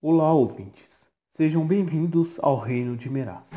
Olá, 0.00 0.32
ouvintes. 0.32 1.10
Sejam 1.34 1.66
bem-vindos 1.66 2.38
ao 2.40 2.56
Reino 2.56 2.96
de 2.96 3.10
Meraz. 3.10 3.50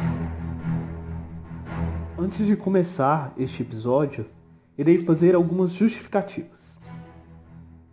Antes 2.17 2.47
de 2.47 2.55
começar 2.55 3.31
este 3.38 3.62
episódio, 3.62 4.25
irei 4.75 4.97
fazer 4.97 5.35
algumas 5.35 5.71
justificativas. 5.71 6.79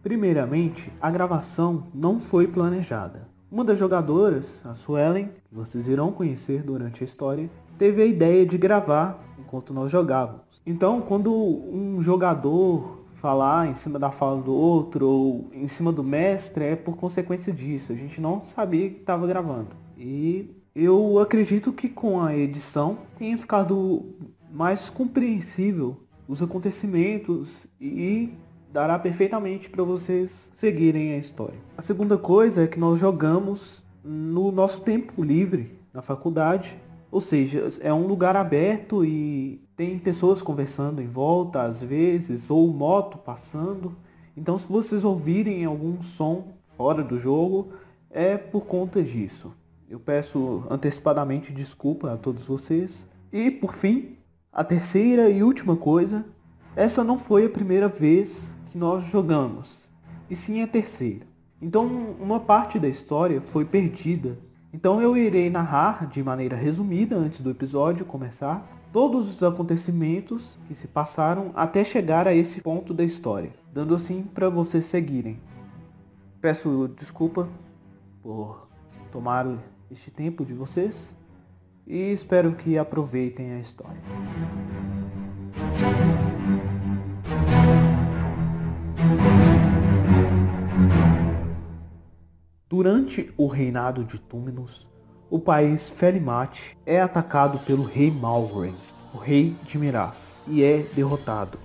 Primeiramente, 0.03 0.91
a 0.99 1.11
gravação 1.11 1.89
não 1.93 2.19
foi 2.19 2.49
planejada. 2.49 3.29
Uma 3.53 3.65
das 3.65 3.79
jogadoras, 3.79 4.65
a 4.65 4.75
Suelen, 4.75 5.27
que 5.27 5.55
vocês 5.55 5.87
irão 5.87 6.11
conhecer 6.11 6.63
durante 6.63 7.05
a 7.05 7.07
história, 7.07 7.51
teve 7.77 8.01
a 8.01 8.07
ideia 8.07 8.47
de 8.47 8.57
gravar 8.57 9.23
enquanto 9.39 9.75
nós 9.75 9.91
jogávamos. 9.91 10.63
Então, 10.65 11.03
quando 11.03 11.35
um 11.35 12.01
jogador 12.01 12.98
falar 13.21 13.69
em 13.69 13.75
cima 13.75 13.99
da 13.99 14.11
fala 14.11 14.41
do 14.41 14.55
outro 14.55 15.09
ou 15.09 15.51
em 15.53 15.67
cima 15.67 15.93
do 15.93 16.05
mestre, 16.05 16.65
é 16.65 16.77
por 16.77 16.97
consequência 16.97 17.53
disso. 17.53 17.93
A 17.93 17.97
gente 17.97 18.21
não 18.21 18.45
sabia 18.45 18.89
que 18.91 19.01
estava 19.01 19.27
gravando. 19.27 19.71
E 19.97 20.51
eu 20.75 21.19
acredito 21.19 21.73
que 21.73 21.89
com 21.89 22.23
a 22.23 22.37
edição 22.37 22.99
tenha 23.17 23.37
ficado 23.37 24.05
mais 24.53 24.89
compreensível 24.89 25.97
os 26.29 26.43
acontecimentos 26.43 27.67
e 27.81 28.31
dará 28.73 28.99
perfeitamente 28.99 29.69
para 29.69 29.83
vocês 29.83 30.53
seguirem 30.55 31.15
a 31.15 31.19
história. 31.19 31.59
A 31.77 31.83
segunda 31.83 32.17
coisa 32.17 32.65
é 32.65 32.67
que 32.67 32.79
nós 32.79 32.99
jogamos 32.99 33.83
no 34.05 34.53
nosso 34.53 34.83
tempo 34.83 35.25
livre 35.25 35.77
na 35.93 36.03
faculdade, 36.03 36.77
ou 37.11 37.21
seja, 37.21 37.67
é 37.81 37.93
um 37.93 38.07
lugar 38.07 38.37
aberto 38.37 39.05
e 39.05 39.61
tem 39.79 39.97
pessoas 39.97 40.43
conversando 40.43 41.01
em 41.01 41.07
volta 41.07 41.63
às 41.63 41.81
vezes 41.85 42.51
ou 42.51 42.67
moto 42.67 43.17
passando. 43.17 43.95
Então, 44.37 44.59
se 44.59 44.67
vocês 44.67 45.05
ouvirem 45.05 45.65
algum 45.65 46.03
som 46.03 46.49
fora 46.77 47.01
do 47.01 47.17
jogo, 47.17 47.69
é 48.11 48.37
por 48.37 48.67
conta 48.67 49.01
disso. 49.01 49.55
Eu 49.89 50.01
peço 50.01 50.65
antecipadamente 50.69 51.53
desculpa 51.53 52.13
a 52.13 52.17
todos 52.17 52.45
vocês. 52.45 53.07
E 53.33 53.53
por 53.53 53.73
fim, 53.73 54.17
a 54.53 54.65
terceira 54.65 55.31
e 55.31 55.45
última 55.45 55.77
coisa, 55.77 56.25
essa 56.75 57.05
não 57.05 57.17
foi 57.17 57.47
a 57.47 57.51
primeira 57.51 57.87
vez 57.87 58.57
que 58.73 58.77
nós 58.77 59.05
jogamos, 59.05 59.89
e 60.29 60.35
sim 60.35 60.61
a 60.61 60.67
terceira. 60.67 61.25
Então, 61.63 61.87
uma 62.19 62.41
parte 62.41 62.81
da 62.81 62.89
história 62.89 63.41
foi 63.41 63.65
perdida. 63.65 64.41
Então, 64.73 65.01
eu 65.01 65.17
irei 65.17 65.49
narrar 65.49 66.09
de 66.09 66.21
maneira 66.21 66.57
resumida 66.57 67.15
antes 67.15 67.41
do 67.41 67.51
episódio 67.51 68.05
começar 68.05 68.78
todos 68.93 69.29
os 69.29 69.43
acontecimentos 69.43 70.59
que 70.67 70.75
se 70.75 70.89
passaram 70.89 71.51
até 71.55 71.85
chegar 71.85 72.27
a 72.27 72.35
esse 72.35 72.61
ponto 72.61 72.95
da 72.95 73.05
história, 73.05 73.53
dando 73.73 73.95
assim 73.95 74.23
para 74.23 74.49
vocês 74.49 74.85
seguirem. 74.87 75.39
Peço 76.41 76.89
desculpa 76.97 77.49
por 78.23 78.69
tomar 79.13 79.47
este 79.91 80.11
tempo 80.11 80.45
de 80.45 80.55
vocês 80.55 81.15
e 81.87 82.13
espero 82.13 82.55
que 82.55 82.79
aproveitem 82.79 83.53
a 83.53 83.61
história. 83.61 84.01
Durante 92.69 93.33
o 93.37 93.47
reinado 93.47 94.05
de 94.05 94.21
Túminos, 94.21 94.88
o 95.31 95.39
país 95.39 95.91
Felimate 95.91 96.77
é 96.87 97.01
atacado 97.01 97.59
pelo 97.59 97.83
rei 97.83 98.11
Malgren, 98.11 98.75
o 99.15 99.19
rei 99.19 99.55
de 99.65 99.79
Miraz, 99.79 100.39
e 100.47 100.63
é 100.63 100.87
derrotado. 100.95 101.59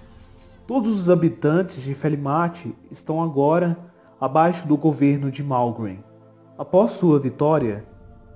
Todos 0.68 1.00
os 1.00 1.10
habitantes 1.10 1.82
de 1.82 1.94
Felimate 1.94 2.76
estão 2.92 3.24
agora 3.24 3.78
abaixo 4.20 4.68
do 4.68 4.76
governo 4.76 5.32
de 5.32 5.42
Malgren. 5.42 6.04
Após 6.58 6.92
sua 6.92 7.20
vitória, 7.20 7.86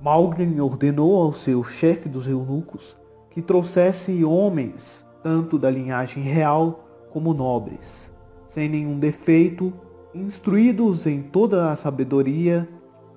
Malgren 0.02 0.62
ordenou 0.62 1.22
ao 1.22 1.34
seu 1.34 1.62
chefe 1.64 2.08
dos 2.08 2.26
eunucos 2.26 2.96
que 3.30 3.42
trouxesse 3.42 4.24
homens, 4.24 5.06
tanto 5.22 5.60
da 5.60 5.70
linhagem 5.70 6.24
real 6.24 6.88
como 7.12 7.34
nobres, 7.34 8.10
sem 8.48 8.70
nenhum 8.70 8.98
defeito, 8.98 9.74
instruídos 10.14 11.06
em 11.06 11.22
toda 11.22 11.70
a 11.70 11.76
sabedoria, 11.76 12.68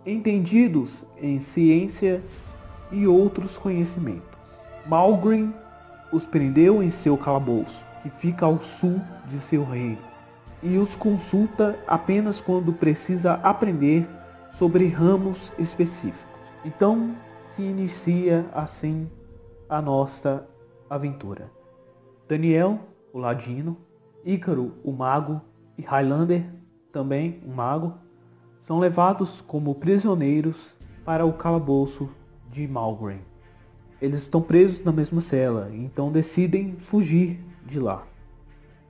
entendidos 0.05 1.05
em 1.21 1.41
ciência 1.41 2.23
e 2.91 3.07
outros 3.07 3.59
conhecimentos. 3.59 4.39
Malgren 4.87 5.55
os 6.13 6.27
prendeu 6.27 6.83
em 6.83 6.91
seu 6.91 7.17
calabouço, 7.17 7.85
que 8.03 8.11
fica 8.11 8.47
ao 8.47 8.61
sul 8.61 9.01
de 9.27 9.39
seu 9.39 9.65
reino, 9.65 9.99
e 10.63 10.77
os 10.77 10.97
consulta 10.97 11.79
apenas 11.87 12.41
quando 12.41 12.73
precisa 12.73 13.35
aprender 13.35 14.07
sobre 14.53 14.89
ramos 14.89 15.53
específicos. 15.59 16.27
Então 16.65 17.15
se 17.49 17.63
inicia 17.63 18.47
assim 18.53 19.09
a 19.69 19.81
nossa 19.81 20.47
aventura. 20.89 21.51
Daniel, 22.29 22.81
o 23.13 23.19
ladino, 23.19 23.77
Ícaro, 24.25 24.75
o 24.85 24.93
mago, 24.93 25.41
e 25.79 25.83
Highlander, 25.83 26.45
também 26.93 27.41
um 27.47 27.55
mago, 27.55 27.95
são 28.61 28.79
levados 28.79 29.41
como 29.41 29.75
prisioneiros 29.75 30.77
para 31.05 31.25
o 31.25 31.33
calabouço 31.33 32.09
de 32.51 32.69
Malgren. 32.69 33.21
Eles 34.01 34.23
estão 34.23 34.41
presos 34.41 34.85
na 34.85 34.93
mesma 34.93 35.21
cela, 35.21 35.71
então 35.73 36.11
decidem 36.11 36.77
fugir 36.77 37.41
de 37.67 37.79
lá. 37.79 38.07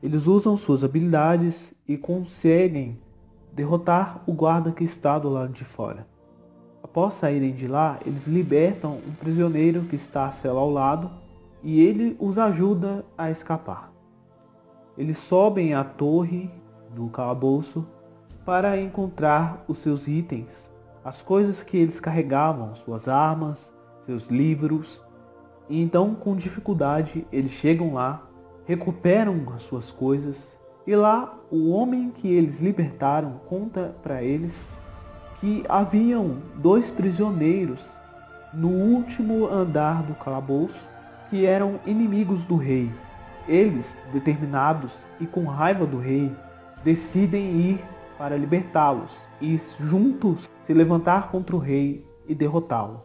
Eles 0.02 0.26
usam 0.26 0.56
suas 0.56 0.82
habilidades 0.82 1.74
e 1.86 1.96
conseguem 1.96 2.98
derrotar 3.52 4.22
o 4.26 4.32
guarda 4.32 4.72
que 4.72 4.84
está 4.84 5.18
do 5.18 5.28
lado 5.28 5.52
de 5.52 5.64
fora. 5.64 6.06
Após 6.82 7.14
saírem 7.14 7.52
de 7.52 7.66
lá, 7.66 7.98
eles 8.06 8.26
libertam 8.26 8.98
um 9.06 9.12
prisioneiro 9.12 9.82
que 9.82 9.96
está 9.96 10.26
à 10.26 10.32
cela 10.32 10.60
ao 10.60 10.70
lado 10.70 11.10
e 11.62 11.80
ele 11.80 12.16
os 12.18 12.38
ajuda 12.38 13.04
a 13.16 13.30
escapar. 13.30 13.92
Eles 14.96 15.18
sobem 15.18 15.74
à 15.74 15.84
torre 15.84 16.50
do 16.94 17.08
calabouço 17.08 17.86
para 18.50 18.76
encontrar 18.76 19.64
os 19.68 19.78
seus 19.78 20.08
itens, 20.08 20.68
as 21.04 21.22
coisas 21.22 21.62
que 21.62 21.76
eles 21.76 22.00
carregavam, 22.00 22.74
suas 22.74 23.06
armas, 23.06 23.72
seus 24.02 24.26
livros. 24.26 25.04
E 25.68 25.80
então, 25.80 26.16
com 26.16 26.34
dificuldade, 26.34 27.24
eles 27.30 27.52
chegam 27.52 27.94
lá, 27.94 28.26
recuperam 28.66 29.40
as 29.54 29.62
suas 29.62 29.92
coisas 29.92 30.58
e 30.84 30.96
lá 30.96 31.38
o 31.48 31.70
homem 31.70 32.10
que 32.10 32.26
eles 32.26 32.58
libertaram 32.58 33.40
conta 33.46 33.94
para 34.02 34.20
eles 34.20 34.66
que 35.38 35.62
haviam 35.68 36.38
dois 36.56 36.90
prisioneiros 36.90 37.88
no 38.52 38.70
último 38.70 39.46
andar 39.46 40.02
do 40.02 40.14
calabouço 40.14 40.88
que 41.28 41.46
eram 41.46 41.78
inimigos 41.86 42.44
do 42.46 42.56
rei. 42.56 42.90
Eles, 43.46 43.96
determinados 44.12 45.06
e 45.20 45.26
com 45.26 45.44
raiva 45.44 45.86
do 45.86 46.00
rei, 46.00 46.34
decidem 46.82 47.54
ir 47.54 47.99
para 48.20 48.36
libertá-los 48.36 49.16
e 49.40 49.58
juntos 49.80 50.46
se 50.62 50.74
levantar 50.74 51.30
contra 51.30 51.56
o 51.56 51.58
rei 51.58 52.04
e 52.28 52.34
derrotá-lo. 52.34 53.02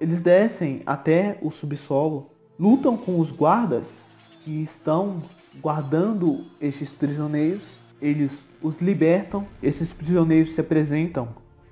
Eles 0.00 0.22
descem 0.22 0.82
até 0.86 1.36
o 1.42 1.50
subsolo, 1.50 2.30
lutam 2.56 2.96
com 2.96 3.18
os 3.18 3.32
guardas 3.32 4.02
que 4.44 4.62
estão 4.62 5.20
guardando 5.60 6.44
estes 6.60 6.92
prisioneiros, 6.92 7.80
eles 8.00 8.44
os 8.62 8.80
libertam, 8.80 9.44
esses 9.60 9.92
prisioneiros 9.92 10.54
se 10.54 10.60
apresentam 10.60 11.30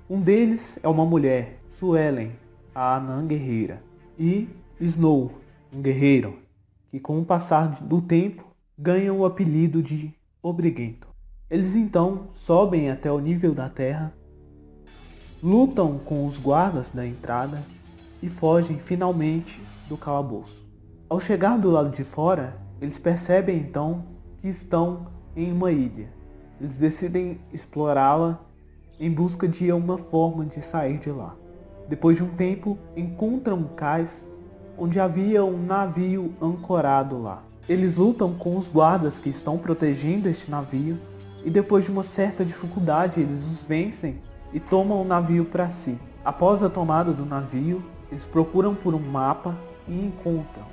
um 0.09 0.19
deles 0.19 0.77
é 0.83 0.89
uma 0.89 1.05
mulher, 1.05 1.61
Suelen, 1.79 2.33
a 2.75 2.97
Anã 2.97 3.25
guerreira, 3.25 3.81
e 4.19 4.49
Snow, 4.81 5.31
um 5.73 5.81
guerreiro, 5.81 6.39
que 6.91 6.99
com 6.99 7.21
o 7.21 7.25
passar 7.25 7.81
do 7.81 8.01
tempo 8.01 8.43
ganha 8.77 9.13
o 9.13 9.25
apelido 9.25 9.81
de 9.81 10.13
Obriguento. 10.43 11.14
Eles 11.55 11.73
então 11.73 12.27
sobem 12.33 12.91
até 12.91 13.09
o 13.09 13.17
nível 13.17 13.55
da 13.55 13.69
terra, 13.69 14.11
lutam 15.41 15.97
com 15.97 16.27
os 16.27 16.37
guardas 16.37 16.91
da 16.91 17.07
entrada 17.07 17.63
e 18.21 18.27
fogem 18.27 18.77
finalmente 18.77 19.61
do 19.87 19.95
calabouço. 19.95 20.65
Ao 21.07 21.17
chegar 21.17 21.57
do 21.57 21.71
lado 21.71 21.91
de 21.91 22.03
fora, 22.03 22.57
eles 22.81 22.99
percebem 22.99 23.57
então 23.57 24.03
que 24.41 24.49
estão 24.49 25.07
em 25.33 25.49
uma 25.49 25.71
ilha. 25.71 26.09
Eles 26.59 26.75
decidem 26.75 27.39
explorá-la 27.53 28.37
em 28.99 29.09
busca 29.09 29.47
de 29.47 29.71
uma 29.71 29.97
forma 29.97 30.45
de 30.45 30.61
sair 30.61 30.97
de 30.97 31.09
lá. 31.09 31.37
Depois 31.87 32.17
de 32.17 32.23
um 32.23 32.35
tempo, 32.35 32.77
encontram 32.97 33.59
um 33.59 33.67
cais 33.75 34.25
onde 34.77 34.99
havia 34.99 35.45
um 35.45 35.65
navio 35.65 36.33
ancorado 36.41 37.21
lá. 37.21 37.41
Eles 37.69 37.95
lutam 37.95 38.33
com 38.33 38.57
os 38.57 38.67
guardas 38.67 39.17
que 39.17 39.29
estão 39.29 39.57
protegendo 39.57 40.27
este 40.27 40.51
navio 40.51 40.99
e 41.45 41.49
depois 41.51 41.85
de 41.85 41.91
uma 41.91 42.01
certa 42.01 42.43
dificuldade 42.43 43.21
eles 43.21 43.45
os 43.45 43.61
vencem 43.61 44.19
e 44.51 44.59
tomam 44.59 44.99
o 44.99 45.05
navio 45.05 45.45
para 45.45 45.69
si. 45.69 45.97
Após 46.23 46.63
a 46.63 46.69
tomada 46.69 47.13
do 47.13 47.23
navio, 47.23 47.83
eles 48.11 48.25
procuram 48.25 48.73
por 48.73 48.95
um 48.95 48.99
mapa 48.99 49.55
e 49.87 49.93
encontram. 49.93 50.65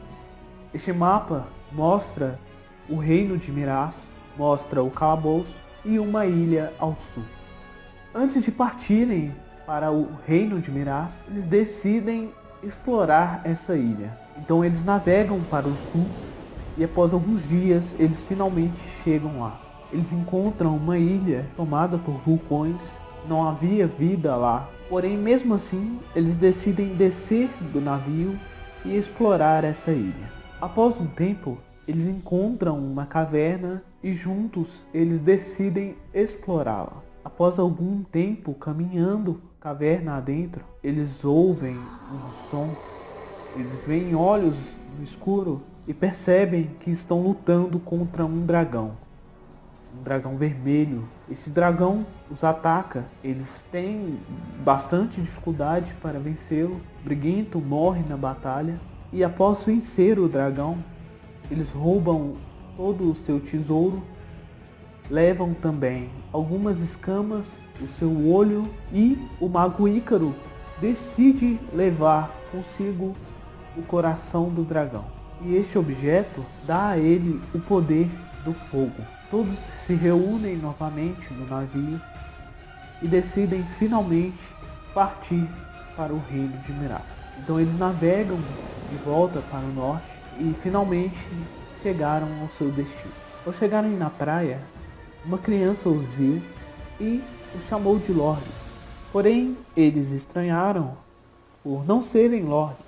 Este 0.73 0.91
mapa 0.91 1.47
mostra 1.71 2.41
o 2.89 2.97
reino 2.97 3.37
de 3.37 3.53
Miraz, 3.53 4.09
mostra 4.37 4.83
o 4.83 4.91
calabouço 4.91 5.61
e 5.85 5.99
uma 5.99 6.25
ilha 6.25 6.73
ao 6.79 6.95
sul. 6.95 7.23
Antes 8.15 8.43
de 8.43 8.51
partirem 8.51 9.35
para 9.67 9.93
o 9.93 10.09
reino 10.27 10.59
de 10.59 10.71
Miraz, 10.71 11.27
eles 11.29 11.45
decidem 11.45 12.33
explorar 12.63 13.43
essa 13.45 13.77
ilha. 13.77 14.17
Então 14.39 14.65
eles 14.65 14.83
navegam 14.83 15.41
para 15.51 15.69
o 15.69 15.77
sul 15.77 16.07
e 16.79 16.85
após 16.85 17.13
alguns 17.13 17.47
dias 17.47 17.95
eles 17.99 18.23
finalmente 18.23 18.81
chegam 19.05 19.41
lá. 19.41 19.72
Eles 19.93 20.12
encontram 20.12 20.77
uma 20.77 20.99
ilha 20.99 21.47
tomada 21.55 21.99
por 21.99 22.15
vulcões, 22.25 22.99
não 23.29 23.47
havia 23.47 23.87
vida 23.87 24.35
lá. 24.35 24.69
Porém, 24.89 25.17
mesmo 25.17 25.55
assim, 25.55 26.00
eles 26.17 26.37
decidem 26.37 26.94
descer 26.94 27.49
do 27.73 27.81
navio 27.81 28.39
e 28.85 28.97
explorar 28.97 29.65
essa 29.65 29.93
ilha. 29.93 30.33
Após 30.61 30.99
um 30.99 31.06
tempo, 31.06 31.59
eles 31.87 32.06
encontram 32.06 32.79
uma 32.79 33.05
caverna 33.05 33.83
e 34.03 34.12
juntos 34.12 34.87
eles 34.94 35.21
decidem 35.21 35.97
explorá-la. 36.15 37.03
Após 37.25 37.59
algum 37.59 38.03
tempo 38.03 38.55
caminhando 38.55 39.43
caverna 39.61 40.17
adentro, 40.17 40.65
eles 40.83 41.25
ouvem 41.25 41.77
um 41.77 42.31
som, 42.50 42.75
eles 43.56 43.77
veem 43.87 44.15
olhos 44.15 44.56
no 44.97 45.05
escuro 45.05 45.62
e 45.87 45.95
percebem 45.95 46.71
que 46.81 46.91
estão 46.91 47.21
lutando 47.23 47.79
contra 47.79 48.25
um 48.25 48.45
dragão. 48.45 49.01
Um 49.94 50.03
dragão 50.03 50.37
vermelho. 50.37 51.06
Esse 51.31 51.50
dragão 51.50 52.06
os 52.31 52.43
ataca, 52.43 53.05
eles 53.23 53.65
têm 53.71 54.19
bastante 54.65 55.21
dificuldade 55.21 55.94
para 56.00 56.19
vencê-lo. 56.19 56.81
Briguento 57.05 57.61
morre 57.61 58.03
na 58.09 58.17
batalha 58.17 58.81
e 59.12 59.23
após 59.23 59.65
vencer 59.65 60.19
o 60.19 60.29
dragão, 60.29 60.79
eles 61.50 61.71
roubam 61.71 62.37
todo 62.77 63.11
o 63.11 63.15
seu 63.15 63.39
tesouro, 63.39 64.03
levam 65.11 65.53
também 65.53 66.09
algumas 66.33 66.81
escamas, 66.81 67.47
o 67.81 67.87
seu 67.87 68.31
olho 68.31 68.67
e 68.93 69.19
o 69.38 69.49
mago 69.49 69.87
Ícaro 69.87 70.35
decide 70.81 71.61
levar 71.75 72.31
consigo 72.50 73.15
o 73.77 73.83
coração 73.83 74.49
do 74.49 74.65
dragão. 74.65 75.05
E 75.43 75.55
este 75.55 75.77
objeto 75.77 76.45
dá 76.67 76.91
a 76.91 76.99
ele 76.99 77.41
o 77.55 77.61
poder 77.61 78.09
do 78.45 78.53
fogo. 78.53 79.03
Todos 79.32 79.58
se 79.87 79.94
reúnem 79.94 80.58
novamente 80.58 81.32
no 81.32 81.46
navio 81.46 81.99
e 83.00 83.08
decidem 83.08 83.64
finalmente 83.79 84.38
partir 84.93 85.49
para 85.96 86.12
o 86.12 86.19
reino 86.31 86.55
de 86.58 86.73
Miraz. 86.75 87.00
Então 87.38 87.58
eles 87.58 87.79
navegam 87.79 88.37
de 88.90 88.96
volta 89.02 89.40
para 89.50 89.61
o 89.61 89.73
norte 89.73 90.06
e 90.38 90.55
finalmente 90.61 91.17
chegaram 91.82 92.29
ao 92.43 92.50
seu 92.50 92.70
destino. 92.70 93.14
Ao 93.46 93.55
chegarem 93.55 93.96
na 93.96 94.11
praia, 94.11 94.61
uma 95.25 95.38
criança 95.38 95.88
os 95.88 96.06
viu 96.08 96.43
e 97.00 97.25
os 97.56 97.67
chamou 97.70 97.99
de 97.99 98.12
lordes. 98.12 98.52
Porém, 99.11 99.56
eles 99.75 100.11
estranharam 100.11 100.94
por 101.64 101.87
não 101.87 102.02
serem 102.02 102.43
lordes 102.43 102.85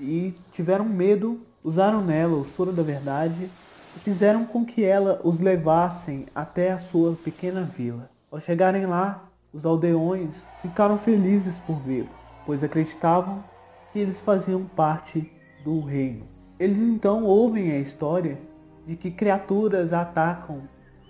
e 0.00 0.34
tiveram 0.52 0.84
medo, 0.84 1.38
usaram 1.62 2.02
nela 2.02 2.34
o 2.34 2.44
soro 2.44 2.72
da 2.72 2.82
verdade 2.82 3.48
fizeram 3.98 4.44
com 4.44 4.64
que 4.64 4.84
ela 4.84 5.20
os 5.24 5.40
levassem 5.40 6.26
até 6.34 6.70
a 6.70 6.78
sua 6.78 7.14
pequena 7.14 7.62
vila. 7.62 8.08
Ao 8.30 8.40
chegarem 8.40 8.86
lá, 8.86 9.24
os 9.52 9.66
aldeões 9.66 10.44
ficaram 10.62 10.96
felizes 10.96 11.58
por 11.58 11.78
vê-los, 11.80 12.08
pois 12.46 12.62
acreditavam 12.62 13.42
que 13.92 13.98
eles 13.98 14.20
faziam 14.20 14.64
parte 14.64 15.30
do 15.64 15.80
reino. 15.80 16.24
Eles 16.58 16.80
então 16.80 17.24
ouvem 17.24 17.72
a 17.72 17.78
história 17.78 18.38
de 18.86 18.96
que 18.96 19.10
criaturas 19.10 19.92
atacam 19.92 20.62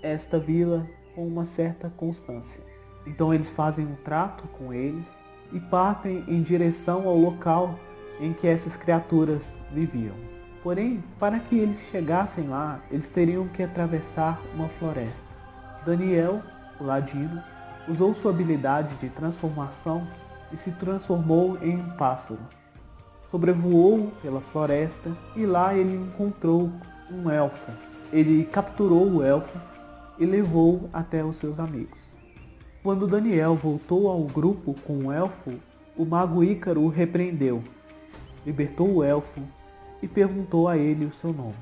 esta 0.03 0.39
vila 0.39 0.87
com 1.15 1.27
uma 1.27 1.45
certa 1.45 1.91
constância. 1.91 2.63
Então 3.07 3.33
eles 3.35 3.51
fazem 3.51 3.85
um 3.85 3.97
trato 3.97 4.47
com 4.49 4.73
eles 4.73 5.07
e 5.53 5.61
partem 5.61 6.25
em 6.29 6.43
direção 6.43 7.07
ao 7.07 7.17
local 7.17 7.79
em 8.21 8.33
que 8.33 8.47
essas 8.47 8.77
criaturas 8.77 9.45
viviam. 9.73 10.30
Porém, 10.63 11.03
para 11.19 11.39
que 11.39 11.57
eles 11.57 11.81
chegassem 11.91 12.49
lá, 12.49 12.81
eles 12.91 13.09
teriam 13.09 13.49
que 13.49 13.63
atravessar 13.63 14.41
uma 14.55 14.69
floresta. 14.69 15.31
Daniel, 15.85 16.43
o 16.79 16.85
ladino, 16.85 17.43
usou 17.89 18.13
sua 18.13 18.31
habilidade 18.31 18.95
de 18.97 19.09
transformação 19.09 20.07
e 20.53 20.57
se 20.57 20.71
transformou 20.73 21.59
em 21.63 21.77
um 21.77 21.97
pássaro 21.97 22.39
sobrevoou 23.31 24.11
pela 24.21 24.41
floresta 24.41 25.17
e 25.37 25.47
lá 25.47 25.73
ele 25.75 25.95
encontrou 25.95 26.69
um 27.11 27.31
elfo. 27.31 27.71
Ele 28.13 28.45
capturou 28.45 29.09
o 29.09 29.23
elfo 29.23 29.57
e 30.19 30.27
levou 30.27 30.91
até 30.93 31.25
os 31.25 31.37
seus 31.37 31.61
amigos. 31.61 31.99
Quando 32.83 33.07
Daniel 33.07 33.55
voltou 33.55 34.09
ao 34.09 34.23
grupo 34.25 34.75
com 34.85 35.07
o 35.07 35.13
elfo, 35.13 35.53
o 35.97 36.05
mago 36.05 36.43
Ícaro 36.43 36.81
o 36.81 36.89
repreendeu, 36.89 37.63
libertou 38.45 38.97
o 38.97 39.05
elfo 39.05 39.41
e 40.03 40.09
perguntou 40.09 40.69
a 40.69 40.77
ele 40.77 41.05
o 41.05 41.13
seu 41.13 41.33
nome. 41.33 41.55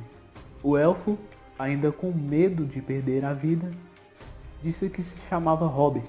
O 0.62 0.76
elfo, 0.76 1.19
ainda 1.58 1.90
com 1.93 2.12
medo 2.12 2.64
de 2.64 2.81
perder 2.81 3.25
a 3.25 3.32
vida, 3.32 3.70
disse 4.62 4.88
que 4.88 5.02
se 5.02 5.17
chamava 5.29 5.67
Robert. 5.67 6.08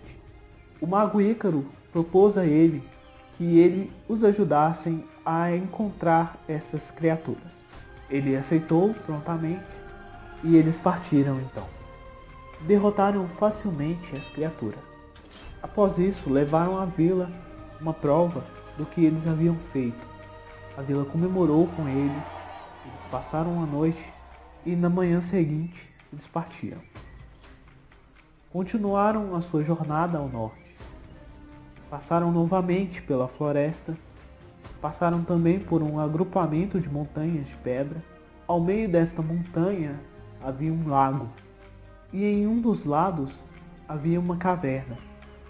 O 0.81 0.87
mago 0.87 1.21
Ícaro 1.21 1.65
propôs 1.91 2.37
a 2.37 2.45
ele 2.45 2.83
que 3.37 3.59
ele 3.59 3.91
os 4.07 4.23
ajudassem 4.23 5.05
a 5.25 5.55
encontrar 5.55 6.37
essas 6.47 6.91
criaturas. 6.91 7.51
Ele 8.09 8.35
aceitou 8.35 8.93
prontamente 9.05 9.63
e 10.43 10.55
eles 10.55 10.79
partiram 10.79 11.39
então. 11.39 11.65
Derrotaram 12.61 13.27
facilmente 13.27 14.13
as 14.15 14.25
criaturas. 14.25 14.79
Após 15.61 15.97
isso, 15.97 16.29
levaram 16.29 16.77
à 16.79 16.85
vila 16.85 17.29
uma 17.79 17.93
prova 17.93 18.43
do 18.77 18.85
que 18.85 19.03
eles 19.03 19.27
haviam 19.27 19.55
feito. 19.71 20.08
A 20.79 20.81
vila 20.81 21.03
comemorou 21.03 21.67
com 21.75 21.89
eles, 21.89 22.23
eles 22.85 23.01
passaram 23.11 23.61
a 23.61 23.65
noite 23.65 24.13
e 24.65 24.77
na 24.77 24.89
manhã 24.89 25.19
seguinte 25.19 25.91
eles 26.09 26.25
partiram. 26.25 26.79
Continuaram 28.49 29.35
a 29.35 29.41
sua 29.41 29.61
jornada 29.61 30.17
ao 30.17 30.29
norte 30.29 30.79
Passaram 31.89 32.31
novamente 32.31 33.01
pela 33.01 33.27
floresta, 33.27 33.97
passaram 34.79 35.21
também 35.21 35.59
por 35.59 35.83
um 35.83 35.99
agrupamento 35.99 36.79
de 36.79 36.87
montanhas 36.87 37.49
de 37.49 37.55
pedra. 37.55 38.01
Ao 38.47 38.61
meio 38.61 38.87
desta 38.87 39.21
montanha 39.21 39.99
havia 40.41 40.71
um 40.71 40.87
lago, 40.87 41.29
e 42.13 42.23
em 42.23 42.47
um 42.47 42.61
dos 42.61 42.85
lados 42.85 43.37
havia 43.85 44.17
uma 44.17 44.37
caverna. 44.37 44.97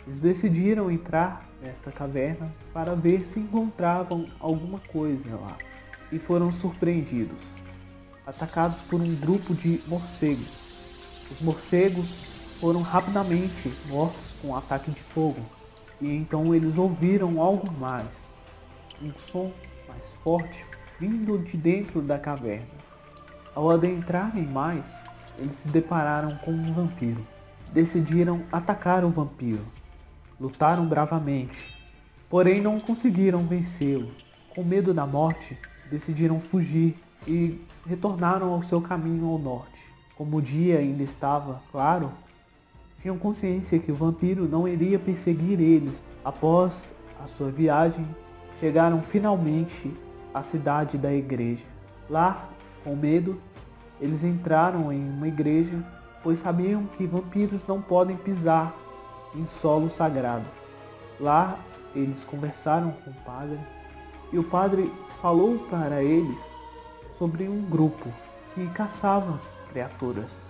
Eles 0.07 0.19
decidiram 0.19 0.89
entrar 0.89 1.47
nesta 1.61 1.91
caverna 1.91 2.45
para 2.73 2.95
ver 2.95 3.21
se 3.21 3.39
encontravam 3.39 4.27
alguma 4.39 4.79
coisa 4.79 5.35
lá, 5.35 5.57
e 6.11 6.17
foram 6.17 6.51
surpreendidos, 6.51 7.37
atacados 8.25 8.81
por 8.83 9.01
um 9.01 9.15
grupo 9.15 9.53
de 9.53 9.81
morcegos. 9.87 11.27
Os 11.31 11.41
morcegos 11.41 12.57
foram 12.59 12.81
rapidamente 12.81 13.71
mortos 13.87 14.35
com 14.41 14.49
um 14.49 14.55
ataque 14.55 14.91
de 14.91 15.01
fogo 15.01 15.41
e 16.01 16.09
então 16.15 16.55
eles 16.55 16.77
ouviram 16.77 17.41
algo 17.41 17.71
mais, 17.79 18.07
um 19.01 19.11
som 19.17 19.51
mais 19.87 20.03
forte 20.23 20.65
vindo 20.99 21.37
de 21.39 21.55
dentro 21.57 22.01
da 22.01 22.17
caverna. 22.17 22.67
Ao 23.55 23.69
adentrarem 23.69 24.45
mais, 24.45 24.85
eles 25.37 25.55
se 25.55 25.67
depararam 25.67 26.37
com 26.37 26.51
um 26.51 26.73
vampiro. 26.73 27.25
Decidiram 27.71 28.43
atacar 28.51 29.03
o 29.03 29.09
vampiro. 29.09 29.65
Lutaram 30.39 30.85
bravamente, 30.85 31.75
porém 32.29 32.61
não 32.61 32.79
conseguiram 32.79 33.45
vencê-lo. 33.45 34.09
Com 34.55 34.63
medo 34.63 34.93
da 34.93 35.05
morte, 35.05 35.57
decidiram 35.91 36.39
fugir 36.39 36.95
e 37.27 37.59
retornaram 37.85 38.53
ao 38.53 38.61
seu 38.63 38.79
caminho 38.79 39.27
ao 39.27 39.37
norte. 39.37 39.79
Como 40.15 40.37
o 40.37 40.41
dia 40.41 40.79
ainda 40.79 41.03
estava 41.03 41.61
claro, 41.71 42.11
tinham 43.01 43.17
consciência 43.17 43.79
que 43.79 43.91
o 43.91 43.95
vampiro 43.95 44.47
não 44.47 44.67
iria 44.67 44.97
perseguir 44.97 45.59
eles. 45.59 46.03
Após 46.23 46.93
a 47.21 47.27
sua 47.27 47.51
viagem, 47.51 48.07
chegaram 48.59 49.01
finalmente 49.01 49.91
à 50.33 50.41
cidade 50.41 50.97
da 50.97 51.13
igreja. 51.13 51.65
Lá, 52.09 52.49
com 52.83 52.95
medo, 52.95 53.41
eles 53.99 54.23
entraram 54.23 54.91
em 54.91 55.09
uma 55.09 55.27
igreja, 55.27 55.85
pois 56.23 56.39
sabiam 56.39 56.85
que 56.97 57.05
vampiros 57.05 57.67
não 57.67 57.81
podem 57.81 58.15
pisar 58.15 58.73
em 59.35 59.45
solo 59.45 59.89
sagrado. 59.89 60.45
Lá, 61.19 61.59
eles 61.95 62.23
conversaram 62.23 62.91
com 62.91 63.11
o 63.11 63.13
padre 63.25 63.59
e 64.31 64.37
o 64.37 64.43
padre 64.43 64.91
falou 65.21 65.59
para 65.69 66.03
eles 66.03 66.39
sobre 67.17 67.47
um 67.47 67.61
grupo 67.61 68.09
que 68.53 68.67
caçava 68.69 69.39
criaturas 69.69 70.49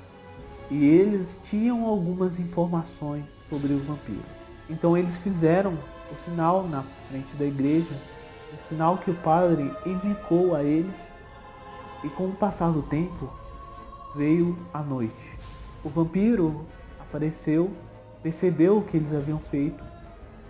e 0.70 0.86
eles 0.86 1.40
tinham 1.44 1.86
algumas 1.86 2.40
informações 2.40 3.26
sobre 3.50 3.74
o 3.74 3.80
vampiro. 3.80 4.24
Então 4.70 4.96
eles 4.96 5.18
fizeram 5.18 5.78
o 6.12 6.16
sinal 6.16 6.68
na 6.68 6.84
frente 7.10 7.36
da 7.36 7.46
igreja, 7.46 7.94
o 8.54 8.68
sinal 8.68 8.98
que 8.98 9.10
o 9.10 9.16
padre 9.16 9.72
indicou 9.86 10.56
a 10.56 10.64
eles, 10.64 11.12
e 12.04 12.10
com 12.10 12.28
o 12.28 12.36
passar 12.36 12.72
do 12.72 12.82
tempo 12.84 13.30
veio 14.16 14.58
a 14.74 14.82
noite. 14.82 15.38
O 15.84 15.90
vampiro 15.90 16.66
apareceu, 17.00 17.72
percebeu 18.22 18.78
o 18.78 18.84
que 18.84 18.98
eles 18.98 19.14
haviam 19.14 19.40
feito 19.40 19.84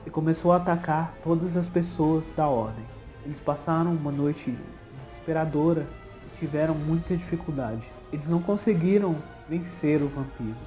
e 0.05 0.09
começou 0.09 0.51
a 0.51 0.57
atacar 0.57 1.13
todas 1.23 1.55
as 1.55 1.67
pessoas 1.67 2.33
da 2.35 2.47
ordem. 2.47 2.83
Eles 3.25 3.39
passaram 3.39 3.91
uma 3.91 4.11
noite 4.11 4.57
desesperadora 5.03 5.85
e 6.25 6.39
tiveram 6.39 6.73
muita 6.73 7.15
dificuldade. 7.15 7.87
Eles 8.11 8.27
não 8.27 8.41
conseguiram 8.41 9.15
vencer 9.47 10.01
o 10.01 10.07
vampiro. 10.07 10.57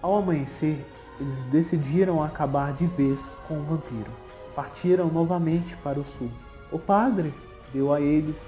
Ao 0.00 0.16
amanhecer, 0.18 0.84
eles 1.18 1.44
decidiram 1.50 2.22
acabar 2.22 2.72
de 2.72 2.86
vez 2.86 3.20
com 3.48 3.58
o 3.58 3.64
vampiro. 3.64 4.10
Partiram 4.54 5.08
novamente 5.08 5.76
para 5.76 5.98
o 5.98 6.04
sul. 6.04 6.30
O 6.70 6.78
padre 6.78 7.32
deu 7.72 7.92
a 7.92 8.00
eles 8.00 8.40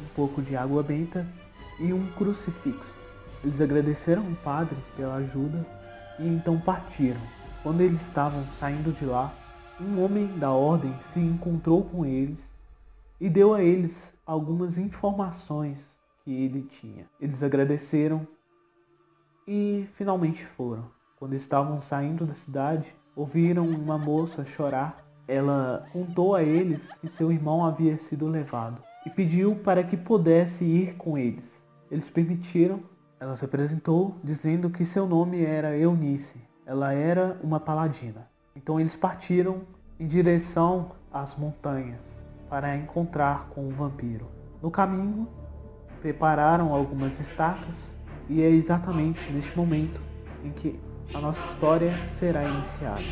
um 0.00 0.06
pouco 0.14 0.40
de 0.40 0.56
água 0.56 0.82
benta 0.82 1.26
e 1.78 1.92
um 1.92 2.06
crucifixo. 2.12 2.94
Eles 3.44 3.60
agradeceram 3.60 4.22
o 4.22 4.36
padre 4.36 4.76
pela 4.96 5.16
ajuda 5.16 5.66
e 6.18 6.26
então 6.26 6.58
partiram. 6.58 7.20
Quando 7.62 7.82
eles 7.82 8.00
estavam 8.00 8.42
saindo 8.58 8.90
de 8.90 9.04
lá, 9.04 9.34
um 9.78 10.02
homem 10.02 10.26
da 10.38 10.50
ordem 10.50 10.94
se 11.12 11.20
encontrou 11.20 11.84
com 11.84 12.06
eles 12.06 12.38
e 13.20 13.28
deu 13.28 13.52
a 13.52 13.62
eles 13.62 14.14
algumas 14.24 14.78
informações 14.78 15.86
que 16.24 16.32
ele 16.32 16.62
tinha. 16.62 17.06
Eles 17.20 17.42
agradeceram 17.42 18.26
e 19.46 19.86
finalmente 19.92 20.46
foram. 20.46 20.86
Quando 21.18 21.34
estavam 21.34 21.78
saindo 21.80 22.24
da 22.24 22.32
cidade, 22.32 22.94
ouviram 23.14 23.68
uma 23.68 23.98
moça 23.98 24.42
chorar. 24.46 24.96
Ela 25.28 25.86
contou 25.92 26.34
a 26.34 26.42
eles 26.42 26.90
que 26.98 27.08
seu 27.08 27.30
irmão 27.30 27.62
havia 27.62 27.98
sido 27.98 28.26
levado 28.26 28.82
e 29.04 29.10
pediu 29.10 29.54
para 29.56 29.82
que 29.82 29.98
pudesse 29.98 30.64
ir 30.64 30.94
com 30.96 31.18
eles. 31.18 31.62
Eles 31.90 32.08
permitiram. 32.08 32.80
Ela 33.18 33.36
se 33.36 33.44
apresentou 33.44 34.16
dizendo 34.24 34.70
que 34.70 34.86
seu 34.86 35.06
nome 35.06 35.44
era 35.44 35.76
Eunice. 35.76 36.49
Ela 36.70 36.92
era 36.92 37.36
uma 37.42 37.58
paladina. 37.58 38.30
Então 38.54 38.78
eles 38.78 38.94
partiram 38.94 39.62
em 39.98 40.06
direção 40.06 40.92
às 41.12 41.34
montanhas 41.34 41.98
para 42.48 42.76
encontrar 42.76 43.48
com 43.48 43.66
o 43.66 43.72
vampiro. 43.72 44.28
No 44.62 44.70
caminho, 44.70 45.26
prepararam 46.00 46.72
algumas 46.72 47.18
estacas 47.18 47.98
e 48.28 48.40
é 48.40 48.48
exatamente 48.48 49.32
neste 49.32 49.56
momento 49.56 50.00
em 50.44 50.52
que 50.52 50.78
a 51.12 51.20
nossa 51.20 51.44
história 51.46 51.92
será 52.10 52.44
iniciada. 52.44 53.02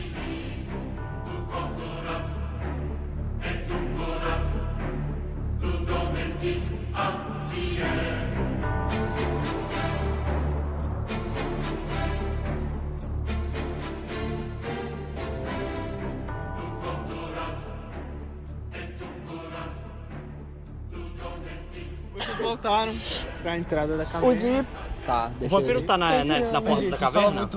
Voltaram 22.62 22.94
pra 23.42 23.56
entrada 23.56 23.96
da 23.96 24.04
caverna. 24.04 24.28
O 24.28 24.36
de. 24.36 24.66
Tá, 25.06 25.30
O 25.40 25.48
vampiro 25.48 25.80
tá 25.82 25.96
na, 25.96 26.22
na, 26.24 26.38
na 26.52 26.60
porta 26.60 26.90
da 26.90 26.96
caverna? 26.98 27.48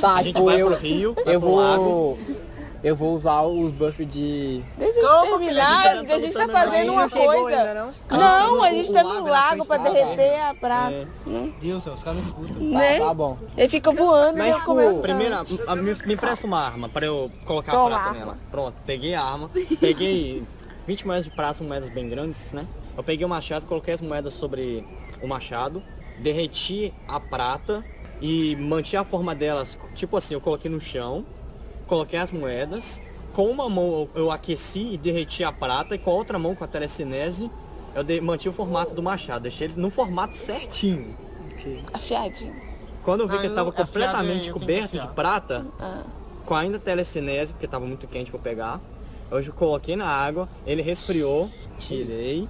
Tá, 0.00 0.14
A 0.14 0.22
gente 0.22 0.34
tipo, 0.36 0.44
vai 0.46 0.62
eu, 0.62 0.68
pro 0.68 0.76
rio, 0.78 1.16
eu 1.26 1.40
pro 1.40 1.54
lago. 1.56 1.82
vou. 1.84 2.18
Eu 2.84 2.96
vou 2.96 3.14
usar 3.14 3.42
os 3.42 3.72
buffs 3.72 4.08
de. 4.10 4.60
Deixa 4.76 4.98
a 5.00 5.20
gente 5.24 5.28
terminar, 5.38 5.96
porque 5.98 6.12
a 6.12 6.18
gente 6.18 6.34
tá 6.34 6.48
fazendo 6.48 6.92
uma 6.92 7.08
coisa. 7.08 7.94
Não, 8.10 8.62
a 8.64 8.70
gente 8.70 8.92
tá 8.92 9.02
no 9.04 9.24
lago 9.24 9.64
pra 9.64 9.76
derreter 9.78 10.40
a 10.40 10.54
prata. 10.54 11.08
Deus, 11.60 11.86
os 11.86 12.02
caras 12.02 12.18
não 12.18 12.24
escutam. 12.26 12.54
Tá, 12.72 12.78
Né? 12.78 12.98
tá 13.00 13.14
bom. 13.14 13.38
Ele 13.56 13.68
fica 13.68 13.90
voando 13.92 14.36
Mas, 14.38 14.48
eu 14.48 14.54
tipo, 14.54 14.66
começo 14.66 14.98
a- 14.98 15.02
primeiro, 15.02 15.34
a- 15.34 15.46
a- 15.68 15.76
me, 15.76 15.94
me 16.06 16.14
empresta 16.14 16.46
uma 16.46 16.60
arma 16.60 16.88
pra 16.88 17.06
eu 17.06 17.30
colocar 17.44 17.70
Toma. 17.72 17.96
a 17.96 18.00
prata 18.00 18.18
nela. 18.18 18.36
Pronto, 18.50 18.74
peguei 18.84 19.14
a 19.14 19.22
arma, 19.22 19.48
peguei 19.80 20.42
20 20.86 21.06
moedas 21.06 21.24
de 21.26 21.30
prata, 21.30 21.62
moedas 21.62 21.88
bem 21.88 22.08
grandes, 22.08 22.50
né? 22.52 22.66
Eu 22.96 23.02
peguei 23.02 23.24
o 23.24 23.28
machado, 23.28 23.66
coloquei 23.66 23.94
as 23.94 24.00
moedas 24.00 24.34
sobre 24.34 24.84
o 25.22 25.26
machado, 25.26 25.82
derreti 26.18 26.92
a 27.08 27.18
prata 27.18 27.84
e 28.20 28.54
mantive 28.56 28.96
a 28.98 29.04
forma 29.04 29.34
delas, 29.34 29.78
tipo 29.94 30.16
assim, 30.16 30.34
eu 30.34 30.40
coloquei 30.40 30.70
no 30.70 30.80
chão, 30.80 31.24
coloquei 31.86 32.18
as 32.18 32.30
moedas, 32.32 33.00
com 33.32 33.46
uma 33.50 33.68
mão 33.68 34.08
eu 34.14 34.30
aqueci 34.30 34.92
e 34.92 34.98
derreti 34.98 35.42
a 35.42 35.50
prata 35.50 35.94
e 35.94 35.98
com 35.98 36.10
a 36.10 36.14
outra 36.14 36.38
mão, 36.38 36.54
com 36.54 36.64
a 36.64 36.68
telecinese, 36.68 37.50
eu 37.94 38.04
de, 38.04 38.20
mantive 38.20 38.50
o 38.50 38.52
formato 38.52 38.94
do 38.94 39.02
machado, 39.02 39.42
deixei 39.42 39.68
ele 39.68 39.80
no 39.80 39.90
formato 39.90 40.36
certinho. 40.36 41.16
Afiadinho. 41.92 42.54
Quando 43.02 43.20
eu 43.22 43.26
vi 43.28 43.34
que 43.38 43.42
Ah, 43.42 43.46
ele 43.46 43.54
tava 43.54 43.68
eu- 43.68 43.72
afiado 43.72 43.88
completamente 43.88 44.52
coberto 44.52 44.98
que 44.98 45.06
de 45.06 45.14
prata, 45.14 45.66
Ah. 45.80 46.02
com 46.44 46.54
ainda 46.54 46.78
telecinese, 46.78 47.52
porque 47.52 47.66
tava 47.66 47.86
muito 47.86 48.06
quente 48.06 48.30
pra 48.30 48.38
eu 48.38 48.42
pegar, 48.44 48.80
eu 49.30 49.52
coloquei 49.54 49.96
na 49.96 50.06
água, 50.06 50.48
ele 50.66 50.82
resfriou, 50.82 51.50
tirei. 51.78 52.48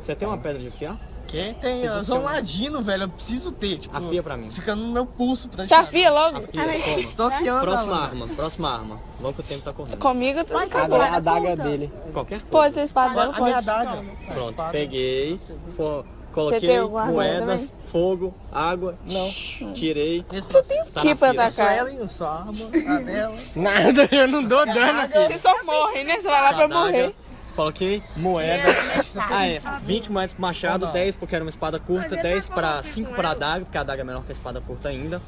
Você 0.00 0.14
tem 0.14 0.26
uma 0.26 0.38
pedra 0.38 0.58
de 0.58 0.68
afiar? 0.68 0.96
Quem 1.28 1.54
tem? 1.54 1.78
Você 1.80 1.86
Eu 1.88 1.92
disse 1.94 2.06
sou 2.06 2.18
um 2.18 2.22
ladino, 2.22 2.82
velho. 2.82 3.04
Eu 3.04 3.08
preciso 3.08 3.52
ter. 3.52 3.78
Tipo, 3.78 3.96
Afia 3.96 4.20
pra 4.22 4.36
mim. 4.36 4.50
Fica 4.50 4.74
no 4.74 4.88
meu 4.90 5.06
pulso. 5.06 5.48
Pra 5.48 5.64
Tá 5.64 5.80
afia 5.80 6.10
logo? 6.10 6.38
Afia, 6.38 6.62
toma. 6.64 7.00
Estou 7.00 7.26
afiando. 7.28 7.60
Próxima 7.60 7.92
ela. 7.96 8.04
arma, 8.04 8.26
próxima 8.28 8.72
arma. 8.74 9.00
Vamos 9.20 9.36
que 9.36 9.42
o 9.42 9.44
tempo 9.44 9.62
tá 9.62 9.72
correndo. 9.72 9.98
Comigo 9.98 10.44
tu 10.44 10.56
Agora 10.56 11.04
é 11.04 11.08
a 11.10 11.16
adaga 11.16 11.56
dele. 11.56 11.92
Qualquer 12.12 12.38
coisa. 12.40 12.50
Pode 12.50 12.74
ser 12.74 12.82
espadão, 12.82 13.22
A 13.22 13.26
minha 13.26 13.34
pode. 13.36 13.52
adaga. 13.52 14.02
Pronto, 14.34 14.62
peguei, 14.72 15.40
fo- 15.76 16.02
Você 16.04 16.34
coloquei 16.34 16.60
tem 16.60 16.78
alguma 16.78 17.00
arma 17.02 17.12
moedas, 17.12 17.72
fogo, 17.86 18.34
água, 18.52 18.96
Não. 19.04 19.30
tirei. 19.74 20.24
Que 20.28 20.42
Tá 20.42 20.58
na 21.04 21.14
pra 21.14 21.28
fila. 21.28 21.44
atacar? 21.44 21.52
Só 21.52 21.62
ela 21.62 21.90
e 21.92 22.08
só 22.08 22.26
a 22.26 22.34
arma, 22.40 22.52
a 22.52 22.98
dela. 23.02 23.36
Nada, 23.54 24.08
eu 24.10 24.26
não 24.28 24.42
dou 24.44 24.66
dano. 24.66 25.08
Você 25.28 25.38
só 25.38 25.62
morre, 25.64 26.02
né? 26.04 26.16
Você 26.16 26.22
vai 26.28 26.42
lá 26.42 26.48
pra 26.54 26.64
Adaga, 26.64 26.74
morrer. 26.80 27.14
Coloquei 27.60 28.02
moedas. 28.16 29.14
Ah, 29.16 29.46
é. 29.46 29.60
20 29.82 30.10
moedas 30.10 30.32
pro 30.32 30.40
machado, 30.40 30.86
10 30.86 31.14
porque 31.16 31.34
era 31.34 31.44
uma 31.44 31.50
espada 31.50 31.78
curta, 31.78 32.16
10 32.16 32.48
para 32.48 32.82
5 32.82 33.12
para 33.12 33.28
a 33.28 33.32
adaga, 33.32 33.64
porque 33.66 33.76
a 33.76 33.82
adaga 33.82 34.00
é 34.00 34.04
menor 34.04 34.24
que 34.24 34.30
a 34.30 34.32
espada 34.32 34.62
curta 34.62 34.88
ainda. 34.88 35.20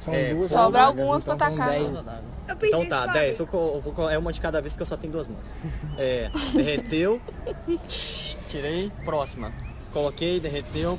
São 0.00 0.12
É, 0.12 0.34
duas 0.34 0.50
Sobra 0.50 0.82
adagas, 0.82 1.00
algumas 1.00 1.22
pra 1.22 1.34
então 1.34 1.46
são 1.46 1.64
atacar. 1.64 1.78
dez. 2.48 2.68
Então 2.68 2.86
tá, 2.86 3.06
10. 3.06 3.38
Eu, 3.38 4.10
é 4.10 4.18
uma 4.18 4.32
de 4.32 4.40
cada 4.40 4.60
vez 4.60 4.74
que 4.74 4.82
eu 4.82 4.86
só 4.86 4.96
tenho 4.96 5.12
duas 5.12 5.28
mãos. 5.28 5.46
É, 5.96 6.28
derreteu. 6.54 7.20
Tirei. 8.48 8.90
Próxima. 9.04 9.52
Coloquei, 9.92 10.40
derreteu. 10.40 10.98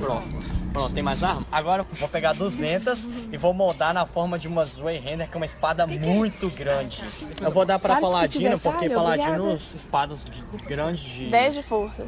Próxima. 0.00 0.40
Pronto, 0.72 0.94
tem 0.94 1.02
mais 1.02 1.22
arma? 1.22 1.44
Agora 1.52 1.82
eu 1.90 1.96
vou 1.96 2.08
pegar 2.08 2.32
200 2.32 3.24
e 3.32 3.36
vou 3.36 3.52
moldar 3.52 3.92
na 3.92 4.06
forma 4.06 4.38
de 4.38 4.48
uma 4.48 4.64
Zweihander, 4.64 5.28
que 5.28 5.34
é 5.34 5.36
uma 5.36 5.44
espada 5.46 5.86
muito 5.86 6.48
grande. 6.50 7.02
Eu 7.40 7.50
vou 7.50 7.64
dar 7.66 7.78
pra 7.78 8.00
Paladino, 8.00 8.58
porque 8.58 8.88
Paladino, 8.88 9.32
obrigada. 9.34 9.54
espadas 9.54 10.22
de- 10.24 10.64
grandes 10.66 11.02
de... 11.04 11.26
10 11.30 11.54
de 11.54 11.62
força. 11.62 12.06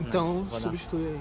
Então, 0.00 0.44
Nossa, 0.44 0.60
substitui 0.60 1.06
aí. 1.06 1.20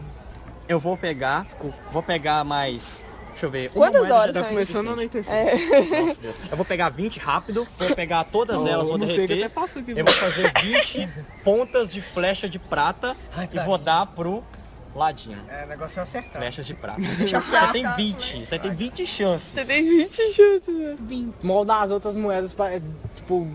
Eu 0.67 0.79
vou 0.79 0.95
pegar, 0.97 1.45
vou 1.91 2.01
pegar 2.01 2.43
mais... 2.43 3.03
Deixa 3.31 3.47
eu 3.47 3.51
ver. 3.51 3.69
Quantas 3.71 4.09
horas 4.09 4.33
tá 4.33 4.43
Começando 4.43 4.87
a 4.87 4.93
anoitecer. 4.93 6.05
Nossa, 6.05 6.21
Deus. 6.21 6.39
Eu 6.49 6.55
vou 6.55 6.65
pegar 6.65 6.87
20 6.87 7.19
rápido, 7.19 7.67
vou 7.77 7.93
pegar 7.93 8.23
todas 8.23 8.61
Oh, 8.61 8.67
elas, 8.67 8.87
vou 8.87 8.97
derreter. 8.97 9.39
até 9.39 9.49
passou 9.49 9.81
aqui. 9.81 9.91
Eu 9.91 10.05
vou 10.05 10.13
fazer 10.13 10.53
20 10.61 11.09
pontas 11.43 11.91
de 11.91 11.99
flecha 11.99 12.47
de 12.47 12.57
prata 12.57 13.13
Ai, 13.35 13.43
e 13.51 13.55
tá. 13.57 13.65
vou 13.65 13.77
dar 13.77 14.05
pro 14.05 14.41
ladinho. 14.95 15.37
É, 15.49 15.65
o 15.65 15.67
negócio 15.67 15.99
é 15.99 16.03
acertar. 16.03 16.41
Flechas 16.41 16.65
de 16.65 16.73
prata. 16.73 17.01
Você 17.05 17.71
tem 17.73 17.95
20, 17.95 18.45
você 18.45 18.59
tem 18.59 18.73
20 18.73 19.07
chances. 19.07 19.49
Você 19.49 19.65
tem 19.65 19.83
20 19.83 20.33
chutes, 20.33 20.77
velho. 20.77 21.33
Moldar 21.43 21.83
as 21.83 21.91
outras 21.91 22.15
moedas 22.15 22.53
pra, 22.53 22.79
tipo, 23.15 23.47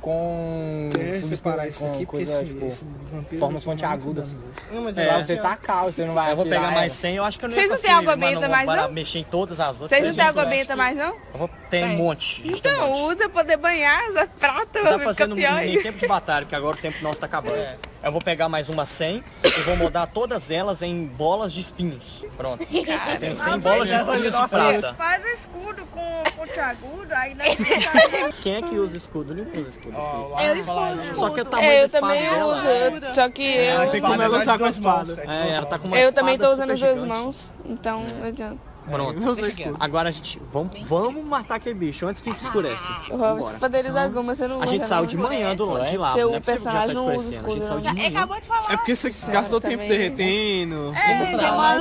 com... 0.00 0.90
Quer 0.92 1.22
separar 1.24 1.68
isso 1.68 1.84
com 1.84 1.92
aqui, 1.92 2.06
porque 2.06 2.22
esse, 2.24 2.44
tipo, 2.44 2.66
esse 2.66 2.84
vampiro... 3.12 3.60
pontiagudas. 3.60 4.28
dano, 4.28 4.40
velho. 4.40 4.54
Não, 4.72 4.82
mas 4.82 4.98
É. 4.98 5.24
você 5.24 5.36
tacar, 5.36 5.84
você 5.84 6.04
não 6.04 6.14
vai 6.14 6.32
Eu 6.32 6.36
vou 6.36 6.44
pegar 6.44 6.70
mais 6.70 6.76
ela. 6.76 6.90
100, 6.90 7.16
eu 7.16 7.24
acho 7.24 7.38
que 7.38 7.44
eu 7.44 7.48
não 7.48 7.54
Vocês 7.54 7.66
ia 7.66 7.74
não 7.74 7.82
têm 7.82 7.90
água 7.92 8.16
benta 8.16 8.48
mais, 8.48 8.66
não? 8.66 8.90
mexer 8.92 9.18
em 9.18 9.24
todas 9.24 9.60
as 9.60 9.80
outras. 9.80 9.90
Vocês 9.90 10.06
não 10.08 10.14
têm 10.14 10.24
água 10.24 10.44
benta 10.46 10.76
mais, 10.76 10.96
não? 10.96 11.14
Eu 11.32 11.38
vou... 11.38 11.50
Tem 11.70 11.84
um 11.84 11.96
monte. 11.96 12.42
um 12.44 12.56
Então, 12.56 12.88
monte. 12.88 13.14
usa 13.14 13.28
poder 13.28 13.56
banhar 13.56 14.02
essa 14.08 14.26
prata, 14.26 14.80
Tá 14.82 14.98
fazendo 14.98 15.36
pior 15.36 15.62
em 15.62 15.74
isso. 15.74 15.82
tempo 15.84 15.98
de 15.98 16.06
batalha, 16.08 16.44
porque 16.44 16.56
agora 16.56 16.76
o 16.76 16.80
tempo 16.80 17.02
nosso 17.02 17.20
tá 17.20 17.26
acabando. 17.26 17.78
Eu 18.02 18.10
vou 18.10 18.20
pegar 18.20 18.48
mais 18.48 18.68
uma 18.70 18.86
100 18.86 19.22
e 19.44 19.48
vou 19.60 19.76
moldar 19.76 20.06
todas 20.06 20.50
elas 20.50 20.80
em 20.82 21.04
bolas 21.04 21.52
de 21.52 21.60
espinhos. 21.60 22.24
Pronto. 22.36 22.64
Tem 23.20 23.36
100 23.36 23.58
bolas 23.58 23.88
de 23.88 23.94
espinhos 23.94 24.22
de 24.24 24.48
prata. 24.48 24.94
Faz 24.94 25.24
escudo 25.38 25.84
com 25.92 26.22
pontiagudo, 26.34 27.12
aí 27.14 27.34
nós 27.34 27.54
Quem 28.42 28.54
é 28.56 28.62
que 28.62 28.74
usa 28.76 28.96
escudo? 28.96 29.34
Não 29.34 29.44
usa 29.52 29.68
escudo. 29.68 29.89
Eu 29.92 30.56
escondo 30.56 31.02
escudo. 31.02 31.18
Só 31.20 31.30
que 31.30 31.40
o 31.40 31.44
tamanho 31.44 31.70
É, 31.70 31.74
da 31.76 31.80
eu 31.82 31.86
espada 31.86 32.06
também 32.06 32.30
dela... 32.30 32.56
uso, 32.56 32.66
eu- 32.66 33.14
só 33.14 33.28
que 33.30 33.42
eu... 33.56 33.90
tem 33.90 34.00
como 34.00 34.22
ela 34.22 34.38
usar 34.38 34.58
com 34.58 34.64
mãos. 34.64 34.74
espadas. 34.76 35.18
É, 35.18 35.50
ela 35.52 35.66
tá 35.66 35.78
com 35.78 35.86
uma 35.88 35.98
Eu 35.98 36.12
também 36.12 36.38
tô 36.38 36.44
espada 36.46 36.54
usando 36.54 36.70
as 36.72 36.80
duas 36.80 37.00
gigante. 37.00 37.08
mãos, 37.08 37.50
então 37.64 38.04
não 38.20 38.26
adianta. 38.28 38.69
Pronto. 38.88 39.20
Meus 39.20 39.38
dois 39.38 39.56
escudos. 39.58 39.80
Agora 39.80 40.08
a 40.08 40.12
gente. 40.12 40.40
Vamos, 40.52 40.82
vamos 40.82 41.24
matar 41.24 41.56
aquele 41.56 41.74
bicho 41.74 42.06
antes 42.06 42.20
que 42.22 42.30
escurece. 42.30 42.86
Vamos 43.10 43.50
poderes 43.52 43.94
alguma, 43.94 44.34
você 44.34 44.46
não 44.48 44.62
A 44.62 44.66
gente 44.66 44.86
saiu 44.86 45.06
de 45.06 45.16
manhã 45.16 45.54
do 45.54 45.84
de 45.84 45.96
lá. 45.96 46.12
Seu 46.14 46.28
não 46.30 46.36
é 46.36 46.40
tá 46.40 46.52
personagem 46.52 46.94
não 46.94 47.16
usa 47.16 47.30
escurecendo. 47.34 47.46
A 47.46 47.50
gente 47.50 47.62
escudo, 47.62 47.64
saiu 47.66 47.80
de. 47.80 47.88
Ele 47.88 47.96
manhã. 48.10 48.18
acabou 48.18 48.40
de 48.40 48.46
falar. 48.46 48.72
É 48.72 48.76
porque 48.76 48.96
você 48.96 49.10
gastou 49.30 49.60
tempo 49.60 49.74
também. 49.74 49.88
derretendo. 49.88 50.92
É, 50.96 51.16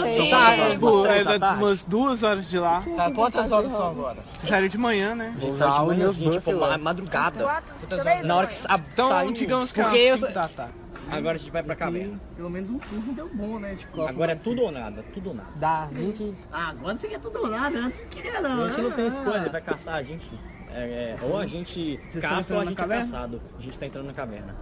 três 0.02 0.72
Tipo, 0.72 1.06
é 1.06 1.24
da 1.24 1.32
da- 1.34 1.40
tarde. 1.40 1.64
umas 1.64 1.84
duas 1.84 2.24
horas 2.24 2.50
de 2.50 2.60
lá. 2.60 2.82
Tá, 2.96 3.12
quantas 3.12 3.52
horas 3.52 3.72
são 3.72 3.88
agora? 3.90 4.18
Você 4.38 4.48
saiu 4.48 4.68
de 4.70 4.78
manhã, 4.78 5.16
né? 5.16 5.34
A 5.38 5.40
gente 5.42 5.56
saiu 5.56 5.74
de 5.82 5.86
manhãzinha, 5.88 6.32
tipo, 6.32 6.54
ma- 6.56 6.78
madrugada. 6.78 7.44
Quatro, 7.44 7.88
três 7.88 8.24
Na 8.24 8.36
hora 8.36 8.48
que 8.48 8.56
sa- 8.56 8.80
Então, 8.94 9.08
saiu, 9.10 9.32
digamos 9.32 9.72
que 9.72 9.82
é 9.82 9.84
porque 9.84 9.98
umas 10.00 10.10
eu- 10.22 10.28
cinco 10.28 10.34
da 10.40 10.48
tarde. 10.48 10.74
Agora 11.12 11.36
a 11.36 11.40
gente 11.40 11.52
vai 11.52 11.64
pra 11.64 11.76
caverna. 11.76 12.20
Pelo 12.36 12.50
menos 12.50 12.70
um 12.70 12.80
turno 12.80 13.14
deu 13.14 13.30
bom, 13.34 13.60
né? 13.60 13.76
Tipo, 13.76 14.02
Agora 14.02 14.32
é 14.34 14.36
tudo 14.36 14.62
ou 14.64 14.72
nada, 14.72 15.04
tudo 15.14 15.30
ou 15.30 15.36
nada. 15.36 15.50
Dá 15.56 15.86
20. 15.92 16.34
ah, 16.52 16.70
agora 16.70 16.98
você 16.98 17.08
quer 17.08 17.20
tudo 17.20 17.40
ou 17.40 17.48
nada, 17.50 17.78
antes 17.80 18.02
não 18.02 18.10
queria 18.10 18.38
A 18.38 18.42
não. 18.42 18.68
gente 18.68 18.82
não 18.82 18.92
tem 18.92 19.06
né? 19.06 19.10
escolha, 19.10 19.38
ele 19.38 19.50
vai 19.50 19.62
caçar 19.62 19.96
a 19.96 20.04
gente. 20.04 20.40
É, 20.72 20.82
é, 20.82 21.18
ou 21.24 21.38
a 21.38 21.46
gente 21.48 22.00
estão 22.06 22.22
caça 22.22 22.54
ou 22.56 22.62
a 22.62 22.66
gente 22.66 22.82
é 22.82 22.88
caçado. 22.88 23.42
A 23.58 23.62
gente 23.62 23.80
tá 23.80 23.86
entrando 23.86 24.08
na 24.08 24.14
caverna. 24.14 24.56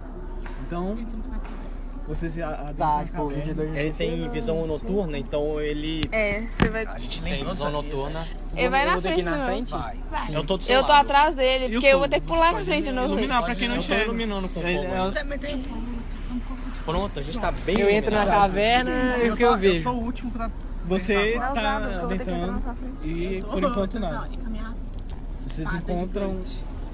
Então, 0.66 0.96
você 2.06 2.30
se 2.30 2.40
Tá, 2.40 3.04
tipo, 3.04 3.18
caverna. 3.18 3.28
22 3.44 3.76
Ele 3.76 3.92
tem 3.92 4.28
visão 4.30 4.66
noturna, 4.66 5.18
então 5.18 5.60
ele 5.60 6.08
É, 6.10 6.46
você 6.50 6.70
vai... 6.70 6.86
A 6.86 6.98
gente 6.98 7.22
tem 7.22 7.44
visão 7.44 7.70
noturna. 7.70 8.26
Ele 8.56 8.68
vai 8.70 8.84
na 8.86 8.92
Eu 8.94 9.00
vou 9.00 9.02
frente, 9.12 9.22
na 9.24 9.46
frente? 9.46 9.70
Vai. 9.72 9.98
Eu 10.34 10.42
tô 10.44 10.56
do 10.56 10.64
seu 10.64 10.76
Eu 10.76 10.82
tô 10.84 10.92
lado. 10.92 11.04
atrás 11.04 11.34
dele, 11.34 11.68
porque 11.74 11.86
eu 11.86 11.98
vou 11.98 12.00
fogo? 12.00 12.08
ter 12.08 12.20
que 12.20 12.26
pular 12.26 12.52
na 12.54 12.64
frente 12.64 12.84
de 12.84 12.92
novo. 12.92 13.08
Iluminar 13.12 13.44
pra 13.44 13.54
quem 13.54 13.68
não 13.68 13.76
Eu 13.76 13.82
tô 13.82 13.94
iluminando 13.94 14.48
com 14.48 14.60
fogo. 14.62 14.84
ela- 14.84 15.12
Também 15.12 15.38
tem 15.38 15.62
Pronto, 16.84 17.18
a 17.20 17.22
gente 17.22 17.38
tá 17.38 17.50
bem 17.50 17.78
Eu 17.80 17.90
entro 17.90 18.14
na 18.14 18.24
caverna 18.26 19.18
e 19.18 19.30
o 19.30 19.36
que 19.36 19.44
eu 19.44 19.52
Eu 19.52 19.58
vejo? 19.58 19.82
sou 19.82 19.94
o 19.94 20.04
último 20.04 20.30
pra... 20.30 20.50
Você 20.86 21.38
tá 21.38 21.52
nada, 21.60 21.86
porque 21.88 21.94
eu 21.94 22.00
vou 22.00 22.08
ter 22.08 22.16
que 22.16 22.22
entrar 22.30 22.36
na 22.38 22.44
adentrando 22.54 22.62
sua 22.62 22.74
frente. 22.74 23.08
e 23.08 23.42
por 23.42 23.62
enquanto 23.62 24.00
nada. 24.00 24.14
Não, 24.14 24.32
e 24.32 24.36
caminhar. 24.38 24.74
Vocês 25.46 25.72
encontram 25.74 26.40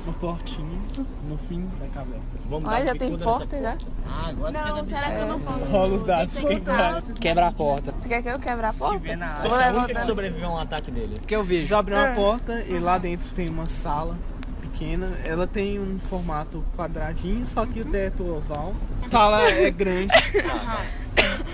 uma 0.05 0.13
portinha 0.15 0.81
no 1.29 1.39
fim 1.39 1.65
da 1.81 1.87
caverna. 1.87 2.23
Vamos 2.51 2.69
Olha, 2.69 2.79
dar 2.81 2.87
já 2.87 2.99
tem 2.99 3.11
bicuda 3.11 3.25
nessa 3.25 3.39
porta 3.39 3.61
já. 3.63 3.77
Ah, 4.07 4.29
agora 4.31 4.53
você 4.53 4.69
Não, 4.73 4.87
será 4.87 5.11
que 5.11 5.17
eu 5.21 5.27
não 5.29 5.41
posso? 5.41 5.65
Rola 5.71 5.95
os 5.95 6.05
dados, 6.05 6.35
quem 6.37 6.61
vai? 6.61 7.03
Quebra 7.21 7.47
a 7.47 7.53
porta. 7.53 7.95
Você 8.01 8.09
quer 8.09 8.23
que 8.23 8.29
eu 8.29 8.39
quebre 8.41 8.67
a 8.67 8.73
porta? 8.73 8.99
tiver 8.99 9.17
na 9.17 9.41
Eu 9.45 9.51
vou 9.51 9.61
é 9.61 9.65
a 9.65 9.67
única 9.69 9.81
levantar. 9.83 10.01
que 10.01 10.07
sobreviveu 10.07 10.49
a 10.49 10.53
um 10.55 10.59
ataque 10.59 10.91
dele. 10.91 11.15
O 11.23 11.27
que 11.27 11.37
eu 11.37 11.45
vejo? 11.45 11.67
Já 11.69 11.79
abriu 11.79 11.97
uma 11.97 12.09
É. 12.09 12.15
porta 12.15 12.65
e 12.65 12.79
lá 12.81 12.99
dentro 12.99 13.29
tem 13.33 13.49
uma 13.49 13.67
sala 13.67 14.19
pequena. 14.75 15.17
Ela 15.25 15.47
tem 15.47 15.79
um 15.79 15.99
formato 16.01 16.65
quadradinho, 16.77 17.47
só 17.47 17.65
que 17.65 17.81
o 17.81 17.85
teto 17.85 18.27
oval. 18.37 18.75
A 19.07 19.11
sala 19.11 19.43
é 19.51 19.71
grande. 19.71 20.13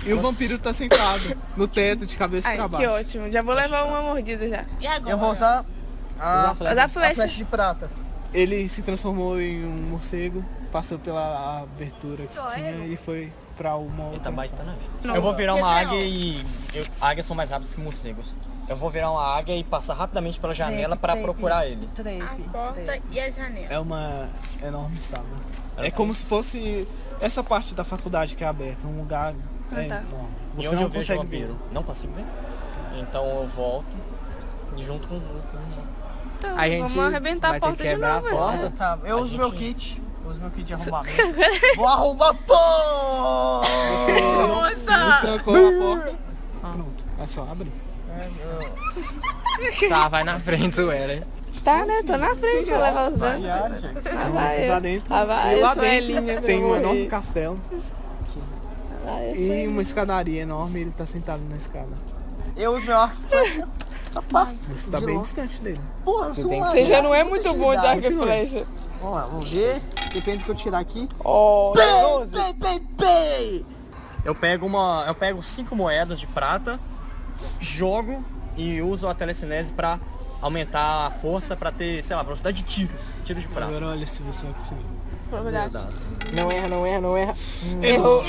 e 0.04 0.12
o 0.12 0.20
vampiro 0.20 0.58
tá 0.58 0.72
sentado 0.72 1.36
no 1.56 1.68
teto 1.68 2.06
de 2.06 2.16
cabeça 2.16 2.48
Ai, 2.48 2.56
pra 2.56 2.64
que 2.64 2.70
baixo. 2.86 2.90
ótimo. 2.90 3.30
Já 3.30 3.42
vou 3.42 3.54
levar 3.54 3.84
uma 3.84 4.02
mordida 4.02 4.48
já. 4.48 4.64
E 4.80 4.86
agora? 4.86 5.10
Eu 5.12 5.18
vou 5.18 5.30
usar 5.32 5.64
a, 6.18 6.52
Vou 6.54 6.66
dar 6.74 6.84
a 6.84 6.88
flecha. 6.88 7.14
flecha 7.14 7.36
de 7.36 7.44
prata. 7.44 7.90
Ele 8.32 8.68
se 8.68 8.80
transformou 8.82 9.40
em 9.40 9.64
um 9.64 9.90
morcego, 9.90 10.44
passou 10.72 10.98
pela 10.98 11.62
abertura 11.62 12.26
que 12.26 12.54
tinha 12.54 12.86
e 12.86 12.96
foi 12.96 13.32
pra 13.56 13.74
uma 13.76 14.04
outra 14.04 14.18
tá 14.20 14.24
sala. 14.24 14.36
baitando 14.36 14.70
a 14.70 14.72
gente. 14.74 14.88
Não. 15.02 15.14
Eu 15.16 15.22
vou 15.22 15.34
virar 15.34 15.54
uma 15.56 15.68
águia 15.80 16.00
e. 16.02 16.44
eu- 16.74 16.86
águias 17.00 17.26
são 17.26 17.34
mais 17.36 17.50
rápidas 17.50 17.74
que 17.74 17.80
morcegos. 17.80 18.36
Eu 18.70 18.76
vou 18.76 18.88
virar 18.88 19.10
uma 19.10 19.36
águia 19.36 19.56
e 19.56 19.64
passar 19.64 19.94
rapidamente 19.94 20.38
pela 20.38 20.54
janela 20.54 20.94
pra 20.96 21.16
procurar 21.16 21.66
ele. 21.66 21.88
A 22.22 22.50
porta 22.52 23.00
e 23.10 23.18
a 23.18 23.28
janela. 23.28 23.66
É 23.68 23.78
uma 23.80 24.28
enorme 24.62 24.96
sala. 25.02 25.26
É 25.76 25.90
como 25.90 26.14
se 26.14 26.24
fosse 26.24 26.86
essa 27.20 27.42
parte 27.42 27.74
da 27.74 27.82
faculdade 27.82 28.36
que 28.36 28.44
é 28.44 28.46
aberta, 28.46 28.86
um 28.86 28.96
lugar 28.96 29.34
Ah, 29.72 29.82
é, 29.82 29.86
tá. 29.88 29.96
enorme. 30.02 30.28
E 30.56 30.62
Você 30.62 30.68
onde 30.68 30.76
não 30.76 30.82
eu 30.84 30.88
vejo 30.88 31.12
o 31.12 31.16
consegue 31.16 31.30
ver. 31.36 31.46
vampiro? 31.46 31.58
Não 31.72 31.82
consigo 31.82 32.12
ver. 32.14 32.24
Então 32.96 33.24
eu 33.40 33.48
volto 33.48 33.86
e 34.76 34.82
junto 34.84 35.08
com 35.08 35.16
o 35.16 35.20
Então, 36.38 36.56
A 36.56 36.68
gente 36.68 36.94
vamos 36.94 37.06
arrebentar 37.12 37.48
a 37.48 37.50
vai 37.50 37.60
ter 37.60 37.66
porta 37.66 37.82
de 37.82 37.90
quebrar 37.90 38.10
a 38.18 38.20
novo. 38.20 38.36
porta. 38.36 38.56
né? 38.58 38.72
Tá, 38.78 38.98
eu 39.04 39.18
A 39.18 39.20
uso 39.20 39.36
meu 39.36 39.50
gente- 39.50 39.58
kit. 39.74 40.02
Eu 40.24 40.30
uso 40.30 40.40
meu 40.40 40.50
kit 40.50 40.62
de 40.64 40.74
arrombamento. 40.74 41.16
Vou 41.76 41.88
arrombar 41.88 42.34
pô! 42.46 42.54
Você 43.64 45.20
trancou 45.20 45.54
a 45.56 45.72
porta. 45.96 46.14
Pronto, 46.60 47.04
é 47.18 47.26
só 47.26 47.42
abrir. 47.50 47.72
Tá, 49.88 50.08
vai 50.08 50.24
na 50.24 50.38
frente, 50.40 50.80
o 50.80 50.90
Eren. 50.90 51.22
Tá, 51.64 51.84
né? 51.84 52.02
Tô 52.06 52.16
na 52.16 52.34
frente, 52.34 52.70
vou 52.70 52.80
levar 52.80 53.10
os 53.10 53.16
danos. 53.16 53.46
Ah, 53.46 53.70
Então, 54.00 54.32
vai, 54.32 54.64
eu. 54.66 54.70
lá 54.72 54.80
dentro. 54.80 55.14
Ah, 55.14 55.24
vai, 55.24 55.58
e 55.58 55.60
lá 55.60 55.74
dentro 55.74 56.42
tem 56.42 56.64
um 56.64 56.74
enorme 56.76 57.06
castelo 57.06 57.60
Ah, 59.06 59.22
eu 59.24 59.36
e 59.36 59.68
uma 59.68 59.82
escadaria 59.82 60.42
enorme 60.42 60.80
ele 60.80 60.90
tá 60.90 61.04
sentado 61.04 61.42
na 61.48 61.56
escada. 61.56 61.88
Eu 62.56 62.74
uso 62.76 62.86
meu 62.86 62.98
arco. 62.98 63.20
Você 64.68 64.90
tá 64.90 64.98
De 64.98 65.06
bem 65.06 65.14
longe. 65.16 65.26
distante 65.26 65.60
dele. 65.60 65.80
Porra, 66.04 66.28
eu 66.28 66.34
sou 66.34 66.48
tem 66.48 66.62
Você 66.62 66.84
já 66.86 67.02
não 67.02 67.14
é 67.14 67.22
muito 67.24 67.52
bom 67.54 67.76
de 67.76 67.86
arco 67.86 68.06
e 68.06 68.16
flecha. 68.16 68.66
Vamos 69.00 69.16
lá, 69.16 69.22
vamos 69.22 69.50
ver. 69.50 69.80
Depende 70.12 70.38
do 70.38 70.44
que 70.44 70.50
eu 70.50 70.54
tirar 70.54 70.78
aqui. 70.78 71.08
Oh, 71.24 71.72
Pei, 71.74 72.54
pei, 72.54 72.82
pei! 72.98 73.66
Eu 74.24 74.34
pego 74.34 74.66
uma. 74.66 75.04
Eu 75.06 75.14
pego 75.14 75.42
cinco 75.42 75.74
moedas 75.76 76.18
de 76.20 76.26
prata, 76.26 76.78
jogo 77.60 78.24
e 78.56 78.80
uso 78.82 79.06
a 79.08 79.14
telecinese 79.14 79.72
pra 79.72 79.98
aumentar 80.40 81.06
a 81.06 81.10
força 81.10 81.56
pra 81.56 81.70
ter, 81.70 82.02
sei 82.02 82.16
lá, 82.16 82.22
velocidade 82.22 82.58
de 82.58 82.62
tiros. 82.64 83.00
Tiro 83.24 83.40
de 83.40 83.48
prata. 83.48 83.68
Agora 83.68 83.86
olha 83.88 84.06
se 84.06 84.22
você 84.22 84.44
vai 84.46 84.54
conseguir. 84.54 84.84
probabilidade. 85.28 85.96
Não 86.32 86.50
erra, 86.50 86.68
não 86.68 86.86
erra, 86.86 87.00
não 87.00 87.16
erra. 87.16 87.34
Errou. 87.82 88.22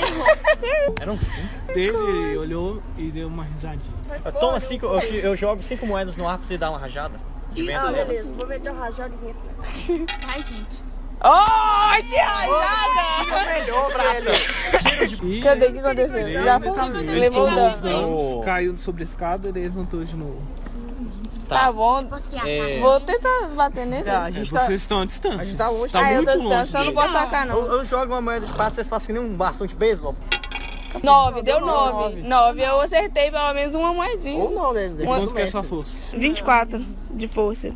Eram 1.00 1.18
cinco. 1.18 1.48
Dele, 1.74 1.96
ele 1.96 2.36
olhou 2.38 2.82
e 2.98 3.10
deu 3.10 3.28
uma 3.28 3.44
risadinha. 3.44 3.94
Eu 4.24 4.32
tomo 4.32 4.60
cinco. 4.60 4.86
Eu, 4.86 5.00
te- 5.00 5.16
eu 5.16 5.34
jogo 5.36 5.62
cinco 5.62 5.86
moedas 5.86 6.16
no 6.16 6.28
ar 6.28 6.38
pra 6.38 6.46
você 6.46 6.58
dar 6.58 6.70
uma 6.70 6.78
rajada. 6.78 7.18
De 7.52 7.62
vento 7.62 7.78
Ah, 7.86 7.90
nelas. 7.90 8.06
beleza. 8.08 8.32
Vou 8.38 8.46
meter 8.48 8.72
o 8.72 8.76
rajado 8.78 9.14
de 9.16 9.24
vento. 9.26 10.06
Ai, 10.28 10.42
gente. 10.42 10.82
Oh, 11.24 12.02
que 12.02 12.16
rajada! 12.16 13.02
Cadê 15.42 15.66
o 15.66 15.72
que 15.72 15.78
aconteceu? 15.78 16.18
ele 16.18 16.42
Já 16.44 16.58
tá. 16.60 16.86
Ele 16.86 17.20
levou 17.20 17.48
dano. 17.50 18.38
Oh. 18.38 18.40
caiu 18.40 18.76
sobre 18.76 19.02
a 19.02 19.04
escada 19.04 19.48
e 19.48 19.52
levantou 19.52 20.04
de 20.04 20.16
novo. 20.16 20.42
Tá 21.48 21.70
bom. 21.70 22.04
Posso 22.06 22.30
que 22.30 22.36
É, 22.48 22.80
Vou 22.80 22.98
tentar 23.00 23.48
bater 23.54 23.86
nele. 23.86 24.04
Tá, 24.04 24.24
a 24.24 24.28
É, 24.28 24.32
gente 24.32 24.52
tá... 24.52 24.60
vocês 24.60 24.80
estão 24.80 25.02
à 25.02 25.04
distância. 25.04 25.40
a 25.40 25.44
gente 25.44 25.56
tá 25.56 25.68
longe. 25.68 25.92
Tá 25.92 26.00
ah, 26.00 26.10
eu 26.12 26.16
muito 26.16 26.32
tô 26.32 26.38
longe. 26.42 26.62
distante, 26.62 26.74
eu 26.86 26.92
não 26.92 27.02
posso 27.02 27.16
atacar 27.16 27.48
eu, 27.48 27.54
não. 27.62 27.72
eu 27.74 27.84
jogo 27.84 28.12
uma 28.12 28.20
moeda 28.20 28.46
de 28.46 28.52
prata, 28.52 28.74
vocês 28.74 28.88
fazem 28.88 29.06
que 29.08 29.12
nem 29.12 29.22
um 29.22 29.34
bastão 29.36 29.66
de 29.66 29.74
beisebol. 29.74 30.16
Nove, 31.02 31.42
deu 31.42 31.60
nove. 31.60 32.22
Nove, 32.22 32.62
eu 32.62 32.80
acertei 32.80 33.30
pelo 33.30 33.52
menos 33.54 33.74
uma 33.74 33.94
moedinha. 33.94 34.42
Ou 34.42 34.50
não, 34.50 34.72
né? 34.72 34.92
E 34.98 35.04
quanto 35.04 35.34
que 35.34 35.40
é 35.40 35.44
a 35.44 35.50
sua 35.50 35.62
força? 35.62 35.96
24 36.12 36.84
de 37.10 37.28
força. 37.28 37.72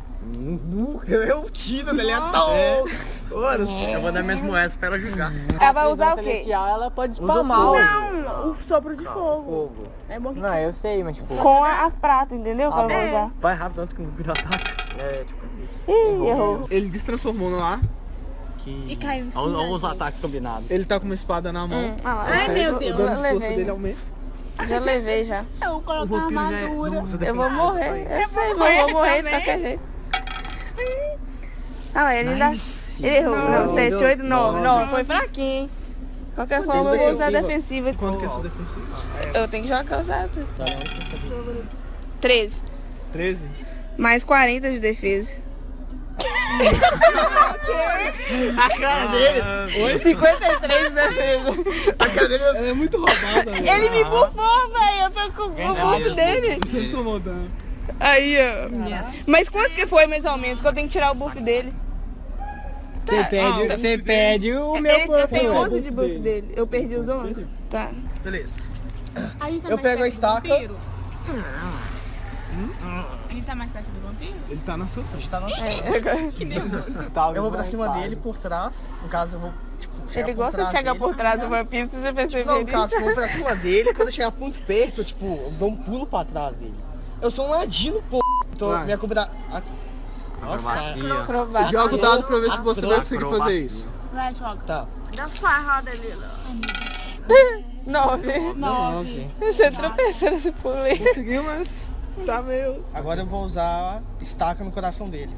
Eu 1.07 1.49
tiro, 1.51 1.91
ele 1.99 2.11
é 2.11 2.21
tão. 2.31 2.85
Eu 3.31 4.01
vou 4.01 4.13
dar 4.13 4.23
minhas 4.23 4.41
moedas 4.41 4.77
pra 4.77 4.89
ela 4.89 4.99
jogar. 5.01 5.33
Ela 5.61 5.73
vai 5.73 5.87
usar 5.93 6.15
o 6.15 6.23
quê? 6.23 6.45
ela 6.49 6.91
pode 6.91 7.17
spamar 7.17 7.61
o- 7.71 7.75
Não, 7.79 8.51
o 8.51 8.55
sopro 8.55 8.97
de 8.97 9.05
fogo. 9.05 9.73
É 10.09 10.19
bom 10.21 10.33
que 10.33 10.41
Não, 10.41 10.55
eu 10.55 10.73
sei, 10.75 11.03
mas 11.03 11.17
tipo... 11.17 11.35
Com 11.37 11.65
a- 11.65 11.85
as 11.87 11.95
pratas, 11.95 12.39
entendeu? 12.39 12.71
Ela 12.71 12.87
vai 12.87 13.09
usar. 13.09 13.31
Vai 13.41 13.55
rápido 13.55 13.81
antes 13.81 13.95
que 13.97 14.03
o 14.03 14.07
vira 14.17 14.33
ataque. 14.33 14.75
É, 14.99 15.25
tipo. 15.25 15.47
Ih, 15.89 16.27
errou. 16.29 16.67
Ele 16.71 16.89
destransformou 16.89 17.51
no 17.51 17.63
ar. 17.63 17.81
Que... 18.59 18.87
E 18.89 18.97
caiu 18.97 19.27
em 19.27 19.31
cima 19.31 19.43
Olha 19.43 19.59
os 19.73 19.85
ataques 19.85 20.21
combinados. 20.21 20.71
Ele 20.71 20.85
tá 20.85 20.99
com 20.99 21.05
uma 21.07 21.15
espada 21.15 21.53
na 21.53 21.67
mão. 21.67 21.79
Hum, 21.79 21.97
ah 22.05 22.15
lá. 22.15 22.27
Ai, 22.29 22.49
meu 22.49 22.77
O 22.77 22.79
Deus. 22.79 22.97
dano 22.97 23.09
eu 23.11 23.15
de 23.17 23.23
força 23.23 23.33
levei. 23.33 23.57
dele 23.57 23.71
aumenta. 23.71 23.99
Já 24.67 24.79
levei 24.79 25.25
já. 25.25 25.45
Eu 25.63 25.71
vou 25.73 25.81
colocar 25.83 26.27
uma 26.29 26.53
é- 26.53 26.63
armadura. 26.65 27.03
usa 27.03 27.19
Eu 27.25 27.35
vou 27.35 27.51
morrer. 27.51 27.85
sai. 27.85 28.23
Eu 28.23 28.29
sei, 28.29 28.55
mas 28.55 28.79
eu 28.79 28.85
vou 28.85 28.93
morrer 28.95 29.23
de 29.23 29.29
qualquer 29.31 29.61
jeito. 29.61 29.83
Ah, 31.95 32.15
ele 32.15 32.31
ainda. 32.31 32.53
Ele 32.99 33.17
errou. 33.17 33.37
Não, 33.37 33.75
7, 33.75 33.95
8, 33.95 34.23
9. 34.23 34.61
9. 34.61 34.91
Foi 34.91 35.05
fraquinho, 35.05 35.63
hein? 35.63 35.71
De 36.29 36.35
qualquer 36.35 36.65
forma, 36.65 36.91
eu 36.91 36.99
vou 36.99 37.11
usar 37.13 37.27
a 37.27 37.31
defensiva. 37.31 37.93
Quanto 37.95 38.19
que 38.19 38.25
é 38.25 38.27
a 38.27 38.31
sua 38.31 38.43
defensiva? 38.43 38.87
Eu 39.35 39.49
tenho 39.49 39.63
que 39.63 39.69
jogar 39.69 40.01
os 40.01 40.07
dados. 40.07 40.37
Tá, 40.57 40.65
né? 40.65 40.71
Eu 40.73 40.91
quero 40.91 41.07
saber. 41.07 41.63
13. 42.21 42.63
13? 43.13 43.47
Mais 43.97 44.25
40 44.25 44.71
de 44.73 44.79
defesa. 44.79 45.33
A 48.57 48.71
cara 48.79 49.07
dele! 49.07 49.41
Oi? 49.83 49.99
53 50.01 50.89
de 50.89 50.95
defesa. 50.95 51.51
A 51.99 52.09
cara 52.09 52.29
dele 52.29 52.45
é 52.71 52.73
muito 52.73 52.97
roubada. 52.97 53.51
Ele 53.57 53.91
me 53.91 54.05
bufou, 54.05 54.71
velho. 54.73 55.05
Eu 55.05 55.11
tô 55.11 55.33
com 55.33 55.43
o 55.45 55.75
buff 55.75 56.15
dele. 56.15 56.59
Você 56.67 56.81
não 56.81 56.91
tomou 56.91 57.21
dano. 57.21 57.49
Aí, 58.01 58.37
ó. 58.39 58.69
Mas 59.27 59.49
quantos 59.49 59.75
que 59.75 59.87
foi, 59.87 60.07
mais 60.07 60.25
ou 60.25 60.37
menos? 60.37 60.61
Que 60.61 60.69
eu 60.69 60.73
tenho 60.73 60.87
que 60.87 60.93
tirar 60.93 61.13
o 61.13 61.15
buff 61.15 61.39
dele. 61.41 61.73
Você 63.07 63.25
perde, 63.25 63.69
você 63.69 63.99
perde 63.99 64.53
o 64.55 64.75
meu 64.81 64.93
Ele, 64.97 65.13
eu 65.13 65.29
tenho 65.29 65.53
ué. 65.53 65.59
11 65.61 65.81
de 65.81 65.91
buff 65.91 66.19
dele. 66.19 66.53
Eu 66.57 66.67
perdi 66.67 66.95
os 66.97 67.09
11? 67.09 67.47
Tá. 67.71 67.93
Beleza. 68.23 68.53
Tá 69.15 69.49
Eu 69.69 69.79
pego 69.79 70.03
a 70.03 70.09
estaca. 70.09 70.49
A 73.29 73.33
gente 73.33 73.47
tá 73.47 73.55
mais 73.55 73.71
perto 73.71 73.87
do 73.91 74.01
vampiro? 74.01 74.35
Ele 74.49 74.61
tá 74.65 74.77
na 74.77 74.87
sua 74.89 75.03
A 75.03 75.07
frente. 75.07 75.21
gente 75.23 75.31
tá 75.31 75.41
no... 75.41 77.11
Tá, 77.11 77.33
Eu 77.35 77.43
vou 77.43 77.51
pra 77.53 77.65
cima 77.65 77.89
dele 77.91 78.17
por 78.17 78.39
trás. 78.39 78.91
No 79.03 79.09
caso, 79.09 79.37
eu 79.37 79.41
vou, 79.41 79.53
tipo, 79.79 79.95
Ele 80.15 80.33
gosta 80.33 80.65
de 80.65 80.71
chegar 80.71 80.93
dele. 80.93 81.05
por 81.05 81.15
trás 81.15 81.41
do 81.41 81.49
vampiro, 81.49 81.89
você 81.91 82.01
já 82.01 82.13
percebeu 82.13 82.47
Não, 82.47 82.61
no 82.61 82.67
caso, 82.67 82.95
eu 82.95 83.03
vou 83.03 83.15
pra 83.15 83.29
cima 83.29 83.55
dele. 83.57 83.93
Quando 83.93 84.09
eu 84.09 84.13
chegar 84.13 84.33
muito 84.33 84.59
perto, 84.67 85.01
eu, 85.01 85.05
tipo, 85.05 85.25
eu 85.27 85.51
dou 85.59 85.69
um 85.71 85.77
pulo 85.77 86.07
pra 86.07 86.25
trás 86.25 86.57
dele. 86.57 86.75
Eu 87.21 87.31
sou 87.31 87.47
um 87.47 87.51
ladino, 87.51 88.03
pô. 88.11 88.21
Vai. 88.59 88.85
minha 88.85 88.99
comida... 88.99 89.31
a- 90.43 90.47
Nossa. 90.47 90.71
Acrobacia. 90.71 91.15
Acrobacia. 91.23 91.71
Joga 91.71 91.95
o 91.95 91.99
dado 91.99 92.25
pra 92.25 92.39
ver 92.39 92.53
se 92.53 92.61
você 92.61 92.87
vai 92.87 92.99
conseguir 92.99 93.25
fazer 93.25 93.55
isso. 93.55 93.91
Vai, 94.13 94.35
joga. 94.35 94.57
Tá. 94.67 94.87
Dá 95.15 95.29
sua 95.29 95.51
errada 95.51 95.91
ali, 95.91 96.15
Nove. 97.87 98.53
Nove. 98.55 99.31
Você 99.41 99.71
tropeçou 99.71 100.31
nesse 100.31 100.51
pulo 100.53 100.75
Conseguiu, 101.07 101.43
mas 101.45 101.93
tá 102.25 102.43
meio... 102.43 102.85
Agora 102.93 103.21
eu 103.21 103.27
vou 103.27 103.45
usar 103.45 104.03
estaca 104.21 104.65
no 104.65 104.73
coração 104.73 105.09
dele. 105.09 105.33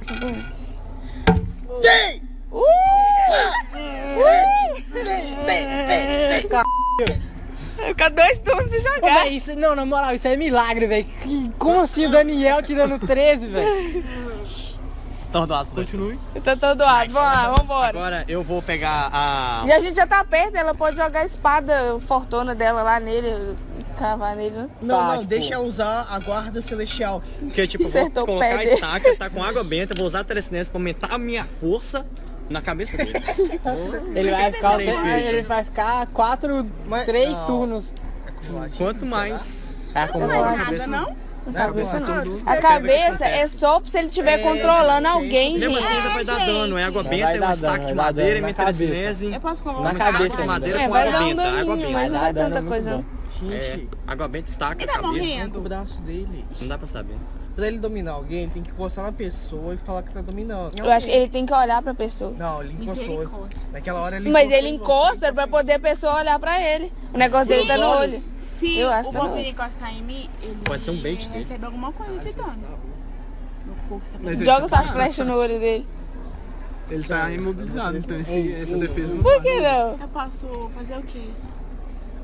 Uh! 2.51 2.65
Fica 7.87 8.11
dois 8.11 8.39
turnos 8.41 8.73
e 8.73 8.77
Ô, 8.77 8.81
jogar. 8.95 9.23
véi, 9.23 9.37
isso, 9.37 9.55
não, 9.55 9.75
na 9.77 9.85
moral, 9.87 10.15
isso 10.15 10.27
é 10.27 10.37
milagre, 10.37 10.87
velho. 10.87 11.07
Como 11.59 11.81
assim 11.83 12.07
o 12.07 12.11
Daniel 12.11 12.63
tirando 12.63 12.99
13, 12.99 13.47
velho? 13.47 14.05
Tordoado. 15.33 15.69
Continue. 15.75 16.19
Eu 16.35 16.41
tô 16.41 16.57
todo 16.57 16.81
lado. 16.81 17.11
Vamos 17.13 17.37
lá, 17.37 17.51
vambora. 17.53 17.89
Agora 17.99 18.25
eu 18.29 18.43
vou 18.43 18.63
pegar 18.63 19.11
a... 19.13 19.63
E 19.67 19.73
a 19.73 19.81
gente 19.81 19.95
já 19.97 20.07
tá 20.07 20.25
perto, 20.25 20.57
ela 20.57 20.75
pode 20.75 20.97
jogar 20.97 21.21
a 21.21 21.25
espada 21.27 21.99
fortuna 22.07 22.55
dela 22.55 22.83
lá 22.83 22.99
nele, 22.99 23.55
cavar 23.99 24.35
nele, 24.35 24.57
né? 24.57 24.69
Não, 24.81 24.97
Tá, 24.99 25.05
não, 25.07 25.13
tipo- 25.19 25.27
deixa 25.27 25.55
eu 25.55 25.61
usar 25.65 26.07
a 26.11 26.19
guarda 26.19 26.63
celestial. 26.63 27.23
Porque, 27.41 27.67
tipo, 27.67 27.89
vou 27.89 28.01
Acertou 28.01 28.23
o 28.23 28.27
colocar 28.27 28.47
a 28.59 28.65
estaca, 28.65 29.17
tá 29.17 29.29
com 29.29 29.43
água 29.45 29.63
benta, 29.63 29.95
vou 29.99 30.07
usar 30.07 30.21
a 30.21 30.25
telecinese 30.25 30.71
pra 30.71 30.79
aumentar 30.79 31.09
a 31.13 31.19
minha 31.19 31.45
força 31.61 32.07
na 32.49 32.63
cabeça 32.63 32.97
dele. 32.97 33.13
Ele 34.17 34.31
vai 34.31 34.51
ficar, 34.53 34.81
ele 34.81 35.43
vai 35.43 35.65
ficar 35.65 36.07
quatro, 36.07 36.65
Mas- 36.87 37.05
três 37.05 37.31
não. 37.33 37.47
turnos. 37.47 37.85
Quanto 38.79 39.05
mais... 39.05 39.69
Tá 39.93 40.07
com 40.09 40.21
Não 40.21 40.31
é 40.33 40.57
nada, 40.57 40.87
não? 40.87 41.17
Cabeça 41.53 42.01
não. 42.01 42.25
Tudo. 42.25 42.43
A 42.47 42.57
cabeça 42.57 43.25
é 43.25 43.47
só 43.47 43.81
se 43.85 43.99
ele 43.99 44.09
estiver 44.09 44.39
É, 44.41 44.43
controlando 44.43 45.07
gente, 45.09 45.17
alguém, 45.17 45.59
Mesmo 45.59 45.75
gente. 45.75 45.85
assim 45.85 45.97
ainda 45.97 46.09
vai 46.11 46.25
dar 46.25 46.47
dano, 46.47 46.79
é 46.79 46.85
água 46.85 47.03
benta, 47.03 47.31
é 47.31 47.49
um 47.49 47.53
estaque 47.53 47.87
de 47.87 47.95
madeira, 47.95 48.41
cabeça. 48.41 48.55
telecinese, 48.79 49.33
Eu 49.35 49.41
posso 49.41 49.69
um 49.69 49.73
uma 49.79 49.95
cabeça 49.95 50.37
de 50.37 50.47
madeira 50.47 50.79
É, 50.81 50.85
com 50.85 50.91
vai 50.91 51.03
água 51.09 51.13
dar 51.13 51.25
um 51.25 51.29
benta, 51.29 51.43
água 51.43 51.55
daninho, 51.77 51.77
benta. 51.89 51.93
mas 51.93 52.13
não 52.13 52.21
Vai 52.21 52.31
é 52.31 52.33
tanta 52.33 52.63
coisa. 52.63 53.05
É, 53.51 53.71
Gente, 53.77 53.89
água 54.07 54.29
benta, 54.29 54.51
estaca, 54.51 54.83
Ele 54.83 54.87
tá 54.93 54.99
cabeça, 55.01 55.13
morrendo. 55.29 55.59
o 55.59 55.63
braço 55.63 56.01
dele. 56.01 56.45
não 56.61 56.69
dá 56.69 56.77
pra 56.79 56.87
saber. 56.87 57.15
Pra 57.55 57.67
ele 57.67 57.79
dominar 57.81 58.13
alguém, 58.13 58.49
tem 58.49 58.63
que 58.63 58.71
encostar 58.71 59.05
na 59.05 59.11
pessoa 59.13 59.75
e 59.75 59.77
falar 59.79 60.03
que 60.05 60.13
tá 60.13 60.21
dominando. 60.21 60.73
Eu 60.79 60.89
acho 60.93 61.07
que 61.07 61.13
ele 61.13 61.29
tem 61.29 61.45
que 61.45 61.53
olhar 61.53 61.83
pra 61.83 61.93
pessoa. 61.93 62.33
Não, 62.39 62.63
ele 62.63 62.77
encostou. 62.81 63.49
Naquela 63.73 64.01
hora 64.01 64.15
ele 64.17 64.31
Mas 64.31 64.45
encostou 64.45 64.59
ele 64.67 64.77
encosta 64.77 65.33
pra 65.33 65.49
poder 65.49 65.73
a 65.75 65.79
pessoa 65.81 66.17
olhar 66.19 66.39
pra 66.39 66.61
ele. 66.61 66.93
O 67.13 67.19
negócio 67.19 67.47
dele 67.49 67.67
tá 67.67 67.77
no 67.77 67.87
olho. 67.99 68.23
Se 68.59 68.79
Eu 68.79 68.91
acho 68.91 69.11
o 69.11 69.13
tá 69.13 69.25
olho. 69.25 69.39
encostar 69.41 69.95
em 69.95 70.03
mim, 70.03 70.31
ele 70.43 70.59
Pode 70.65 70.83
ser 70.83 70.91
um 70.91 71.01
bait 71.01 71.27
dele. 71.29 71.45
recebe 71.45 71.65
alguma 71.65 71.93
coisa 71.93 72.19
de 72.19 72.33
dano. 72.33 72.59
Fica 73.89 74.01
Mas 74.21 74.33
ele 74.41 74.45
Joga 74.45 74.69
tá- 74.69 74.77
suas 74.79 74.91
flechas 74.91 75.27
no 75.27 75.35
olho 75.37 75.59
dele. 75.61 75.87
Ele 76.91 77.05
tá 77.05 77.31
imobilizado, 77.31 77.99
então 77.99 78.19
esse, 78.19 78.53
essa 78.55 78.77
defesa 78.79 79.15
não 79.15 79.23
Por 79.23 79.43
que 79.43 79.61
não? 79.61 79.99
Eu 80.01 80.09
posso 80.13 80.71
fazer 80.75 80.97
o 80.99 81.03
quê? 81.03 81.29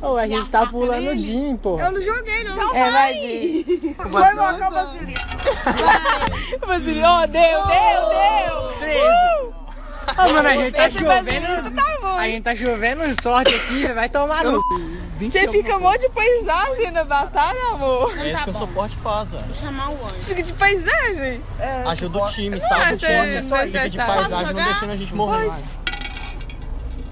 Ô, 0.03 0.17
a 0.17 0.27
gente 0.27 0.51
tá 0.51 0.67
pulando 0.67 1.11
o 1.11 1.17
Jim, 1.17 1.57
porra. 1.57 1.91
não 1.91 2.01
joguei, 2.01 2.45
não. 2.45 2.75
É, 2.75 2.91
vai, 2.91 3.13
Di. 3.15 3.97
Vou 4.11 4.21
invocar 4.21 4.69
o 4.71 4.75
basilisco. 4.75 5.29
Mas 6.67 6.89
ele, 6.89 7.03
oh, 7.03 7.27
deu, 7.27 7.67
deu, 7.67 8.81
deu. 8.81 9.54
Ô, 10.17 10.33
mano, 10.33 10.49
a 10.49 10.53
gente 10.53 10.73
tá 10.73 10.83
basilisco 10.83 11.13
chovendo. 11.13 11.71
tá 11.71 12.19
A 12.19 12.27
gente 12.27 12.43
tá 12.43 12.57
chovendo 12.57 13.23
sorte 13.23 13.55
aqui, 13.55 13.93
vai 13.93 14.09
tomar 14.09 14.45
no. 14.45 14.63
Você 15.21 15.49
fica 15.49 15.77
um 15.77 15.81
monte 15.81 16.01
de 16.01 16.09
paisagem 16.11 16.91
na 16.91 17.05
batalha, 17.05 17.61
amor. 17.73 18.13
É 18.19 18.33
isso 18.33 18.45
que 18.45 18.51
o 18.51 18.55
suporte 18.55 18.97
faz, 18.97 19.29
velho. 19.29 19.45
Vou 19.47 19.55
chamar 19.55 19.91
o 19.91 20.07
anjo. 20.07 20.21
Fica 20.23 20.43
de 20.43 20.53
paisagem. 20.53 21.43
Ajuda 21.87 22.19
o 22.19 22.27
time, 22.27 22.61
salva 22.61 22.77
o 22.77 22.83
acho 22.83 23.07
time, 23.07 23.67
fica 23.67 23.91
de 23.91 23.97
paisagem, 23.97 24.55
não 24.55 24.65
deixando 24.65 24.91
a 24.91 24.97
gente 24.97 25.15
morrer. 25.15 25.51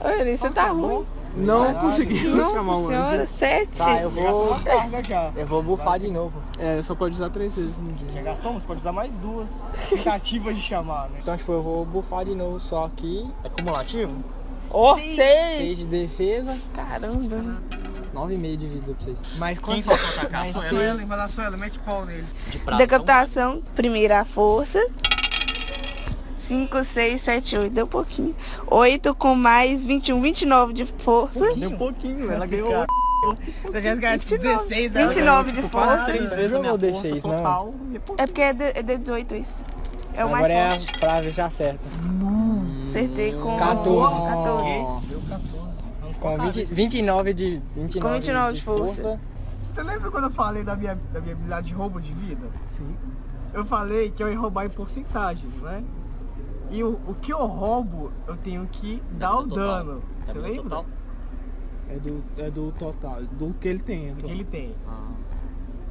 Olha, 0.00 0.30
isso 0.30 0.50
tá 0.50 0.68
ruim. 0.68 1.06
Não 1.34 1.74
conseguiu 1.74 2.36
Nossa 2.36 2.54
chamar 2.56 2.76
o 2.76 2.86
senhora, 2.88 3.22
anjo. 3.22 3.26
sete. 3.32 3.78
Tá, 3.78 4.02
eu 4.02 4.10
vou. 4.10 4.48
uma 4.48 4.60
carga 4.64 5.02
já. 5.04 5.32
Eu 5.34 5.46
vou 5.46 5.62
bufar 5.62 5.98
de 5.98 6.08
novo. 6.08 6.42
É, 6.58 6.82
só 6.82 6.94
pode 6.94 7.14
usar 7.14 7.30
três 7.30 7.54
vezes 7.56 7.78
no 7.78 7.92
dia. 7.92 8.08
Já 8.14 8.22
gastou? 8.22 8.52
Você 8.54 8.66
pode 8.66 8.80
usar 8.80 8.92
mais 8.92 9.14
duas 9.16 9.50
tentativas 9.88 10.54
de 10.56 10.62
chamar, 10.62 11.08
né? 11.10 11.18
Então, 11.22 11.36
tipo, 11.36 11.52
eu 11.52 11.62
vou 11.62 11.84
bufar 11.86 12.24
de 12.24 12.34
novo 12.34 12.60
só 12.60 12.84
aqui. 12.84 13.28
É 13.44 13.48
cumulativo? 13.48 14.12
Oh, 14.74 14.94
6 14.94 15.16
seis. 15.16 15.78
de 15.78 15.84
defesa, 15.84 16.56
Caramba. 16.72 17.60
9,5 18.14 18.56
de 18.56 18.66
vida 18.68 18.94
pra 18.94 19.04
vocês. 19.04 19.18
Mas 19.36 19.58
Quem 19.58 19.82
quanto? 19.82 19.84
faltou 19.84 20.18
atacar? 20.20 20.46
Só 20.48 20.62
ela. 20.64 20.82
ela, 20.82 21.06
vai 21.06 21.18
lá 21.18 21.28
só 21.28 21.42
ela, 21.42 21.56
mete 21.58 21.78
pau 21.80 22.06
nele. 22.06 22.24
De 22.48 22.58
prata. 22.58 22.78
Decapitação, 22.78 23.62
primeira 23.74 24.24
força. 24.24 24.78
5, 26.52 26.84
6, 26.84 27.20
7, 27.20 27.56
8. 27.56 27.72
Deu 27.72 27.86
pouquinho. 27.86 28.36
8 28.66 29.14
com 29.14 29.34
mais 29.34 29.82
21, 29.82 30.20
29 30.20 30.72
de 30.74 30.84
força. 30.84 31.54
Deu 31.54 31.70
um 31.70 31.76
pouquinho, 31.78 32.30
ela 32.30 32.46
ganhou 32.46 32.84
a 33.72 33.80
gente 33.80 34.00
ganhar 34.00 34.18
16, 34.18 34.92
29 34.92 35.52
de 35.52 35.56
tipo, 35.56 35.68
força. 35.68 36.04
três 36.04 36.34
vezes 36.34 36.54
a 36.54 36.58
minha 36.58 36.78
força 36.78 37.08
D6, 37.08 37.24
não? 37.24 37.36
total. 37.36 37.74
É 38.18 38.26
porque 38.26 38.42
é 38.42 38.52
de, 38.52 38.64
é 38.64 38.82
de 38.82 38.96
18 38.98 39.36
isso. 39.36 39.64
É 40.14 40.24
o 40.24 40.30
mais 40.30 40.44
Agora 40.44 40.70
forte. 40.70 40.94
é 40.94 40.98
pra 40.98 41.20
ver 41.22 41.32
se 41.32 41.40
acerta. 41.40 41.80
Acertei 42.88 43.32
com 43.32 43.58
14. 43.58 44.14
14. 44.22 45.06
Deu 45.08 45.22
14. 45.28 45.62
Com 46.20 46.38
20, 46.38 46.64
29 46.64 47.34
de 47.34 47.62
29, 47.74 48.00
Com 48.00 48.12
29 48.12 48.52
de 48.52 48.62
força. 48.62 49.20
Você 49.70 49.82
lembra 49.82 50.10
quando 50.10 50.24
eu 50.24 50.30
falei 50.30 50.62
da 50.62 50.76
minha, 50.76 50.98
da 51.12 51.20
minha 51.20 51.32
habilidade 51.32 51.68
de 51.68 51.72
roubo 51.72 51.98
de 51.98 52.12
vida? 52.12 52.46
Sim. 52.76 52.94
Eu 53.54 53.64
falei 53.64 54.10
que 54.10 54.22
eu 54.22 54.30
ia 54.30 54.38
roubar 54.38 54.66
em 54.66 54.68
porcentagem, 54.68 55.48
né? 55.62 55.82
E 56.72 56.82
o, 56.82 56.98
o 57.06 57.14
que 57.20 57.32
eu 57.32 57.44
roubo, 57.46 58.10
eu 58.26 58.36
tenho 58.38 58.66
que 58.66 59.02
dar 59.12 59.36
o 59.36 59.46
total. 59.46 59.84
dano. 59.84 60.02
É 60.26 60.32
Você 60.32 60.38
lembra? 60.38 60.62
total? 60.62 60.86
É 61.90 61.98
do, 61.98 62.24
é 62.38 62.50
do 62.50 62.72
total, 62.72 63.22
do 63.22 63.54
que 63.60 63.68
ele 63.68 63.80
tem. 63.80 64.06
O 64.06 64.12
então. 64.12 64.28
que 64.28 64.30
ele 64.34 64.44
tem. 64.44 64.74
Ah. 64.88 65.10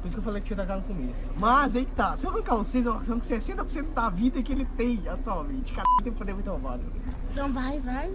Por 0.00 0.08
isso 0.08 0.16
que 0.16 0.20
eu 0.20 0.24
falei 0.24 0.40
que 0.40 0.48
tinha 0.48 0.56
tacar 0.56 0.78
no 0.78 0.82
começo. 0.82 1.30
Mas 1.38 1.76
aí 1.76 1.84
que 1.84 1.92
tá. 1.92 2.16
Se 2.16 2.26
eu 2.26 2.30
arrancar 2.30 2.56
um 2.56 2.64
6, 2.64 2.86
eu 2.86 2.94
arranco 2.94 3.24
60% 3.24 3.92
da 3.94 4.10
vida 4.10 4.42
que 4.42 4.52
ele 4.52 4.64
tem 4.76 5.00
atualmente. 5.08 5.72
Cara, 5.72 5.86
tem 6.02 6.12
que 6.12 6.18
poder 6.18 6.34
muito 6.34 6.50
roubado. 6.50 6.82
Então 7.30 7.52
vai, 7.52 7.78
vai. 7.78 8.12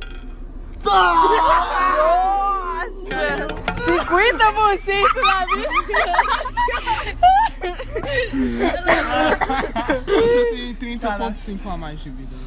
Nossa! 0.84 1.08
50% 3.88 5.14
da 5.24 5.46
vida. 5.56 5.72
Você 10.06 10.76
tem 10.78 10.98
30.5 11.00 11.74
a 11.74 11.78
mais 11.78 12.00
de 12.02 12.10
vida. 12.10 12.47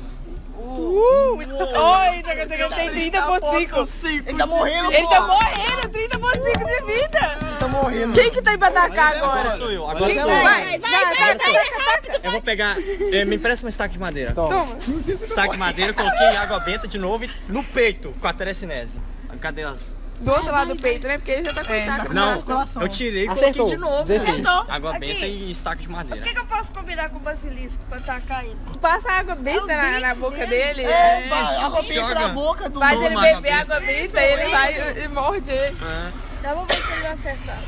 Uh, 0.71 1.39
oi, 1.39 2.23
eu 2.61 2.69
tenho 2.71 2.93
30.5. 2.93 4.25
Ele 4.27 4.39
tá 4.39 4.47
morrendo, 4.47 4.93
Ele 4.93 5.09
tá 5.09 5.21
morrendo, 5.23 5.89
30.5 5.89 6.67
de 6.67 6.93
vida. 6.93 7.39
tá 7.59 7.69
morrendo. 7.69 8.13
Quem 8.13 8.31
que 8.31 8.41
tá 8.41 8.57
pra 8.57 8.69
atacar 8.69 9.17
Agora 9.17 9.41
agora? 9.41 9.59
sou 9.59 9.71
eu, 9.71 9.89
agora 9.91 10.15
sou 10.15 10.25
vai? 10.27 10.77
eu. 10.77 10.81
Vai, 10.81 10.81
vai, 10.81 11.15
vai, 11.17 11.39
vai. 11.39 12.21
Eu 12.23 12.31
vou 12.31 12.41
pegar. 12.43 12.77
eh, 12.79 13.25
me 13.25 13.37
empresta 13.37 13.67
um 13.67 13.69
stack 13.69 13.93
de 13.93 13.99
madeira. 13.99 14.33
Toma. 14.33 14.77
Stack 15.25 15.51
de 15.53 15.59
madeira, 15.59 15.93
coloquei 15.93 16.37
água 16.37 16.61
benta 16.61 16.87
de 16.87 16.99
novo 16.99 17.25
e 17.25 17.31
no 17.49 17.65
peito 17.65 18.15
com 18.21 18.27
a 18.29 18.33
telecinese. 18.33 18.97
Cadê 19.41 19.63
as. 19.65 19.99
Do 20.21 20.33
outro 20.33 20.53
lado 20.53 20.75
do 20.75 20.81
peito, 20.83 21.07
né? 21.07 21.17
Porque 21.17 21.31
ele 21.31 21.45
já 21.45 21.55
tá 21.55 21.65
com 21.65 21.73
É, 21.73 21.87
saco. 21.87 22.13
Não, 22.13 22.43
eu 22.83 22.89
tirei 22.89 23.25
e 23.25 23.27
coloquei 23.27 23.49
Acertou. 23.49 23.67
de 23.69 23.77
novo. 23.79 24.05
16. 24.05 24.45
Água 24.69 24.93
benta 24.99 25.27
e 25.27 25.51
stack 25.53 25.83
de 25.83 25.89
madeira. 25.89 26.21
que 26.27 26.39
eu 26.39 26.45
posso 26.47 26.73
combinar 26.73 27.09
com 27.09 27.17
o 27.17 27.21
basilisco 27.21 27.79
pra 27.89 27.99
atacar 27.99 28.45
ele? 28.45 28.57
Passa 28.81 29.11
água 29.13 29.35
benta 29.35 29.67
na, 29.75 30.01
na 30.01 30.15
boca 30.15 30.47
dele. 30.47 30.83
É, 30.85 31.27
vai, 31.29 31.57
a 31.57 31.67
roupinha 31.69 32.01
joga. 32.03 32.15
na 32.15 32.29
boca 32.29 32.69
do 32.69 32.79
Faz 32.79 33.01
ele 33.03 33.07
água 33.15 33.21
beber 33.35 33.53
água 33.53 33.81
benta 33.81 34.21
e 34.21 34.33
ele 34.33 34.51
vai 34.51 35.05
e 35.05 35.09
morde 35.09 35.51
ele. 35.51 35.77
Ah, 35.83 36.11
Então 36.39 36.55
vamos 36.55 36.69
ver 36.75 36.83
se 36.83 36.93
ele 36.93 37.01
vai 37.03 37.13
acertar. 37.13 37.59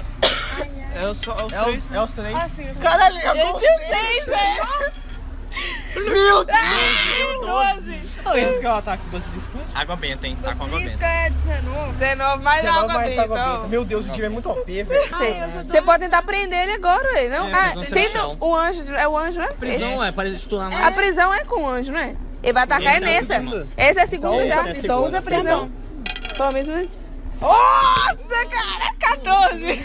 É 0.95 1.07
os, 1.09 1.27
é 1.27 1.31
os 1.45 1.53
É, 1.53 1.63
três. 1.65 1.85
os, 1.87 1.93
é 1.93 2.03
os 2.03 2.11
três. 2.11 2.37
Assim, 2.39 2.75
Caralho, 2.75 3.17
eu 3.19 3.57
tinha 3.57 3.79
seis, 3.79 4.27
velho. 4.27 4.93
Meu 5.95 6.45
Deus! 6.45 6.59
Ah, 6.59 7.75
12. 7.75 8.03
Não, 8.25 8.37
esse 8.39 8.61
que 8.61 8.67
é 8.67 8.69
o 8.71 8.75
ataque 8.75 9.05
do 9.05 9.11
basilisco. 9.19 9.59
água 9.75 9.97
benta, 9.97 10.27
hein? 10.29 10.39
Tá 10.43 10.55
com 10.55 10.65
água 10.65 10.79
benta. 10.79 11.05
é 11.05 11.31
19. 11.31 11.93
19 11.99 12.45
mais 12.45 12.61
Você 12.61 12.67
não 12.67 12.79
água 12.79 12.95
vai 12.95 13.09
essa 13.09 13.23
benta. 13.23 13.35
água 13.41 13.57
benta. 13.57 13.69
Meu 13.69 13.85
Deus, 13.85 14.07
o 14.07 14.09
time 14.11 14.27
é 14.27 14.29
muito 14.29 14.49
OP, 14.51 14.65
velho. 14.85 15.03
Você 15.69 15.83
pode 15.83 16.05
tentar 16.05 16.23
prender 16.23 16.59
ele 16.63 16.73
agora, 16.73 17.21
ele 17.21 17.37
não? 17.37 17.49
É, 17.49 17.53
ah, 17.53 17.63
prisão 17.65 17.85
celestial. 17.85 18.37
do, 18.37 18.47
o 18.47 18.57
anjo, 18.57 18.95
é 18.95 19.09
o 19.09 19.19
anjo, 19.19 19.39
né? 19.41 19.49
Prisão 19.59 20.05
é 20.05 20.13
para 20.13 20.29
estudar 20.29 20.67
A 20.67 20.71
mais. 20.71 20.97
prisão 20.97 21.35
é 21.35 21.45
com 21.45 21.63
o 21.63 21.69
anjo, 21.69 21.93
né? 21.93 22.17
Ele 22.43 22.53
vai 22.53 22.63
atacar 22.63 22.95
é 22.95 22.97
Esse 22.97 23.05
é 23.05 23.09
o 23.09 23.13
nessa. 23.23 23.35
último. 23.41 23.69
Esse 23.77 23.99
é 23.99 24.03
a 24.03 24.07
segunda 24.07 24.45
Então, 24.45 24.49
já. 24.49 24.55
é 24.55 24.59
a 24.71 24.75
Só 24.75 24.81
segunda 24.81 25.09
usa 25.09 25.19
a 25.19 25.23
prisão. 25.23 25.71
Só 26.37 26.53
mesmo, 26.53 26.75
né? 26.75 26.87
Nossa, 27.43 28.47
cara, 28.49 28.95
14! 29.01 29.85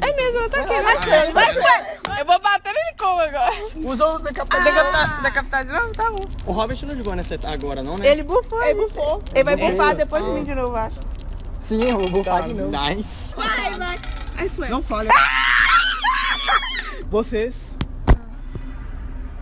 É 0.00 0.12
mesmo, 0.16 0.38
eu 0.38 0.44
ataquei. 0.46 0.80
Mas 0.82 1.04
foi, 1.04 1.32
mas 1.32 1.54
foi. 1.54 2.20
Eu 2.20 2.24
vou 2.26 2.40
bater 2.40 2.72
nele 2.72 2.96
como 2.98 3.20
agora? 3.20 3.54
Usa 3.84 4.06
o. 4.06 4.18
Decapitar, 4.18 5.22
decapitar 5.22 5.64
de 5.64 5.72
novo? 5.72 5.92
Tá 5.92 6.10
bom. 6.10 6.24
O 6.46 6.52
Robert 6.52 6.78
não 6.84 6.96
jogou 6.96 7.14
nessa 7.14 7.38
agora, 7.44 7.82
não, 7.82 7.94
né? 7.94 8.08
Ele 8.08 8.24
bufou. 8.24 8.60
Ele 8.62 8.86
bufou. 8.86 9.22
Ele 9.32 9.44
vai 9.44 9.56
bufar 9.56 9.94
depois 9.94 10.24
de 10.24 10.30
mim 10.30 10.42
de 10.42 10.54
novo, 10.54 10.74
acho. 10.76 10.96
Sim, 11.62 11.80
eu 11.84 11.98
vou 11.98 12.10
bufar 12.10 12.42
de 12.48 12.54
novo. 12.54 12.70
Nice. 12.70 13.32
Vai, 13.36 13.72
vai. 13.74 13.96
I 14.44 14.48
swear. 14.48 14.70
Não 14.70 14.82
falha. 14.82 15.10
Vocês 17.08 17.78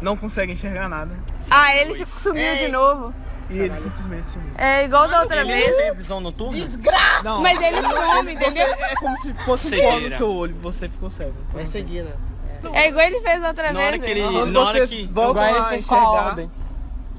não 0.03 0.17
conseguem 0.17 0.55
enxergar 0.55 0.89
nada. 0.89 1.17
Ah, 1.51 1.75
ele 1.75 1.95
ficou 1.95 2.07
sumiu 2.07 2.57
de 2.57 2.69
novo. 2.69 3.15
E 3.51 3.59
ele 3.59 3.77
simplesmente 3.77 4.27
sumiu. 4.29 4.51
É 4.57 4.85
igual 4.85 5.07
da 5.09 5.21
outra 5.21 5.41
Ele 5.43 5.53
vez. 5.53 5.77
tem 5.77 5.95
visão 5.95 6.21
noturna? 6.21 6.67
Não, 7.23 7.43
Mas 7.43 7.61
ele 7.61 7.77
some, 7.83 8.33
entendeu? 8.35 8.67
é 8.67 8.95
como 8.97 9.17
se 9.19 9.35
fosse 9.35 9.67
um 9.67 9.81
pó 9.81 9.85
no 9.85 9.93
Cegueira. 9.93 10.17
seu 10.17 10.31
olho. 10.33 10.57
Você 10.63 10.89
ficou 10.89 11.11
cego. 11.11 11.35
É 11.57 11.67
seguida. 11.67 12.17
É 12.73 12.89
igual 12.89 13.05
ele 13.07 13.21
fez 13.21 13.45
outra 13.45 13.73
Na 13.73 13.81
hora 13.81 13.91
vez. 13.99 14.05
que 14.05 14.11
ele. 14.11 14.21
velho. 14.23 14.47
Na 14.47 14.61
hora 14.61 14.79
Vocês 14.79 14.91
que. 14.91 14.97
ele 14.97 15.59
a 15.59 15.77
enxergar. 15.77 16.39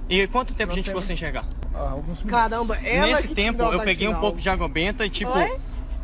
E 0.09 0.27
quanto 0.27 0.55
tempo 0.55 0.71
a 0.71 0.75
gente 0.75 0.85
ficou 0.85 1.01
sem 1.01 1.13
enxergar? 1.13 1.45
Ah, 1.73 1.89
alguns 1.91 2.23
minutos. 2.23 2.31
Caramba, 2.31 2.75
ela 2.77 3.07
Nesse 3.07 3.27
tempo 3.29 3.61
eu 3.63 3.81
peguei 3.81 4.07
um 4.07 4.15
pouco 4.15 4.39
de 4.39 4.49
água 4.49 4.67
benta 4.67 5.05
e 5.05 5.09
tipo. 5.09 5.31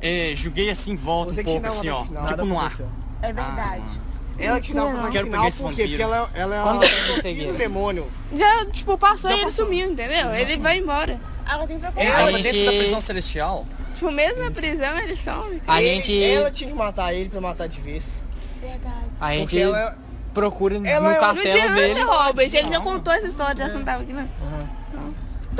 É, 0.03 0.34
joguei 0.36 0.69
assim 0.69 0.93
em 0.93 0.95
volta 0.95 1.34
Você 1.34 1.41
um 1.41 1.43
pouco 1.45 1.67
assim, 1.67 1.89
ó. 1.89 2.03
Tipo 2.25 2.45
no 2.45 2.60
ar. 2.60 2.73
É 3.21 3.31
verdade. 3.31 4.01
Ela 4.45 4.60
que 4.62 4.73
dá 4.73 4.86
o 4.86 4.91
Quero 5.12 5.25
final 5.25 5.30
pegar 5.30 5.47
esse 5.47 5.62
por 5.62 5.73
quê? 5.73 5.82
vampiro. 5.84 5.89
Porque 5.89 6.04
ela, 6.04 6.30
ela 6.34 6.56
é 6.56 6.62
uma 6.62 6.71
Quando 6.73 6.80
você 6.82 6.89
precisa 6.95 7.21
seguia? 7.21 7.54
demônio. 7.54 8.12
Já, 8.34 8.65
tipo, 8.65 8.97
passou 8.97 9.32
e 9.32 9.39
ele 9.41 9.51
sumiu, 9.51 9.91
entendeu? 9.91 10.34
Ele 10.34 10.58
vai 10.58 10.77
embora. 10.77 11.19
Água 11.45 11.67
tem 11.67 11.80
pra 11.80 11.91
Ela 11.95 12.19
A 12.21 12.25
dentro 12.32 12.41
gente- 12.41 12.65
da 12.65 12.71
prisão 12.71 13.01
celestial. 13.01 13.65
Tipo, 13.93 14.12
mesmo 14.12 14.43
na 14.43 14.51
prisão, 14.51 14.97
ele 14.99 15.15
some. 15.15 15.62
A 15.67 15.82
Ele- 15.82 15.95
gente, 15.95 16.23
Ela 16.23 16.49
tinha 16.51 16.69
que 16.69 16.75
matar 16.75 17.13
ele 17.13 17.30
pra 17.30 17.41
matar 17.41 17.67
de 17.67 17.80
vez. 17.82 18.27
Verdade. 18.62 18.95
a 19.19 19.25
Porque 19.27 19.38
gente 19.38 19.60
ela 19.62 19.97
procura 20.34 20.75
ela 20.75 20.82
no 20.84 20.88
é- 20.88 20.99
não 20.99 21.12
Não 21.12 21.19
castelo 21.19 21.49
adianta, 21.58 21.73
dele. 21.73 22.01
Robert. 22.01 22.49
Ele 22.54 22.67
já 22.69 22.80
contou 22.80 23.12
essa 23.13 23.27
história, 23.27 23.67
já 23.67 23.73
não 23.73 23.84
tava 23.84 24.04
aqui, 24.04 24.13
não. 24.13 24.30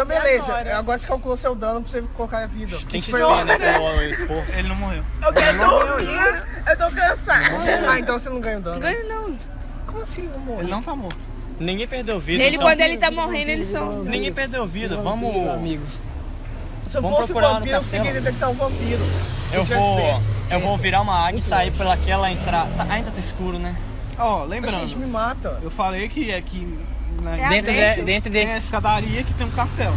Então 0.02 0.22
beleza, 0.22 0.52
agora? 0.52 0.78
agora? 0.78 0.98
você 0.98 1.08
calculou 1.08 1.38
seu 1.38 1.56
dano 1.56 1.82
pra 1.82 1.92
você 1.92 2.02
colocar 2.14 2.44
a 2.44 2.48
vida. 2.48 2.78
Tem 2.90 3.02
que 3.02 3.12
esperar, 3.12 3.46
né? 3.46 3.58
Ele 4.58 4.68
não 4.68 4.76
morreu. 4.76 5.04
Eu 5.22 5.34
quero 5.34 5.58
dormir! 5.58 6.46
Eu 6.68 6.78
tô 6.78 6.92
cansado! 6.92 7.56
Ah, 7.88 8.00
então 8.00 8.18
você 8.20 8.30
não 8.30 8.40
ganha 8.40 8.58
o 8.58 8.62
dano. 8.62 8.80
Ganho 8.80 9.08
não. 9.08 9.38
Como 9.86 10.02
assim 10.02 10.24
não 10.24 10.40
morreu? 10.40 10.62
Ele 10.62 10.72
não 10.72 10.82
tá 10.82 10.96
morto. 10.96 11.32
Ninguém 11.60 11.88
perdeu 11.88 12.20
vida. 12.20 12.44
Ele, 12.44 12.56
então. 12.56 12.68
quando 12.68 12.82
ele 12.82 12.98
tá 12.98 13.12
morrendo, 13.12 13.52
ele 13.52 13.66
some. 13.66 14.10
Ninguém 14.10 14.34
perdeu 14.34 14.66
vida. 14.66 14.98
Vamos. 14.98 15.50
amigos. 15.50 16.02
Se 16.88 16.98
eu 16.98 17.02
Vamos 17.02 17.20
fosse 17.20 17.32
o 17.32 17.36
procurar 17.36 17.60
vampiro, 17.60 17.76
eu 17.78 17.82
conseguiria 17.82 18.14
detectar 18.14 18.50
o 18.50 18.54
vampiro. 18.54 19.02
Eu 19.54 19.64
vou. 19.64 20.22
Eu 20.50 20.60
vou 20.60 20.78
virar 20.78 21.02
uma 21.02 21.28
águia 21.28 21.40
e 21.40 21.44
sair 21.44 21.72
pelaquela 21.72 22.32
entrada. 22.32 22.70
Tá, 22.76 22.86
ainda 22.90 23.12
tá 23.12 23.20
escuro, 23.20 23.58
né? 23.60 23.76
Ó, 24.18 24.42
A 24.42 24.46
lembrando, 24.46 24.82
gente 24.82 24.98
me 24.98 25.06
mata. 25.06 25.60
eu 25.62 25.72
falei 25.72 26.10
que 26.10 26.34
aqui 26.34 26.78
na 27.22 27.38
É 27.38 27.50
Dentro, 27.50 27.72
de, 27.72 28.02
dentro 28.04 28.32
tem 28.32 28.42
a 28.44 28.46
desse. 28.46 28.58
escadaria 28.66 29.24
que 29.24 29.34
tem 29.34 29.46
um 29.48 29.52
castelo. 29.52 29.96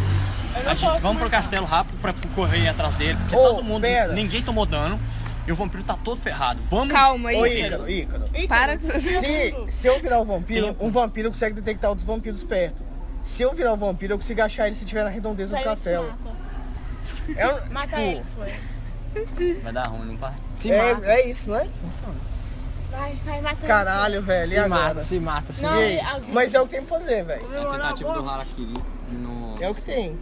A 0.66 0.74
gente, 0.74 1.00
vamos 1.00 1.20
pro 1.20 1.30
castelo 1.30 1.66
rápido 1.66 1.98
pra 2.00 2.14
correr 2.34 2.68
atrás 2.68 2.94
dele. 2.94 3.18
Porque 3.22 3.36
Ô, 3.36 3.54
todo 3.54 3.64
mundo. 3.64 3.82
pera. 3.82 4.12
Ninguém 4.12 4.42
tomou 4.42 4.64
dano. 4.64 5.00
E 5.46 5.52
o 5.52 5.54
vampiro 5.56 5.82
tá 5.82 5.94
todo 6.02 6.18
ferrado. 6.18 6.62
Vamos. 6.70 6.88
Calma 6.94 7.30
Ô 7.32 7.42
aí. 7.44 7.66
Ícaro, 7.66 7.90
Ícaro. 7.90 8.24
Para. 8.48 8.78
Se, 8.78 9.54
se 9.68 9.86
eu 9.86 10.00
virar 10.00 10.18
o 10.20 10.24
vampiro, 10.24 10.68
Tempo. 10.68 10.86
um 10.86 10.90
vampiro 10.90 11.30
consegue 11.30 11.54
detectar 11.56 11.90
outros 11.90 12.06
vampiros 12.06 12.42
perto. 12.44 12.82
Se 13.24 13.42
eu 13.42 13.52
virar 13.52 13.72
o 13.74 13.76
vampiro, 13.76 14.14
eu 14.14 14.18
consigo 14.18 14.40
achar 14.40 14.66
ele 14.68 14.76
se 14.76 14.84
estiver 14.84 15.04
na 15.04 15.10
redondeza 15.10 15.54
do 15.56 15.62
castelo. 15.62 16.14
É, 17.36 17.46
um- 17.46 17.72
Mata 17.72 17.88
tipo, 17.96 18.00
eles, 18.00 18.26
foi. 18.34 19.54
Vai 19.62 19.72
dar 19.72 19.86
ruim, 19.88 20.06
não 20.06 20.16
vai? 20.16 20.30
Mata. 20.30 21.06
é, 21.06 21.20
é 21.20 21.28
isso, 21.28 21.50
né? 21.50 21.68
Vai, 22.96 23.18
vai, 23.24 23.40
mata 23.40 23.56
eles. 23.56 23.66
Caralho, 23.68 24.22
velho. 24.22 24.42
e 24.42 24.46
Se 24.46 24.58
agora? 24.58 24.82
mata, 24.82 25.04
se 25.04 25.20
mata, 25.20 25.52
se 25.52 25.62
Não, 25.62 25.70
mata. 25.70 25.82
E 25.82 25.84
aí? 25.84 26.00
alguém- 26.00 26.32
Mas 26.34 26.54
é 26.54 26.60
o 26.60 26.64
que 26.66 26.70
tem 26.72 26.80
que 26.82 26.88
fazer, 26.88 27.24
velho. 27.24 27.46
É 27.54 27.58
a 27.60 27.70
tentativa 27.72 28.12
do 28.14 28.28
Harakiri. 28.30 28.74
Nossa. 29.12 29.64
É 29.64 29.70
o 29.70 29.74
que 29.74 29.80
tem. 29.82 30.18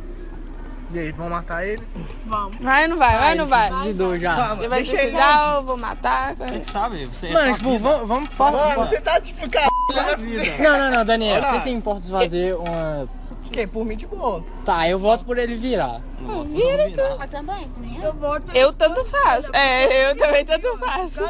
E 0.95 0.99
aí, 0.99 1.11
vão 1.13 1.31
matar 1.31 1.67
ele? 1.67 1.83
Vamos. 2.27 2.59
Vai 2.61 2.83
ou 2.83 2.89
não 2.91 2.99
vai? 2.99 3.19
Vai 3.19 3.31
ou 3.31 3.37
não 3.39 3.47
vai? 3.47 3.71
De 3.85 3.93
dor 3.95 4.19
já. 4.19 4.53
Ele 4.59 4.69
vai 4.69 4.83
deixa 4.83 4.93
ele. 4.93 5.01
suicidar 5.11 5.57
ou 5.57 5.63
vou 5.63 5.77
matar? 5.79 6.35
Você 6.35 6.59
que 6.59 6.67
sabe, 6.71 7.07
você 7.07 7.29
é 7.29 7.33
Mano, 7.33 7.47
sua 7.47 7.55
tipo, 7.57 7.71
vida. 7.71 7.83
vamos, 7.89 8.09
vamos 8.09 8.35
só. 8.35 8.51
Mano, 8.53 8.87
você 8.87 9.01
tá 9.01 9.19
tipo, 9.19 9.51
cara, 9.51 9.69
na 9.95 10.17
vida. 10.17 10.45
Não, 10.63 10.79
não, 10.79 10.91
não, 10.99 11.05
Daniel, 11.07 11.37
Olha 11.37 11.47
lá. 11.47 11.53
você 11.55 11.61
se 11.61 11.71
importa 11.71 12.03
de 12.03 12.11
fazer 12.11 12.55
uma. 12.57 13.09
Que? 13.51 13.67
Por 13.67 13.85
mim 13.87 13.97
de 13.97 14.07
boa. 14.07 14.45
Tá, 14.67 14.87
eu 14.89 14.99
voto 14.99 15.25
por 15.25 15.39
ele 15.39 15.57
virar. 15.57 16.01
Não, 16.21 16.45
não 16.45 16.51
Vira, 16.55 16.87
virar. 16.89 17.03
Eu 17.23 17.29
também, 17.29 17.71
nem 17.79 17.97
eu. 18.03 18.15
Eu 18.23 18.43
Eu 18.55 18.73
tanto 18.75 19.03
faço. 19.07 19.49
É, 19.55 20.11
eu 20.11 20.17
também 20.17 20.45
tanto 20.45 20.77
faço. 20.79 21.23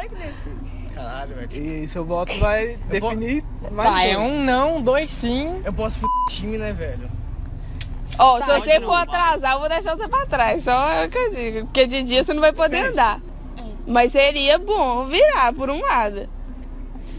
Caralho, 1.03 1.35
velho. 1.35 1.83
E 1.83 1.87
seu 1.87 2.05
voto 2.05 2.33
vai 2.39 2.77
definir 2.89 3.43
mais 3.71 3.89
Tá, 3.89 4.03
é 4.05 4.15
dois. 4.15 4.29
um 4.29 4.43
não, 4.43 4.81
dois 4.81 5.11
sim. 5.11 5.61
Eu 5.65 5.73
posso 5.73 5.97
f 5.97 6.05
time, 6.29 6.57
né, 6.57 6.71
velho? 6.71 7.09
Ó, 8.17 8.39
se 8.39 8.45
Tá, 8.47 8.59
você 8.59 8.79
for 8.79 8.87
não. 8.87 8.95
atrasar, 8.95 9.53
eu 9.53 9.59
vou 9.59 9.69
deixar 9.69 9.97
você 9.97 10.07
pra 10.07 10.25
trás. 10.25 10.63
Só 10.63 10.89
é 10.89 11.05
o 11.05 11.09
que 11.09 11.17
eu 11.17 11.33
digo. 11.33 11.65
Porque 11.65 11.85
de 11.87 12.03
dia 12.03 12.23
você 12.23 12.33
não 12.33 12.41
vai 12.41 12.53
poder 12.53 12.89
andar. 12.91 13.19
Mas 13.85 14.11
seria 14.13 14.57
bom 14.57 15.05
virar 15.07 15.51
por 15.53 15.69
um 15.69 15.81
lado. 15.81 16.29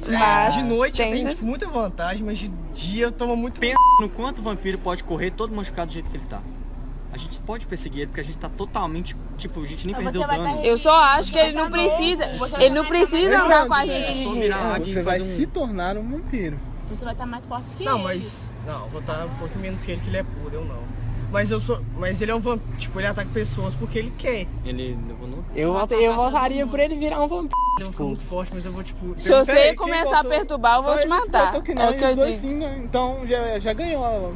Mas 0.07 0.55
de 0.55 0.63
noite 0.63 1.01
eu 1.03 1.09
tem 1.09 1.17
tenho 1.17 1.31
tipo, 1.31 1.45
muita 1.45 1.67
vantagem, 1.67 2.25
mas 2.25 2.39
de 2.39 2.49
dia 2.75 3.07
eu 3.07 3.13
tomo 3.13 3.37
muito 3.37 3.59
Pensa 3.59 3.75
no 4.01 4.09
quanto 4.09 4.39
o 4.41 4.43
vampiro 4.43 4.77
pode 4.79 5.03
correr 5.03 5.31
todo 5.31 5.55
machucado 5.55 5.89
do 5.89 5.93
jeito 5.95 6.11
que 6.11 6.17
ele 6.17 6.27
tá. 6.27 6.41
A 7.15 7.17
gente 7.17 7.41
pode 7.43 7.65
perseguir 7.65 8.01
ele 8.01 8.07
porque 8.09 8.21
a 8.21 8.25
gente 8.25 8.37
tá 8.37 8.49
totalmente. 8.49 9.17
Tipo, 9.39 9.63
a 9.63 9.67
gente 9.67 9.87
nem 9.87 9.95
perdeu 9.95 10.27
vai 10.27 10.37
dano. 10.37 10.57
tá 10.57 10.65
Eu 10.65 10.77
só 10.77 11.01
acho 11.01 11.31
que 11.31 11.39
ele 11.39 11.53
não 11.53 11.71
precisa. 11.71 12.25
Ele 12.59 12.75
não 12.75 12.85
precisa 12.85 13.45
andar 13.45 13.69
com 13.69 13.75
a 13.75 13.87
gente 13.87 14.11
É 14.11 14.13
de 14.13 14.33
dia. 14.33 14.95
Você 14.95 15.03
vai 15.03 15.21
um. 15.21 15.25
se 15.37 15.47
tornar 15.47 15.97
um 15.97 16.11
vampiro. 16.11 16.59
Você 16.91 17.05
vai 17.05 17.13
estar 17.15 17.25
mais 17.25 17.47
forte 17.47 17.69
que 17.77 17.85
Não, 17.85 17.95
ele. 17.99 18.03
mas. 18.03 18.51
Não, 18.67 18.81
eu 18.83 18.89
vou 18.89 19.01
estar 19.01 19.27
um 19.27 19.35
pouco 19.37 19.57
menos 19.61 19.81
que 19.85 19.93
ele, 19.93 20.01
que 20.01 20.09
ele 20.09 20.17
é 20.17 20.23
puro, 20.25 20.55
eu 20.57 20.65
não. 20.65 20.83
Mas 21.31 21.53
eu 21.53 21.61
sou. 21.61 21.81
Mas 21.97 22.21
ele 22.21 22.33
é 22.33 22.35
um 22.35 22.41
vampiro. 22.41 22.77
Tipo, 22.79 22.99
ele 22.99 23.07
ataca 23.07 23.31
pessoas 23.33 23.75
porque 23.77 23.97
ele 23.97 24.13
quer. 24.19 24.49
Ele. 24.65 24.99
Eu, 25.55 25.73
eu 26.01 26.15
votaria 26.17 26.67
por 26.67 26.81
ele 26.81 26.97
virar 26.97 27.21
um 27.23 27.29
vampiro. 27.29 27.55
Ele 27.79 27.91
fica 27.91 28.03
muito 28.03 28.25
forte, 28.25 28.51
mas 28.53 28.65
eu 28.65 28.73
vou, 28.73 28.83
tipo. 28.83 29.15
Se 29.17 29.29
você 29.31 29.53
Peraí, 29.53 29.77
começar 29.77 30.19
a 30.19 30.23
votou? 30.23 30.31
perturbar, 30.31 30.79
eu 30.79 30.83
vou 30.83 30.95
Só 30.95 30.99
te 31.01 31.07
matar. 31.07 31.63
que 31.63 31.71
É 31.71 31.75
não, 31.77 31.91
o 31.91 31.97
que 31.97 32.05
eu 32.05 32.17
dois 32.17 32.41
digo. 32.41 32.49
sim, 32.53 32.59
né? 32.59 32.83
Então 32.85 33.25
já, 33.25 33.59
já 33.61 33.73
ganhou. 33.73 34.35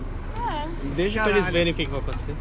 Deixa 0.96 1.22
pra 1.22 1.32
eles 1.32 1.48
verem 1.48 1.72
o 1.72 1.76
que, 1.76 1.84
que 1.84 1.90
vai 1.90 2.00
acontecer. 2.00 2.34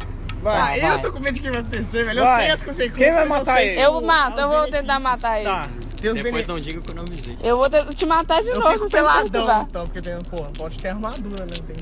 Ah, 0.48 0.58
Vai, 0.58 0.78
eu 0.78 0.88
vai. 0.88 1.00
tô 1.00 1.12
com 1.12 1.20
medo 1.20 1.34
de 1.34 1.40
quem 1.40 1.50
vai 1.50 1.62
vencer, 1.62 2.04
velho. 2.04 2.18
Eu 2.20 2.24
Vai. 2.24 2.42
sei 2.42 2.50
as 2.52 2.62
consequências. 2.62 2.96
Quem 2.96 3.12
vai 3.12 3.24
eu 3.24 3.28
matar 3.28 3.62
ele? 3.62 3.80
Eu 3.80 4.00
mato, 4.00 4.40
eu 4.40 4.48
vou 4.48 4.70
tentar 4.70 4.98
matar 4.98 5.36
ele. 5.38 5.44
Tá. 5.48 5.68
Os 5.98 6.22
Depois 6.22 6.46
não 6.46 6.56
diga 6.56 6.80
que 6.80 6.90
eu 6.90 6.94
não 6.94 7.02
avisei. 7.02 7.36
Eu 7.42 7.56
vou 7.56 7.68
te 7.68 7.94
te 7.96 8.06
matar 8.06 8.40
de 8.42 8.48
Eu 8.50 8.54
novo 8.60 8.68
fico 8.68 8.84
não 8.84 8.88
peladão, 8.90 9.30
perturbar. 9.30 9.66
então, 9.68 9.84
porque 9.84 10.00
tem, 10.00 10.16
porra, 10.30 10.50
pode 10.56 10.78
ter 10.78 10.88
armadura, 10.88 11.44
né? 11.44 11.50
Tem... 11.66 11.76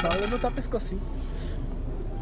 Só 0.00 0.18
levantar 0.20 0.50
pescocinho. 0.50 1.00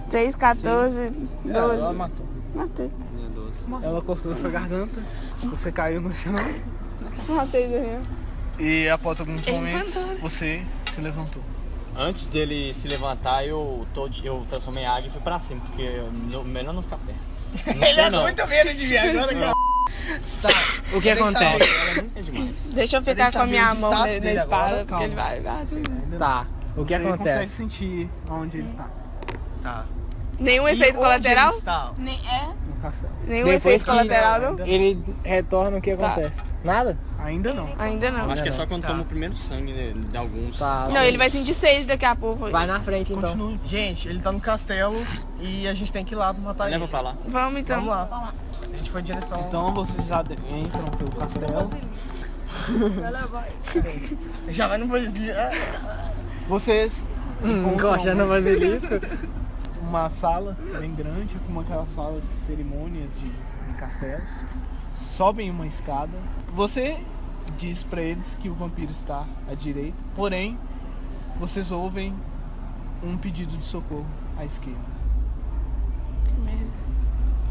6, 0.08 0.34
14, 0.34 1.12
Ela 1.48 1.76
12. 1.76 1.94
matou. 1.96 2.26
Matei. 2.54 2.90
Minha 3.14 3.28
doce. 3.30 3.64
Ela 3.82 4.02
cortou 4.02 4.36
sua 4.36 4.50
garganta, 4.50 5.00
você 5.44 5.70
caiu 5.72 6.00
no 6.00 6.14
chão 6.14 6.34
Matei, 7.28 7.66
Daniel. 7.68 8.00
e 8.58 8.88
após 8.88 9.20
alguns 9.20 9.46
momentos 9.46 9.94
você 10.20 10.62
se 10.94 11.00
levantou. 11.00 11.42
Antes 11.98 12.26
dele 12.26 12.72
se 12.74 12.86
levantar, 12.86 13.44
eu, 13.44 13.84
tô, 13.92 14.08
eu 14.22 14.46
transformei 14.48 14.84
a 14.84 14.92
águia 14.94 15.08
e 15.08 15.10
fui 15.10 15.20
pra 15.20 15.38
cima, 15.40 15.60
porque 15.62 15.82
eu, 15.82 16.12
não- 16.12 16.44
melhor 16.44 16.72
não 16.72 16.82
ficar 16.82 16.98
perto. 16.98 17.18
Não 17.66 17.72
Ele 17.86 17.94
sei 17.94 18.04
é 18.04 18.10
não. 18.10 18.22
muito 18.22 18.46
medo 18.46 18.74
de 18.74 18.86
mim 18.88 18.96
agora, 18.98 19.34
cara. 19.34 19.52
Tá. 20.42 20.48
O 20.96 21.00
que 21.00 21.08
acontece? 21.10 21.64
é. 21.64 22.72
Deixa 22.74 22.96
eu 22.98 23.02
ficar 23.02 23.32
com 23.32 23.38
a 23.38 23.46
minha 23.46 23.74
mão 23.74 23.90
na, 23.90 23.98
na 24.00 24.08
espada, 24.08 24.42
agora, 24.42 24.76
porque 24.76 24.86
calma. 24.90 25.04
ele 25.06 25.14
vai. 25.14 25.40
vai 25.40 25.62
assim. 25.62 25.82
Tá, 26.18 26.46
o 26.76 26.84
que 26.84 26.92
você 26.94 27.00
consegue 27.00 27.06
acontece? 27.14 27.54
sentir 27.54 28.10
onde 28.30 28.58
ele 28.58 28.72
tá, 28.76 28.86
Tá. 29.62 29.86
Nenhum 30.38 30.68
E 30.68 30.72
efeito 30.72 30.98
colateral? 30.98 31.54
Nem 31.96 32.14
é. 32.28 32.50
Nenhum 33.26 33.46
Depois 33.46 33.56
efeito 33.56 33.86
colateral, 33.86 34.40
não? 34.40 34.66
Ele 34.66 35.02
retorna, 35.24 35.78
o 35.78 35.80
que 35.80 35.96
Tá. 35.96 36.06
acontece? 36.12 36.42
Nada? 36.64 36.98
Ainda 37.20 37.54
não. 37.54 37.68
Ainda 37.78 38.10
não. 38.10 38.30
Acho 38.30 38.42
que 38.42 38.48
é 38.48 38.52
só 38.52 38.66
quando 38.66 38.82
Tá. 38.82 38.88
toma 38.88 39.02
o 39.02 39.04
primeiro 39.04 39.36
sangue 39.36 39.72
né, 39.72 39.92
de 39.94 40.16
alguns. 40.16 40.58
Tá. 40.58 40.88
Não, 40.92 41.02
ele 41.02 41.16
vai 41.16 41.30
sentir 41.30 41.54
sede 41.54 41.86
daqui 41.86 42.04
a 42.04 42.16
pouco. 42.16 42.50
Vai 42.50 42.66
na 42.66 42.80
frente 42.80 43.12
então. 43.12 43.30
Continue. 43.30 43.60
Gente, 43.64 44.08
ele 44.08 44.20
tá 44.20 44.32
no 44.32 44.40
castelo 44.40 44.96
e 45.40 45.68
a 45.68 45.74
gente 45.74 45.92
tem 45.92 46.04
que 46.04 46.14
ir 46.14 46.16
lá 46.16 46.34
pra 46.34 46.42
matar 46.42 46.64
Leva 46.64 46.84
ele. 46.84 46.88
pra 46.90 47.00
lá. 47.00 47.14
Vamos 47.28 47.60
então. 47.60 47.76
Vamos 47.76 47.90
lá. 47.90 48.32
A 48.72 48.76
gente 48.76 48.90
foi 48.90 49.00
em 49.00 49.04
direção. 49.04 49.40
Então 49.48 49.72
vocês 49.72 50.04
já 50.06 50.22
de- 50.22 50.34
entram 50.34 50.84
pelo 50.84 51.12
castelo. 51.12 51.70
Já 54.48 54.66
vai 54.68 54.78
no 54.78 54.86
Brasil. 54.86 55.32
Vocês 56.48 57.06
Hum, 57.42 57.76
no 58.16 58.26
basilisco. 58.28 58.94
uma 59.80 60.08
sala 60.10 60.56
bem 60.78 60.92
grande, 60.94 61.36
como 61.46 61.60
aquelas 61.60 61.88
salas 61.88 62.22
de 62.24 62.30
cerimônias 62.30 63.18
de, 63.20 63.26
em 63.26 63.72
castelos. 63.78 64.28
Sobem 65.18 65.50
uma 65.50 65.66
escada. 65.66 66.12
Você 66.54 66.96
diz 67.58 67.82
pra 67.82 68.00
eles 68.00 68.36
que 68.36 68.48
o 68.48 68.54
vampiro 68.54 68.92
está 68.92 69.24
à 69.50 69.54
direita, 69.54 69.96
porém 70.14 70.56
vocês 71.40 71.72
ouvem 71.72 72.14
um 73.02 73.16
pedido 73.18 73.56
de 73.56 73.64
socorro 73.64 74.06
à 74.38 74.44
esquerda. 74.44 74.78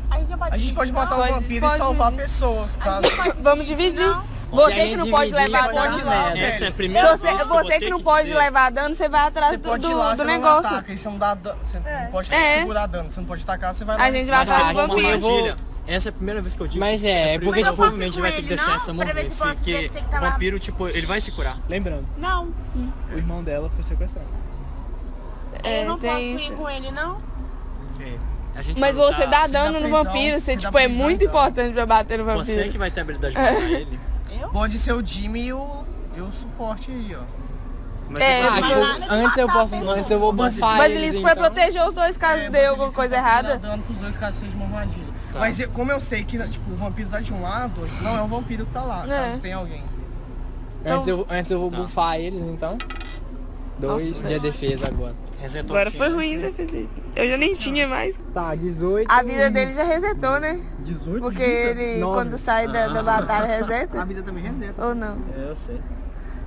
A 0.09 0.17
gente 0.17 0.37
pode 0.37 0.55
A 0.55 0.57
gente 0.57 0.73
pode 0.73 0.93
matar 0.93 1.19
o 1.19 1.33
vampiro 1.33 1.65
e 1.65 1.77
salvar 1.77 2.07
a 2.07 2.15
pessoa. 2.15 2.69
Caso... 2.79 3.09
Vamos 3.41 3.67
dividir. 3.67 4.15
Você 4.49 4.87
que 4.87 4.95
não 4.95 5.11
pode 5.11 5.33
levar 5.33 5.67
dano. 5.73 5.97
Essa 6.37 6.63
é 6.63 6.67
a 6.67 6.71
Se 6.71 6.71
primeira 6.71 7.17
você, 7.17 7.27
vez 7.27 7.35
que 7.35 7.41
eu 7.41 7.47
vou 7.49 7.57
você 7.65 7.67
ter 7.73 7.79
que 7.79 7.89
não 7.89 8.01
pode 8.01 8.27
dizer. 8.27 8.39
levar 8.39 8.71
dano, 8.71 8.95
você 8.95 9.09
vai 9.09 9.27
atrás 9.27 9.51
Você 9.51 9.57
do, 9.57 9.67
pode 9.69 9.85
ir 9.85 9.89
do, 9.89 9.97
lá, 9.97 10.11
do 10.11 10.17
você 10.17 10.23
negócio. 10.23 10.71
não 10.71 10.77
ataca, 10.79 10.97
você 10.97 11.09
não 11.09 11.17
dá 11.17 11.33
dano, 11.33 11.59
você 11.65 11.79
não 11.81 12.11
pode 12.11 12.33
É. 12.33 12.59
segurar 12.59 12.85
dano, 12.85 13.09
você 13.11 13.19
não 13.19 13.27
pode 13.27 13.43
atacar, 13.43 13.75
você 13.75 13.83
vai 13.83 13.97
lá. 13.97 14.03
A 14.05 14.11
gente 14.11 14.27
vai 14.27 14.37
Mas 14.39 14.49
atrás 14.51 14.67
você 14.67 14.73
do 14.73 14.79
arruma 14.79 14.93
uma 14.93 15.01
vampiro. 15.11 15.27
armadilha. 15.27 15.66
Essa 15.87 16.09
é 16.09 16.11
a 16.11 16.13
primeira 16.13 16.41
vez 16.41 16.53
que 16.53 16.61
eu 16.61 16.67
digo. 16.67 16.79
Mas 16.83 17.03
é, 17.03 17.39
porque 17.39 17.45
porque, 17.45 17.59
Mas 17.61 17.67
eu 17.67 17.71
tipo, 17.73 17.75
provavelmente 17.77 18.21
vai 18.21 18.31
ter 18.33 18.41
que 18.41 18.47
deixar 18.49 18.67
não? 18.67 18.75
essa 18.75 18.93
Pra 18.93 19.05
morrer. 19.05 19.29
se 19.29 19.37
Porque 19.43 19.91
o 19.95 20.09
tá 20.09 20.19
lá. 20.19 20.29
vampiro, 20.31 20.59
tipo, 20.59 20.87
ele 20.89 21.05
vai 21.07 21.21
se 21.21 21.31
curar. 21.31 21.57
Lembrando, 21.69 22.05
Não, 22.17 22.49
o 23.13 23.15
irmão 23.17 23.41
dela 23.43 23.69
foi 23.73 23.83
sequestrado. 23.83 24.27
É, 25.63 25.83
eu 25.83 25.87
não 25.87 25.97
posso 25.97 26.15
tem 26.15 26.31
ir 26.31 26.35
isso. 26.35 26.53
com 26.53 26.69
ele, 26.69 26.91
não. 26.91 27.17
É, 27.99 28.17
a 28.55 28.61
gente 28.61 28.79
Mas 28.79 28.95
você 28.97 29.25
dá 29.27 29.45
você 29.47 29.51
dá 29.53 29.63
dano 29.63 29.79
no 29.79 29.85
prisão, 29.85 30.03
vampiro, 30.03 30.39
você, 30.39 30.51
você 30.51 30.57
tipo, 30.57 30.77
é 30.77 30.87
muito 30.87 31.23
então. 31.23 31.27
importante 31.35 31.73
pra 31.73 31.85
bater 31.85 32.19
no 32.19 32.25
Você 32.25 32.37
vampiro. 32.53 32.71
que 32.71 32.77
vai 32.77 32.91
ter 32.91 32.99
a 32.99 33.03
habilidade 33.03 33.33
de 33.35 33.41
matar 33.41 33.61
ele. 33.71 33.99
Pode 34.51 34.77
ser 34.79 34.93
o 34.93 35.03
Jimmy 35.05 35.45
e 35.47 35.53
o, 35.53 35.83
e 36.15 36.21
o 36.21 36.31
suporte 36.31 36.91
aí, 36.91 37.15
ó. 37.15 37.23
Mas 38.09 38.23
É, 38.23 38.43
você 38.43 38.49
vai- 38.49 38.61
mas- 38.61 38.99
tipo, 38.99 39.13
antes 39.13 39.37
eu 39.37 39.47
posso, 39.49 39.75
antes 39.75 40.11
eu 40.11 40.19
vou 40.19 40.31
bufar 40.31 40.77
Mas 40.77 40.91
eles, 40.93 41.13
ele 41.13 41.21
vai 41.23 41.33
então. 41.33 41.43
proteger 41.43 41.85
os 41.87 41.93
dois 41.93 42.15
caso 42.17 42.41
É, 42.43 42.49
dê 42.49 42.59
mas 42.59 42.69
alguma 42.69 42.85
eles 42.85 42.95
coisa 42.95 43.15
errada. 43.15 43.57
dano 43.57 43.83
pros 43.83 43.97
dois 43.97 44.15
caso 44.17 44.39
seja 44.39 44.55
uma 44.55 44.65
armadilha. 44.65 45.06
Tá. 45.31 45.39
Mas 45.39 45.59
eu- 45.59 45.69
como 45.69 45.91
eu 45.91 45.99
sei 46.01 46.23
que 46.23 46.37
tipo, 46.47 46.71
o 46.71 46.75
vampiro 46.75 47.09
tá 47.09 47.19
de 47.19 47.33
um 47.33 47.41
lado, 47.41 47.73
não 48.01 48.17
é 48.17 48.21
o 48.21 48.27
vampiro 48.27 48.65
que 48.65 48.71
tá 48.71 48.81
lá, 48.83 49.05
É. 49.05 49.29
caso 49.29 49.41
tenha 49.41 49.57
alguém. 49.57 49.83
Antes 50.85 51.07
eu, 51.07 51.27
antes 51.29 51.51
eu 51.51 51.59
vou 51.59 51.69
Tá. 51.69 51.77
bufar 51.77 52.15
eles, 52.19 52.41
então. 52.41 52.77
Dois 53.79 54.09
Nossa, 54.09 54.27
de 54.27 54.39
defesa 54.39 54.87
agora. 54.87 55.13
Resetou 55.39 55.75
Agora 55.75 55.91
foi 55.91 56.09
né? 56.09 56.15
ruim, 56.15 56.37
né, 56.37 56.51
Felipe? 56.51 56.89
Eu 57.15 57.29
já 57.29 57.37
nem 57.37 57.53
tinha 57.53 57.87
mais. 57.87 58.19
Tá, 58.33 58.55
18. 58.55 59.07
A 59.11 59.21
vida 59.21 59.51
dele 59.51 59.71
já 59.73 59.83
resetou, 59.83 60.39
né? 60.39 60.65
18 60.79 61.21
Porque 61.21 61.43
ele, 61.43 61.99
Nove. 61.99 62.13
quando 62.15 62.37
sai 62.39 62.67
da, 62.67 62.87
da 62.87 63.03
batalha, 63.03 63.45
A 63.53 63.57
reseta. 63.57 64.03
vida 64.05 64.23
também 64.23 64.43
reseta. 64.43 64.83
Ou 64.83 64.95
não? 64.95 65.19
É, 65.37 65.49
eu 65.51 65.55
sei. 65.55 65.79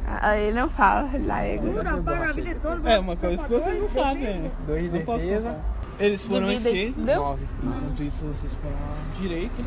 Ah, 0.09 0.37
ele 0.37 0.59
não 0.59 0.69
fala, 0.69 1.09
larga. 1.25 2.91
É, 2.91 2.99
uma 2.99 3.15
coisa 3.17 3.45
que 3.45 3.53
vocês 3.53 3.81
não 3.81 3.89
sabem, 3.89 4.41
né? 4.41 4.51
Dois 4.67 4.83
de 4.83 4.89
defesa. 4.99 5.57
Eles 6.01 6.25
foram 6.25 6.47
à 6.49 6.53
esquerda, 6.55 7.03
Deu? 7.03 7.17
Nove. 7.21 7.47
enquanto 7.63 8.03
isso 8.03 8.25
vocês 8.25 8.55
foram 8.55 8.77
à 8.77 9.19
direita. 9.21 9.65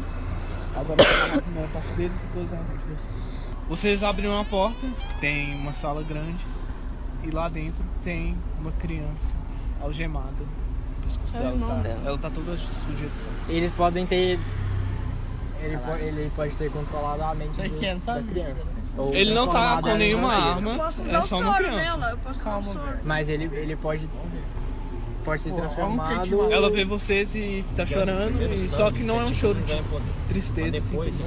Agora 0.75 1.03
na 1.35 1.41
primeira 1.41 1.67
parte 1.69 1.93
deles 1.93 2.11
e 2.15 2.25
depois 2.27 2.51
na 2.51 2.57
parte 2.57 2.79
de 2.79 2.85
vocês. 2.93 3.33
Vocês 3.69 4.03
abrem 4.03 4.29
uma 4.29 4.43
porta, 4.43 4.87
tem 5.21 5.55
uma 5.55 5.71
sala 5.71 6.01
grande 6.03 6.45
e 7.23 7.29
lá 7.31 7.47
dentro 7.47 7.85
tem 8.03 8.35
uma 8.59 8.71
criança 8.73 9.35
algemada. 9.81 10.43
O 10.99 11.03
pescoço 11.05 11.37
É 11.37 11.39
dela 11.39 11.53
irmão 11.53 11.81
tá, 11.83 11.89
ela 11.89 12.17
tá 12.17 12.29
toda 12.29 12.57
suja 12.57 13.07
de 13.07 13.15
sangue. 13.15 13.35
Eles 13.55 13.71
podem 13.73 14.05
ter. 14.05 14.39
Ele, 15.61 15.77
po- 15.77 15.95
ele 15.95 16.31
pode 16.35 16.55
ter 16.55 16.69
controlado 16.71 17.23
a 17.23 17.33
mente 17.35 17.51
do, 17.51 17.61
da 17.61 17.69
criança. 17.69 18.21
Ou 18.97 19.13
Ele 19.13 19.33
não 19.33 19.47
tá 19.47 19.51
transformado 19.79 19.81
com 19.83 19.87
ela 19.89 19.95
em 19.95 19.99
nenhuma 19.99 20.27
vampiro. 20.55 20.71
arma, 20.71 21.17
é 21.17 21.21
só 21.21 21.39
uma 21.39 21.55
criança. 21.55 22.17
Calma, 22.43 22.73
velho. 22.73 22.99
Mas 23.05 23.29
ele, 23.29 23.45
ele 23.55 23.75
pode. 23.77 24.09
Pode 25.23 25.43
ter 25.43 25.53
transformado. 25.53 26.51
Ela 26.51 26.69
vê 26.69 26.83
vocês 26.85 27.33
e 27.35 27.63
tá 27.77 27.85
chorando, 27.85 28.41
e 28.53 28.67
só 28.69 28.91
que 28.91 29.03
não 29.03 29.21
é 29.21 29.25
um 29.25 29.33
choro 29.33 29.55
de 29.61 29.81
tristeza, 30.27 30.77
assim. 30.77 30.89
Depois, 30.91 31.19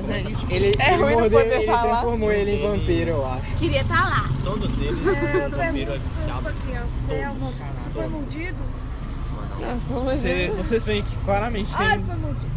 Ele, 0.51 0.75
É 0.79 0.93
ele 0.95 1.03
ruim 1.03 1.13
não 1.17 1.23
poder 1.31 1.53
ele 1.53 1.67
falar. 1.67 1.83
transformou 1.91 2.33
ele 2.33 2.51
em 2.57 2.63
vampiro, 2.63 3.11
eu 3.11 3.27
acho. 3.27 3.43
Queria 3.59 3.81
estar 3.83 4.05
lá. 4.09 4.31
todos 4.45 4.79
eles, 4.79 4.99
o 5.01 5.57
vampiro 5.57 5.93
é 5.93 5.99
viciado. 5.99 6.43
Você 6.53 7.91
foi 7.93 8.07
mordido? 8.09 8.59
Nossa, 9.59 9.89
vamos 9.89 10.13
Você- 10.13 10.29
ver. 10.29 10.51
vocês 10.51 10.85
veem 10.85 11.03
que 11.03 11.17
claramente 11.25 11.75
tem, 11.75 12.05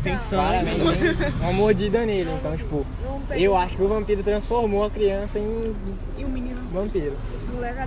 tem 0.04 0.20
sangue. 0.20 0.44
Claramente, 0.66 1.16
tem 1.16 1.32
uma 1.40 1.54
mordida 1.54 2.06
nele. 2.06 2.30
Então, 2.38 2.58
tipo, 2.58 2.86
eu 3.32 3.56
acho 3.56 3.78
que 3.78 3.82
o 3.84 3.88
vampiro 3.88 4.22
transformou 4.22 4.84
a 4.84 4.90
criança 4.90 5.40
em 5.40 5.74
E 6.18 6.26
o 6.26 6.28
menino? 6.28 6.60
vampiro. 6.74 7.14
O 7.50 7.54
moleque 7.56 7.80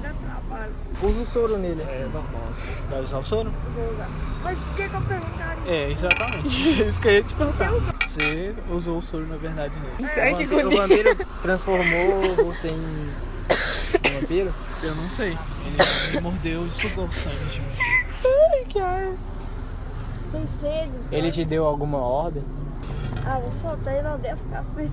trabalho. 0.52 0.72
Usa 1.02 1.20
o 1.20 1.26
soro 1.26 1.58
nele. 1.58 1.82
É 1.82 2.08
normal. 2.12 2.52
Vai 2.90 3.00
usar 3.00 3.18
o 3.18 3.24
soro? 3.24 3.52
Mas 4.42 4.58
o 4.58 4.72
que 4.74 4.88
que 4.88 4.94
eu 4.94 5.00
perguntaria? 5.00 5.62
É, 5.66 5.90
exatamente. 5.90 6.48
Isso 6.88 7.00
que 7.00 7.08
eu 7.08 7.12
ia 7.12 7.22
te 7.22 7.34
perguntar. 7.34 7.70
Você 8.06 8.54
usou 8.70 8.98
o 8.98 9.02
soro, 9.02 9.26
na 9.26 9.36
verdade, 9.36 9.74
nele. 9.78 10.10
Ai, 10.20 10.34
que 10.34 10.44
O 10.44 10.48
vampiro, 10.48 10.68
o 10.68 10.76
vampiro 10.76 11.26
transformou 11.42 12.22
você 12.36 12.68
em 12.68 13.10
vampiro? 14.20 14.54
Eu 14.82 14.94
não 14.94 15.08
sei. 15.08 15.36
Ele 15.66 16.16
me 16.16 16.20
mordeu 16.22 16.66
e 16.66 16.70
sugou 16.70 17.04
o 17.06 17.12
sangue 17.12 17.44
de 17.52 17.60
mim. 17.60 17.66
Ai, 18.24 18.64
que 18.68 18.78
ar. 18.80 19.12
Tem 20.32 20.46
sede. 20.60 20.90
Ele 21.10 21.30
te 21.30 21.44
deu 21.44 21.64
alguma 21.66 21.98
ordem? 21.98 22.42
Ah, 23.24 23.38
vou 23.38 23.52
soltar 23.60 23.96
e 23.98 24.02
não 24.02 24.18
deve 24.18 24.36
ficar 24.36 24.64
sem 24.74 24.90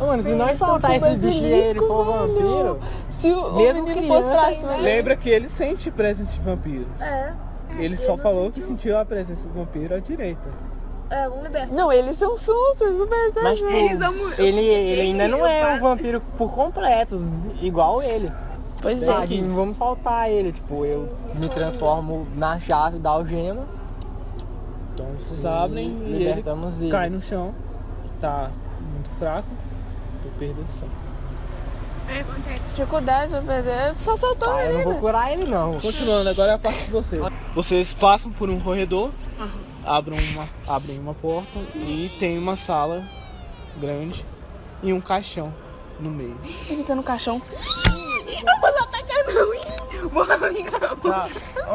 Ô, 0.00 0.06
mano, 0.06 0.22
se 0.22 0.32
nós 0.32 0.58
soltar 0.58 0.96
esse 0.96 1.16
bicho 1.16 1.38
e 1.38 1.44
ele 1.52 1.78
for 1.80 2.04
vampiro, 2.04 2.80
Se 3.10 3.32
o, 3.32 3.52
Mesmo 3.52 3.82
o 3.84 3.86
menino 3.86 4.08
fosse 4.08 4.28
pra 4.30 4.54
cima 4.54 4.68
dele. 4.72 4.82
Lembra 4.82 5.16
que 5.16 5.28
ele 5.30 5.48
sente 5.48 5.90
presença 5.90 6.32
de 6.34 6.40
vampiros. 6.40 7.00
É, 7.00 7.32
Ele 7.78 7.96
só 7.96 8.16
falou 8.16 8.50
que 8.50 8.60
sentiu 8.60 8.98
a 8.98 9.04
presença 9.04 9.46
do 9.46 9.54
vampiro 9.54 9.94
à 9.94 9.98
direita. 10.00 10.48
é, 11.10 11.28
vamos 11.28 11.44
libertar. 11.44 11.72
Não, 11.72 11.92
eles 11.92 12.16
são 12.16 12.36
sustos, 12.36 12.96
super 12.96 13.32
mas 13.42 13.58
tipo, 13.58 13.70
ele, 14.42 14.60
ele 14.60 15.00
ainda 15.00 15.28
não 15.28 15.46
é 15.46 15.74
um 15.74 15.80
vampiro 15.80 16.20
por 16.36 16.50
completo, 16.52 17.24
igual 17.60 18.02
ele. 18.02 18.30
Pois 18.82 19.00
Tá, 19.04 19.22
é. 19.22 19.26
de- 19.26 19.40
vamos 19.42 19.76
soltar 19.76 20.30
ele, 20.30 20.52
tipo, 20.52 20.84
eu 20.84 21.08
me 21.34 21.48
transformo 21.48 22.26
na 22.36 22.58
chave 22.60 22.98
da 22.98 23.10
algema. 23.10 23.77
Então 24.98 25.14
vocês 25.16 25.44
abrem 25.44 25.96
e 26.06 26.24
ele 26.24 26.42
ele. 26.80 26.90
cai 26.90 27.08
no 27.08 27.22
chão. 27.22 27.54
Tá 28.20 28.50
muito 28.80 29.08
fraco. 29.10 29.46
Tô 30.24 30.28
perdendo 30.40 30.68
sangue. 30.68 30.90
É, 32.08 32.20
acontece. 32.20 32.60
Dificuldade 32.74 33.30
pra 33.30 33.42
perder. 33.42 33.94
Só 33.94 34.16
soltou 34.16 34.48
Tá, 34.48 34.64
eu 34.64 34.70
ele. 34.70 34.78
não 34.78 34.84
vou 34.92 35.00
curar 35.00 35.32
ele 35.32 35.44
não. 35.44 35.74
Continuando, 35.74 36.28
agora 36.28 36.50
é 36.50 36.54
a 36.54 36.58
parte 36.58 36.86
de 36.86 36.90
vocês. 36.90 37.22
Vocês 37.54 37.94
passam 37.94 38.32
por 38.32 38.50
um 38.50 38.58
corredor, 38.58 39.12
abrem, 39.86 40.18
uma, 40.30 40.48
abrem 40.66 40.98
uma 40.98 41.14
porta 41.14 41.60
e 41.76 42.10
tem 42.18 42.36
uma 42.36 42.56
sala 42.56 43.04
grande 43.80 44.26
e 44.82 44.92
um 44.92 45.00
caixão 45.00 45.54
no 46.00 46.10
meio. 46.10 46.36
Ele 46.68 46.82
tá 46.82 46.96
no 46.96 47.04
caixão. 47.04 47.40
Não 48.44 48.60
posso 48.60 48.82
atacar 48.82 49.24
não, 49.32 49.54
Morra, 50.12 50.34
amiga. 50.34 50.78
Tá. 50.78 51.28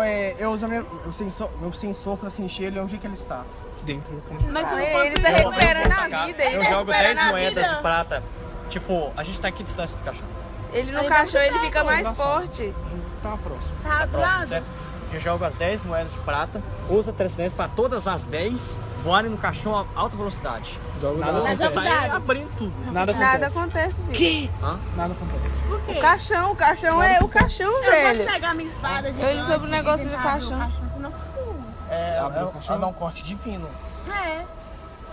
É, 0.03 0.35
eu 0.39 0.51
uso 0.51 0.67
meu, 0.67 0.85
meu 1.03 1.13
sensor, 1.13 1.49
meu 1.59 1.73
sensor 1.73 2.17
pra 2.17 2.29
sentir 2.29 2.63
ele 2.63 2.79
onde 2.79 2.97
que 2.97 3.05
ele 3.07 3.15
está. 3.15 3.43
Dentro 3.83 4.15
do 4.15 4.21
caixão. 4.21 4.49
Mas 4.51 4.71
o 4.71 4.79
Ele 4.79 5.19
tá 5.19 5.29
recuperando 5.29 5.91
a 5.91 6.25
vida. 6.25 6.43
Ele 6.43 6.55
Eu 6.55 6.61
tá 6.61 6.69
jogo 6.69 6.91
recuperando 6.91 7.15
10 7.15 7.19
a 7.19 7.25
moedas 7.31 7.63
vida. 7.65 7.75
de 7.75 7.81
prata. 7.81 8.23
Tipo, 8.69 9.11
a 9.17 9.23
gente 9.23 9.41
tá 9.41 9.47
aqui 9.49 9.63
distância 9.63 9.97
do 9.97 10.03
caixão. 10.03 10.25
Ele 10.71 10.91
no 10.91 11.03
caixão, 11.05 11.41
ele 11.41 11.59
fica 11.59 11.83
mais 11.83 12.09
forte. 12.13 12.73
Tá 13.21 13.37
próximo. 13.37 13.73
Tá 13.83 14.05
do 14.05 14.11
Próximo, 14.11 14.45
certo? 14.47 14.65
Eu 15.11 15.19
jogo 15.19 15.45
as 15.45 15.53
10 15.53 15.83
moedas 15.83 16.11
de 16.11 16.19
prata, 16.21 16.61
uso 16.89 17.11
a 17.11 17.13
transcendência 17.13 17.55
para 17.55 17.67
todas 17.69 18.07
as 18.07 18.23
10 18.23 18.81
voarem 19.03 19.29
no 19.29 19.37
caixão 19.37 19.75
a 19.77 19.85
alta 19.99 20.15
velocidade. 20.15 20.79
Jogo 21.01 21.19
Nada 21.19 21.33
não. 21.33 21.47
Eu 21.47 21.57
dado. 21.57 22.15
abrindo 22.15 22.49
tudo. 22.57 22.91
Nada 22.91 23.13
Nada 23.13 23.47
acontece. 23.47 23.57
acontece, 24.01 24.01
filho. 24.13 24.49
Nada 24.95 25.13
acontece. 25.13 25.91
O 25.91 25.99
caixão, 26.01 26.51
o 26.51 26.55
caixão 26.55 27.03
é 27.03 27.19
o 27.21 27.27
caixão, 27.27 27.69
Eu 27.83 27.91
velho. 27.91 28.17
posso 28.19 28.31
pegar 28.33 28.53
minha 28.53 28.69
espada 28.69 29.11
de 29.11 29.21
Eu 29.21 29.33
li 29.33 29.43
sobre 29.43 29.67
o 29.67 29.69
negócio 29.71 30.09
do 30.09 30.15
caixão. 30.15 30.57
caixão, 30.57 30.89
senão 30.93 31.11
fico... 31.11 31.55
É, 31.89 32.19
Abre 32.19 32.37
o 32.37 32.41
ela, 32.41 32.51
caixão? 32.51 32.75
ela 32.75 32.81
dá 32.81 32.87
um 32.87 32.93
corte 32.93 33.23
divino. 33.23 33.67
É. 34.09 34.45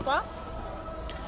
Posso? 0.05 0.41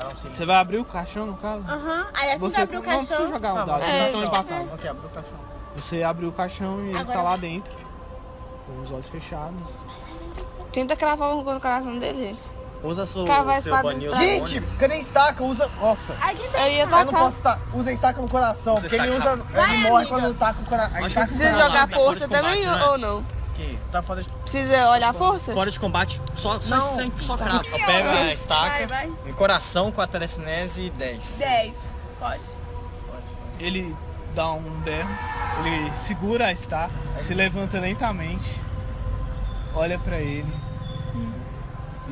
Não 0.05 0.17
sei. 0.17 0.31
Você 0.35 0.47
vai 0.47 0.57
abrir 0.57 0.79
o 0.79 0.85
caixão, 0.85 1.27
no 1.27 1.37
caso? 1.37 1.65
Aham. 1.69 2.07
Aí 2.15 2.29
assim 2.31 2.33
que 2.33 2.39
Você 2.39 2.61
abrir 2.61 2.77
o 2.77 2.81
não 2.81 2.87
caixão... 2.87 3.07
precisa 3.07 3.29
jogar 3.29 3.53
um 3.53 3.57
Tá, 3.57 3.65
dado, 3.65 3.83
É, 3.83 4.07
estão 4.07 4.25
empatados. 4.25 4.73
Ok, 4.73 4.91
abre 4.91 5.07
o 5.07 5.11
caixão. 5.11 5.39
Você 5.77 6.03
abre 6.03 6.27
o 6.27 6.33
caixão 6.33 6.81
e 6.85 6.89
ele 6.91 6.99
Agora- 6.99 7.19
tá 7.19 7.23
lá 7.25 7.37
dentro. 7.37 7.73
Com 8.67 8.81
os 8.83 8.91
olhos 8.93 9.09
fechados. 9.09 9.67
Tenta 10.73 10.97
cravar 10.97 11.29
alguma 11.29 11.45
coisa 11.45 11.55
no 11.57 11.61
coração 11.61 11.99
dele, 11.99 12.19
gente. 12.29 12.41
Usa 12.83 13.07
seu, 13.07 13.25
Cavar 13.25 13.59
a 13.59 13.61
seu 13.61 13.71
espada 13.73 13.93
banil 13.95 14.17
Gente, 14.17 14.55
demônio. 14.59 14.79
cadê 14.81 14.99
estaca? 14.99 15.45
Usa. 15.45 15.71
Nossa. 15.81 16.17
Ai, 16.21 16.35
que 16.35 16.43
Eu 16.43 16.67
ia 16.69 16.81
Eu 16.83 16.87
não 16.89 16.99
tacar. 17.07 17.21
posso 17.21 17.37
estar. 17.37 17.61
Usa 17.73 17.93
estaca 17.93 18.21
no 18.21 18.29
coração. 18.29 18.75
Usa 18.75 18.89
Porque 18.89 18.97
ele 19.03 19.11
usa. 19.17 19.35
estaca. 19.35 19.73
Ele 19.73 19.77
morre 19.89 20.07
quando 20.07 20.35
taca 20.39 20.61
o 20.61 20.65
coração. 20.65 21.05
Acho 21.05 21.15
que 21.15 21.21
Precisa 21.27 21.53
Tá 21.57 21.61
jogar 21.69 21.89
força 21.89 22.27
de 22.27 22.35
combate, 22.35 22.43
também 22.43 22.67
né? 22.67 22.85
ou 22.87 22.99
não? 22.99 23.25
Que 23.55 23.79
Tá 23.93 24.03
fora 24.03 24.23
de. 24.23 24.29
Precisa 24.31 24.91
olhar 24.91 25.11
a 25.11 25.13
força? 25.13 25.53
fora 25.53 25.71
de 25.71 25.79
combate, 25.79 26.21
só, 26.35 26.61
só, 26.61 26.75
Não. 26.75 26.83
só, 26.83 27.03
só 27.21 27.37
cravo. 27.37 27.65
Eu 27.67 27.87
pego 27.87 28.09
a 28.09 28.13
Vai, 28.15 28.33
estaca, 28.33 28.87
vai. 28.89 29.13
em 29.27 29.33
coração 29.33 29.93
com 29.93 30.01
a 30.01 30.07
telecinese 30.09 30.81
e 30.87 30.91
10. 30.91 31.39
10. 31.39 31.75
Pode. 32.19 32.41
Ele 33.61 33.95
dá 34.35 34.51
um 34.51 34.63
berro, 34.81 35.09
ele 35.65 35.93
segura 35.97 36.47
a 36.47 36.53
estaca, 36.53 36.91
se 37.21 37.33
levanta 37.35 37.79
lentamente, 37.79 38.61
olha 39.75 39.99
pra 39.99 40.17
ele 40.19 40.53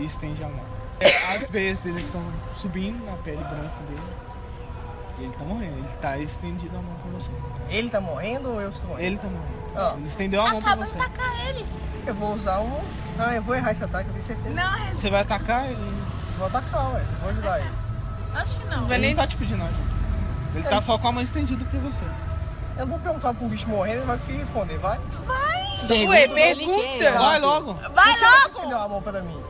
e 0.02 0.06
estende 0.06 0.42
a 0.42 0.48
mão. 0.48 0.60
É, 1.00 1.06
As 1.36 1.48
veias 1.48 1.78
dele 1.78 2.00
estão 2.00 2.22
subindo 2.56 3.04
na 3.06 3.16
pele 3.18 3.38
branca 3.38 3.74
dele. 3.88 4.02
E 5.18 5.24
ele 5.24 5.32
tá 5.32 5.44
morrendo, 5.44 5.78
ele 5.78 5.88
tá 6.00 6.18
estendido 6.18 6.76
a 6.76 6.80
mão 6.82 6.94
pra 7.02 7.10
você. 7.12 7.30
Ele 7.68 7.90
tá 7.90 8.00
morrendo 8.00 8.50
ou 8.50 8.60
eu 8.60 8.70
estou 8.70 8.88
morrendo? 8.90 9.06
Ele 9.06 9.18
tá 9.18 9.28
morrendo. 9.28 9.60
Ó, 9.76 9.96
Ele 9.96 10.06
estendeu 10.08 10.40
a 10.42 10.50
mão 10.50 10.60
pra 10.62 10.72
Acaba 10.72 10.84
de 10.86 10.90
você. 10.92 10.98
tacar 10.98 11.46
ele. 11.48 11.66
eu 12.06 12.14
vou 12.14 12.34
usar 12.34 12.58
um. 12.60 12.80
Ah, 13.18 13.34
eu 13.34 13.42
vou 13.42 13.54
errar 13.54 13.72
esse 13.72 13.84
ataque, 13.84 14.08
eu 14.08 14.12
tenho 14.14 14.24
certeza. 14.26 14.50
Não, 14.54 14.74
é- 14.86 14.92
Você 14.96 15.10
vai 15.10 15.20
atacar 15.20 15.66
ele. 15.66 16.02
Vou 16.38 16.46
atacar, 16.46 16.94
ué. 16.94 17.02
Vou 17.20 17.30
ajudar 17.30 17.60
ele. 17.60 17.70
acho 18.34 18.56
que 18.56 18.64
não. 18.66 18.86
Vai 18.86 18.96
Ele 18.96 19.06
nem- 19.06 19.14
não 19.14 19.22
tá 19.22 19.26
te 19.28 19.36
pedindo 19.36 19.62
ajuda. 19.62 19.90
Ele 20.54 20.64
tá 20.64 20.80
só 20.80 20.98
com 20.98 21.08
a 21.08 21.12
mão 21.12 21.22
estendida 21.22 21.64
pra 21.64 21.78
você. 21.80 22.04
Eu 22.78 22.86
vou 22.86 22.98
perguntar 22.98 23.34
pra 23.34 23.44
um 23.44 23.48
bicho 23.48 23.68
morrendo, 23.68 23.98
ele 23.98 24.06
vai 24.06 24.16
conseguir 24.16 24.38
responder, 24.38 24.78
vai? 24.78 24.98
Ué, 26.08 26.28
pergunta. 26.28 27.12
Vai 27.18 27.40
logo, 27.40 27.74
Vai 27.74 27.90
Por 27.90 28.02
que 28.04 28.18
você 28.18 28.24
logo! 28.24 28.48
estendeu 28.56 28.78
a 28.80 28.88
mão 28.88 29.02
pra 29.02 29.20
mim? 29.22 29.40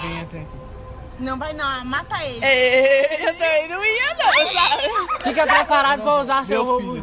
Vem 0.00 0.20
até 0.22 0.38
aqui. 0.38 0.56
Não 1.20 1.36
vai 1.38 1.52
não, 1.52 1.84
mata 1.84 2.24
ele. 2.24 2.44
É, 2.44 3.28
eu 3.28 3.34
também 3.34 3.68
não 3.68 3.84
ia 3.84 4.14
não, 4.14 4.52
sabe? 4.52 5.22
Fica 5.24 5.46
preparado 5.46 6.02
pra 6.02 6.14
usar 6.20 6.46
seu 6.46 6.64
roubo. 6.64 7.02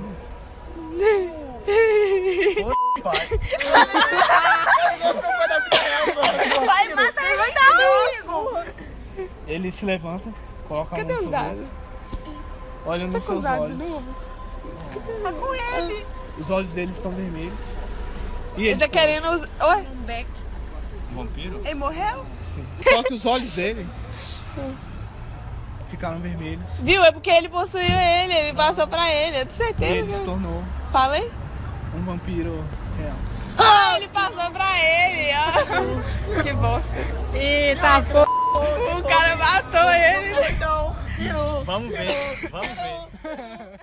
Vai 6.65 6.93
matar 6.93 7.31
ele 7.31 8.23
não. 8.25 8.63
Ele 9.47 9.71
se 9.71 9.85
levanta, 9.85 10.29
coloca 10.67 10.95
a 10.95 10.97
Cadê 10.97 11.13
mão 11.13 11.21
os 11.21 11.25
no 11.25 11.31
seu 11.31 11.39
dados? 11.39 11.59
rosto, 11.59 11.71
olha 12.85 13.05
nos 13.07 13.13
Tá 13.13 13.19
seus 13.21 13.39
os 13.39 13.45
olhos. 13.45 13.77
novo? 13.77 14.15
Tá 15.23 15.31
com 15.31 15.55
ele. 15.55 16.05
Os 16.37 16.49
olhos 16.49 16.73
dele 16.73 16.91
estão 16.91 17.11
vermelhos. 17.11 17.63
E 18.57 18.61
Ele 18.61 18.69
ele 18.71 18.79
tá 18.79 18.87
querendo 18.87 19.29
os... 19.29 19.41
Oi? 19.41 19.87
Vampiro? 21.11 21.61
Ele 21.63 21.75
morreu? 21.75 22.25
Só 22.83 23.03
que 23.03 23.13
os 23.13 23.25
olhos 23.25 23.51
dele 23.53 23.87
ficaram 25.89 26.19
vermelhos. 26.19 26.69
Viu? 26.81 27.03
É 27.03 27.11
porque 27.11 27.29
ele 27.29 27.49
possuiu 27.49 27.83
ele, 27.83 28.33
ele 28.33 28.53
passou 28.53 28.87
pra 28.87 29.09
ele, 29.11 29.37
eu 29.41 29.45
tenho 29.45 29.49
E 29.49 29.53
certeza. 29.53 29.93
ele 29.93 30.11
se 30.11 30.21
tornou 30.23 30.63
Falei? 30.91 31.31
um 31.95 32.03
vampiro 32.03 32.63
real. 32.99 33.15
Ah, 33.57 33.95
ele 33.97 34.07
passou 34.09 34.51
pra 34.51 34.65
ele, 34.83 35.31
ó. 35.37 36.43
Que 36.43 36.53
bosta. 36.53 36.93
Eita, 37.33 38.01
pô. 38.11 38.21
O 38.97 39.03
cara 39.03 39.35
matou 39.37 39.89
ele. 39.91 40.49
Então, 40.51 40.95
Vamos 41.63 41.89
ver, 41.89 42.49
vamos 42.51 42.67
ver. 42.67 43.79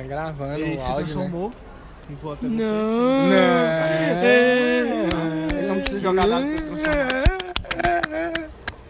Tá 0.00 0.08
gravando 0.08 0.54
Ele 0.54 0.76
o 0.76 0.80
áudio, 0.80 0.88
né? 0.88 0.94
transformou 0.96 1.50
e 2.08 2.14
voa 2.14 2.34
até 2.34 2.48
você. 2.48 2.54
Não. 2.56 3.32
Ele 5.58 5.66
não 5.68 5.80
precisa 5.80 6.00
jogar 6.00 6.26
pra 6.26 6.40
transformar. 6.40 7.29